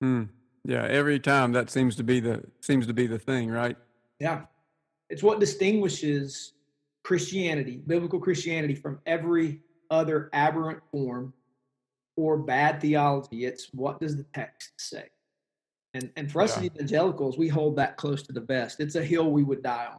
Hmm. 0.00 0.24
yeah 0.64 0.84
every 0.84 1.18
time 1.18 1.50
that 1.52 1.68
seems 1.68 1.96
to 1.96 2.04
be 2.04 2.20
the 2.20 2.44
seems 2.60 2.86
to 2.86 2.94
be 2.94 3.08
the 3.08 3.18
thing 3.18 3.50
right 3.50 3.76
yeah 4.20 4.42
it's 5.10 5.22
what 5.22 5.40
distinguishes 5.40 6.52
christianity 7.08 7.80
biblical 7.86 8.20
christianity 8.20 8.74
from 8.74 8.98
every 9.06 9.60
other 9.90 10.28
aberrant 10.34 10.80
form 10.92 11.32
or 12.18 12.36
bad 12.36 12.82
theology 12.82 13.46
it's 13.46 13.70
what 13.72 13.98
does 13.98 14.14
the 14.14 14.26
text 14.34 14.72
say 14.76 15.08
and 15.94 16.10
and 16.16 16.30
for 16.30 16.42
us 16.42 16.52
yeah. 16.52 16.58
as 16.58 16.66
evangelicals 16.66 17.38
we 17.38 17.48
hold 17.48 17.76
that 17.76 17.96
close 17.96 18.22
to 18.22 18.30
the 18.30 18.42
vest 18.42 18.78
it's 18.78 18.94
a 18.94 19.02
hill 19.02 19.30
we 19.30 19.42
would 19.42 19.62
die 19.62 19.86
on 19.90 19.98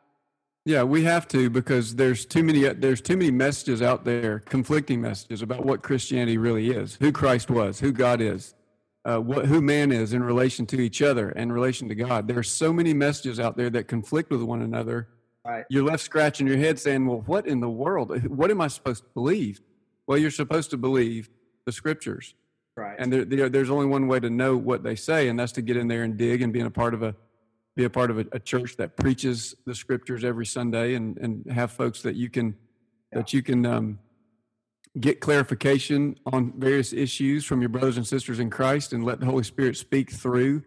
yeah, 0.65 0.83
we 0.83 1.03
have 1.05 1.27
to 1.29 1.49
because 1.49 1.95
there's 1.95 2.27
too 2.27 2.43
many 2.43 2.61
there's 2.73 3.01
too 3.01 3.17
many 3.17 3.31
messages 3.31 3.81
out 3.81 4.05
there, 4.05 4.39
conflicting 4.41 5.01
messages 5.01 5.41
about 5.41 5.65
what 5.65 5.81
Christianity 5.81 6.37
really 6.37 6.69
is, 6.69 6.95
who 6.99 7.11
Christ 7.11 7.49
was, 7.49 7.79
who 7.79 7.91
God 7.91 8.21
is, 8.21 8.53
uh, 9.03 9.17
what 9.17 9.45
who 9.45 9.61
man 9.61 9.91
is 9.91 10.13
in 10.13 10.21
relation 10.21 10.65
to 10.67 10.79
each 10.79 11.01
other 11.01 11.29
and 11.29 11.43
in 11.43 11.51
relation 11.51 11.89
to 11.89 11.95
God. 11.95 12.27
There 12.27 12.37
are 12.37 12.43
so 12.43 12.71
many 12.71 12.93
messages 12.93 13.39
out 13.39 13.57
there 13.57 13.71
that 13.71 13.87
conflict 13.87 14.29
with 14.29 14.43
one 14.43 14.61
another. 14.61 15.07
Right. 15.49 15.65
You're 15.69 15.83
left 15.83 16.03
scratching 16.03 16.45
your 16.45 16.57
head 16.57 16.79
saying, 16.79 17.07
"Well, 17.07 17.23
what 17.25 17.47
in 17.47 17.59
the 17.59 17.69
world? 17.69 18.23
What 18.27 18.51
am 18.51 18.61
I 18.61 18.67
supposed 18.67 19.03
to 19.03 19.09
believe?" 19.13 19.61
Well, 20.05 20.17
you're 20.17 20.31
supposed 20.31 20.69
to 20.71 20.77
believe 20.77 21.29
the 21.65 21.71
scriptures. 21.71 22.35
Right. 22.75 22.95
And 22.99 23.11
there, 23.11 23.25
there, 23.25 23.49
there's 23.49 23.69
only 23.69 23.87
one 23.87 24.07
way 24.07 24.19
to 24.19 24.29
know 24.29 24.55
what 24.57 24.83
they 24.83 24.95
say, 24.95 25.27
and 25.27 25.39
that's 25.39 25.51
to 25.53 25.61
get 25.61 25.75
in 25.75 25.87
there 25.87 26.03
and 26.03 26.17
dig 26.17 26.41
and 26.41 26.53
being 26.53 26.65
a 26.65 26.71
part 26.71 26.93
of 26.93 27.01
a 27.01 27.15
be 27.75 27.83
a 27.83 27.89
part 27.89 28.11
of 28.11 28.19
a, 28.19 28.25
a, 28.31 28.39
church 28.39 28.75
that 28.77 28.97
preaches 28.97 29.55
the 29.65 29.73
scriptures 29.73 30.23
every 30.23 30.45
Sunday 30.45 30.95
and, 30.95 31.17
and 31.17 31.49
have 31.51 31.71
folks 31.71 32.01
that 32.01 32.15
you 32.15 32.29
can 32.29 32.55
yeah. 33.11 33.19
that 33.19 33.33
you 33.33 33.41
can 33.41 33.65
um, 33.65 33.99
get 34.99 35.19
clarification 35.19 36.15
on 36.25 36.53
various 36.57 36.93
issues 36.93 37.45
from 37.45 37.61
your 37.61 37.69
brothers 37.69 37.97
and 37.97 38.05
sisters 38.05 38.39
in 38.39 38.49
Christ 38.49 38.93
and 38.93 39.03
let 39.03 39.19
the 39.19 39.25
Holy 39.25 39.43
Spirit 39.43 39.77
speak 39.77 40.11
through 40.11 40.63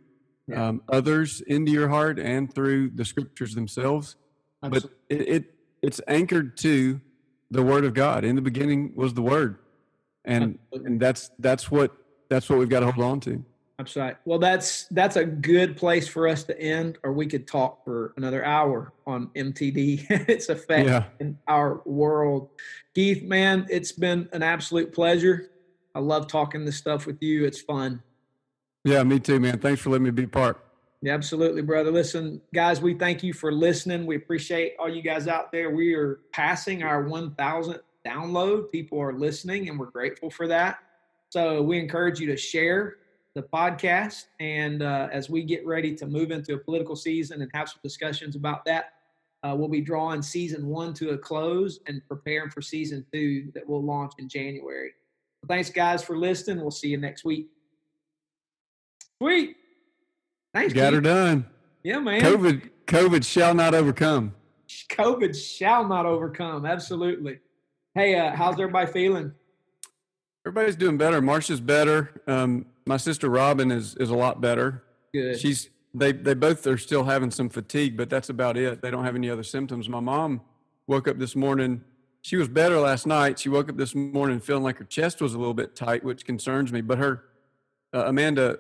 yeah. 0.49 0.69
um, 0.69 0.83
others 0.89 1.41
into 1.43 1.71
your 1.71 1.89
heart 1.89 2.19
and 2.19 2.53
through 2.53 2.91
the 2.91 3.05
scriptures 3.05 3.55
themselves. 3.55 4.17
Absolutely. 4.63 4.91
But 5.09 5.17
it, 5.17 5.29
it 5.29 5.55
it's 5.83 6.01
anchored 6.07 6.57
to 6.59 7.01
the 7.51 7.63
Word 7.63 7.85
of 7.85 7.95
God. 7.95 8.25
In 8.25 8.37
the 8.37 8.43
beginning 8.43 8.93
was 8.95 9.15
the 9.15 9.23
Word, 9.23 9.59
and 10.25 10.59
Absolutely. 10.73 10.93
and 10.93 11.01
that's 11.01 11.31
that's 11.39 11.71
what 11.71 11.97
that's 12.29 12.49
what 12.49 12.59
we've 12.59 12.69
got 12.69 12.81
to 12.81 12.91
hold 12.91 13.07
on 13.07 13.21
to. 13.21 13.45
Absolutely. 13.79 14.15
Well, 14.25 14.39
that's 14.39 14.87
that's 14.93 15.17
a 15.17 15.25
good 15.25 15.77
place 15.77 16.07
for 16.07 16.29
us 16.29 16.45
to 16.45 16.61
end, 16.61 16.99
or 17.03 17.13
we 17.13 17.27
could 17.27 17.49
talk 17.49 17.85
for 17.85 18.15
another 18.17 18.45
hour 18.45 18.93
on 19.07 19.29
MTD, 19.35 20.07
its 20.29 20.49
effect 20.49 20.89
yeah. 20.89 21.05
in 21.21 21.39
our 21.49 21.83
world. 21.85 22.51
Keith, 22.95 23.25
man, 23.25 23.67
it's 23.69 23.93
been 23.93 24.29
an 24.33 24.43
absolute 24.43 24.93
pleasure. 24.93 25.51
I 25.95 25.99
love 25.99 26.27
talking 26.27 26.65
this 26.65 26.77
stuff 26.77 27.07
with 27.07 27.21
you. 27.21 27.45
It's 27.45 27.61
fun. 27.61 28.03
Yeah, 28.85 29.03
me 29.03 29.19
too, 29.19 29.41
man. 29.41 29.59
Thanks 29.59 29.81
for 29.81 29.91
letting 29.91 30.05
me 30.05 30.11
be 30.11 30.27
part. 30.27 30.62
Yeah, 31.03 31.15
absolutely, 31.15 31.63
brother. 31.63 31.91
Listen, 31.91 32.41
guys, 32.55 32.81
we 32.81 32.95
thank 32.95 33.25
you 33.25 33.33
for 33.33 33.51
listening. 33.51 34.07
We 34.07 34.15
appreciate 34.15 34.75
all 34.79 34.89
you 34.89 35.03
guys 35.03 35.27
out 35.27 35.51
there. 35.51 35.71
We 35.71 35.95
are 35.95 36.21
passing 36.33 36.85
our 36.85 37.03
1,000th 37.03 37.81
download. 38.07 38.71
People 38.71 39.01
are 39.01 39.13
listening, 39.13 39.69
and 39.69 39.79
we're 39.79 39.91
grateful 39.91 40.31
for 40.31 40.47
that. 40.47 40.79
So 41.31 41.61
we 41.61 41.81
encourage 41.81 42.21
you 42.21 42.27
to 42.29 42.37
share 42.37 42.99
the 43.35 43.43
podcast. 43.43 44.27
And 44.39 44.81
uh, 44.83 45.09
as 45.11 45.29
we 45.29 45.43
get 45.43 45.67
ready 45.67 45.93
to 45.97 46.07
move 46.07 46.31
into 46.31 46.55
a 46.55 46.59
political 46.59 46.95
season 46.95 47.43
and 47.43 47.51
have 47.53 47.69
some 47.69 47.81
discussions 47.83 48.37
about 48.37 48.65
that, 48.67 48.93
uh, 49.43 49.57
we'll 49.57 49.69
be 49.69 49.81
drawing 49.81 50.23
season 50.23 50.69
one 50.69 50.95
to 50.95 51.11
a 51.11 51.19
close 51.19 51.81
and 51.89 52.01
preparing 52.07 52.49
for 52.49 52.63
season 52.63 53.05
two 53.13 53.51
that 53.55 53.69
will 53.69 53.83
launch 53.83 54.13
in 54.19 54.29
January. 54.29 54.93
thanks, 55.49 55.69
guys, 55.69 56.05
for 56.05 56.17
listening. 56.17 56.61
We'll 56.61 56.71
see 56.71 56.89
you 56.89 56.99
next 56.99 57.25
week. 57.25 57.49
Sweet. 59.21 59.57
Thanks. 60.55 60.73
Got 60.73 60.87
Keith. 60.87 60.95
her 60.95 61.01
done. 61.01 61.47
Yeah, 61.83 61.99
man. 61.99 62.21
COVID, 62.21 62.71
COVID 62.87 63.25
shall 63.25 63.55
not 63.55 63.75
overcome. 63.75 64.35
COVID 64.91 65.35
shall 65.35 65.87
not 65.87 66.07
overcome. 66.07 66.67
Absolutely. 66.67 67.41
Hey, 67.95 68.19
uh, 68.19 68.35
how's 68.35 68.55
everybody 68.55 68.91
feeling? 68.91 69.33
Everybody's 70.47 70.77
doing 70.77 70.97
better. 70.97 71.21
Marcia's 71.21 71.61
better. 71.61 72.23
Um, 72.27 72.67
my 72.87 72.97
sister 72.97 73.29
Robin 73.29 73.71
is 73.71 73.95
is 73.97 74.11
a 74.11 74.15
lot 74.15 74.41
better. 74.41 74.83
Good. 75.13 75.39
She's 75.39 75.71
they 75.95 76.13
they 76.13 76.35
both 76.35 76.67
are 76.67 76.79
still 76.79 77.05
having 77.05 77.31
some 77.31 77.49
fatigue, 77.49 77.97
but 77.97 78.11
that's 78.11 78.29
about 78.29 78.57
it. 78.57 78.83
They 78.83 78.91
don't 78.91 79.05
have 79.05 79.15
any 79.15 79.31
other 79.31 79.43
symptoms. 79.45 79.89
My 79.89 80.01
mom 80.01 80.41
woke 80.87 81.07
up 81.07 81.19
this 81.19 81.37
morning. 81.37 81.83
She 82.23 82.37
was 82.37 82.49
better 82.49 82.79
last 82.79 83.07
night. 83.07 83.39
She 83.39 83.49
woke 83.49 83.69
up 83.69 83.77
this 83.77 83.95
morning 83.95 84.41
feeling 84.41 84.63
like 84.63 84.79
her 84.79 84.85
chest 84.85 85.21
was 85.21 85.35
a 85.35 85.39
little 85.39 85.55
bit 85.55 85.77
tight, 85.77 86.05
which 86.05 86.25
concerns 86.25 86.73
me. 86.73 86.81
But 86.81 86.99
her 86.99 87.25
uh, 87.93 88.05
Amanda 88.07 88.59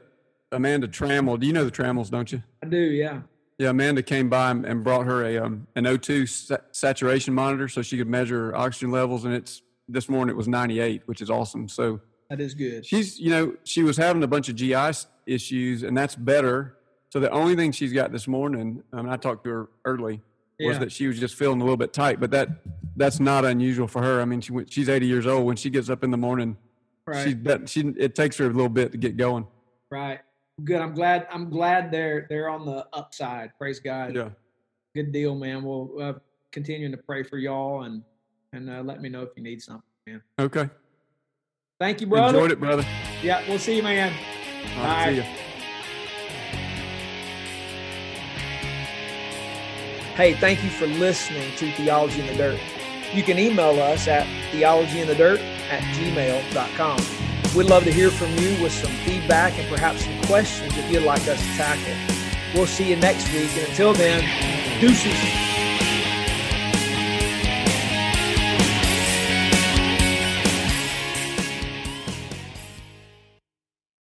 Amanda 0.52 0.86
Trammell, 0.86 1.40
do 1.40 1.46
you 1.46 1.52
know 1.52 1.64
the 1.64 1.70
Trammels, 1.70 2.10
don't 2.10 2.30
you? 2.30 2.42
I 2.62 2.66
do, 2.66 2.78
yeah. 2.78 3.22
Yeah, 3.58 3.70
Amanda 3.70 4.02
came 4.02 4.28
by 4.28 4.50
and 4.50 4.84
brought 4.84 5.06
her 5.06 5.24
a 5.24 5.38
um, 5.38 5.66
an 5.76 5.84
O2 5.84 6.28
sa- 6.28 6.56
saturation 6.72 7.34
monitor 7.34 7.68
so 7.68 7.82
she 7.82 7.96
could 7.96 8.08
measure 8.08 8.54
oxygen 8.54 8.90
levels, 8.90 9.24
and 9.24 9.34
it's 9.34 9.62
this 9.88 10.08
morning 10.08 10.34
it 10.34 10.36
was 10.36 10.48
98, 10.48 11.02
which 11.06 11.20
is 11.20 11.30
awesome. 11.30 11.68
So 11.68 12.00
that 12.30 12.40
is 12.40 12.54
good. 12.54 12.84
She's, 12.86 13.18
you 13.18 13.30
know, 13.30 13.54
she 13.64 13.82
was 13.82 13.96
having 13.96 14.22
a 14.22 14.26
bunch 14.26 14.48
of 14.48 14.56
GI 14.56 14.92
issues, 15.26 15.82
and 15.82 15.96
that's 15.96 16.16
better. 16.16 16.76
So 17.10 17.20
the 17.20 17.30
only 17.30 17.54
thing 17.56 17.72
she's 17.72 17.92
got 17.92 18.10
this 18.10 18.26
morning, 18.26 18.82
um, 18.92 19.08
I 19.08 19.16
talked 19.16 19.44
to 19.44 19.50
her 19.50 19.68
early, 19.84 20.22
was 20.58 20.74
yeah. 20.74 20.78
that 20.78 20.92
she 20.92 21.06
was 21.06 21.18
just 21.18 21.34
feeling 21.34 21.60
a 21.60 21.64
little 21.64 21.76
bit 21.76 21.92
tight. 21.92 22.20
But 22.20 22.30
that 22.30 22.48
that's 22.96 23.20
not 23.20 23.44
unusual 23.44 23.86
for 23.86 24.02
her. 24.02 24.20
I 24.20 24.24
mean, 24.24 24.40
she 24.40 24.52
she's 24.68 24.88
80 24.88 25.06
years 25.06 25.26
old. 25.26 25.44
When 25.44 25.56
she 25.56 25.70
gets 25.70 25.90
up 25.90 26.04
in 26.04 26.10
the 26.10 26.16
morning, 26.16 26.56
right. 27.06 27.22
she 27.22 27.36
she 27.66 27.88
it 27.98 28.14
takes 28.14 28.38
her 28.38 28.46
a 28.46 28.50
little 28.50 28.68
bit 28.68 28.92
to 28.92 28.98
get 28.98 29.16
going. 29.16 29.46
Right. 29.90 30.20
Good. 30.64 30.80
I'm 30.80 30.94
glad. 30.94 31.26
I'm 31.30 31.50
glad 31.50 31.90
they're 31.90 32.26
they're 32.28 32.48
on 32.48 32.66
the 32.66 32.86
upside. 32.92 33.56
Praise 33.58 33.80
God. 33.80 34.14
Yeah. 34.14 34.30
Good 34.94 35.12
deal, 35.12 35.34
man. 35.34 35.62
We'll 35.62 35.90
uh, 36.00 36.12
continuing 36.50 36.92
to 36.92 36.98
pray 36.98 37.22
for 37.22 37.38
y'all 37.38 37.82
and 37.82 38.02
and 38.52 38.68
uh, 38.68 38.82
let 38.82 39.00
me 39.00 39.08
know 39.08 39.22
if 39.22 39.30
you 39.36 39.42
need 39.42 39.62
something, 39.62 39.82
man. 40.06 40.22
Okay. 40.38 40.68
Thank 41.80 42.00
you, 42.00 42.06
brother. 42.06 42.38
Enjoyed 42.38 42.52
it, 42.52 42.60
brother. 42.60 42.84
Yeah, 43.22 43.42
we'll 43.48 43.58
see 43.58 43.76
you, 43.76 43.82
man. 43.82 44.12
All 44.76 44.84
right, 44.84 45.06
Bye. 45.06 45.10
See 45.10 45.16
you. 45.16 45.22
Hey, 50.14 50.34
thank 50.34 50.62
you 50.62 50.68
for 50.68 50.86
listening 50.86 51.56
to 51.56 51.72
Theology 51.72 52.20
in 52.20 52.26
the 52.26 52.34
Dirt. 52.34 52.60
You 53.14 53.22
can 53.22 53.38
email 53.38 53.80
us 53.80 54.06
at 54.08 54.26
theologyinthedirt 54.52 55.38
at 55.70 55.82
gmail.com. 55.96 57.21
We'd 57.54 57.66
love 57.66 57.84
to 57.84 57.92
hear 57.92 58.10
from 58.10 58.30
you 58.38 58.62
with 58.62 58.72
some 58.72 58.90
feedback 59.04 59.58
and 59.58 59.68
perhaps 59.68 60.04
some 60.04 60.18
questions 60.22 60.74
if 60.78 60.90
you'd 60.90 61.02
like 61.02 61.28
us 61.28 61.38
to 61.38 61.52
tackle. 61.54 61.94
We'll 62.54 62.66
see 62.66 62.88
you 62.88 62.96
next 62.96 63.30
week. 63.30 63.50
And 63.58 63.68
until 63.68 63.92
then, 63.92 64.80
deuces. 64.80 65.51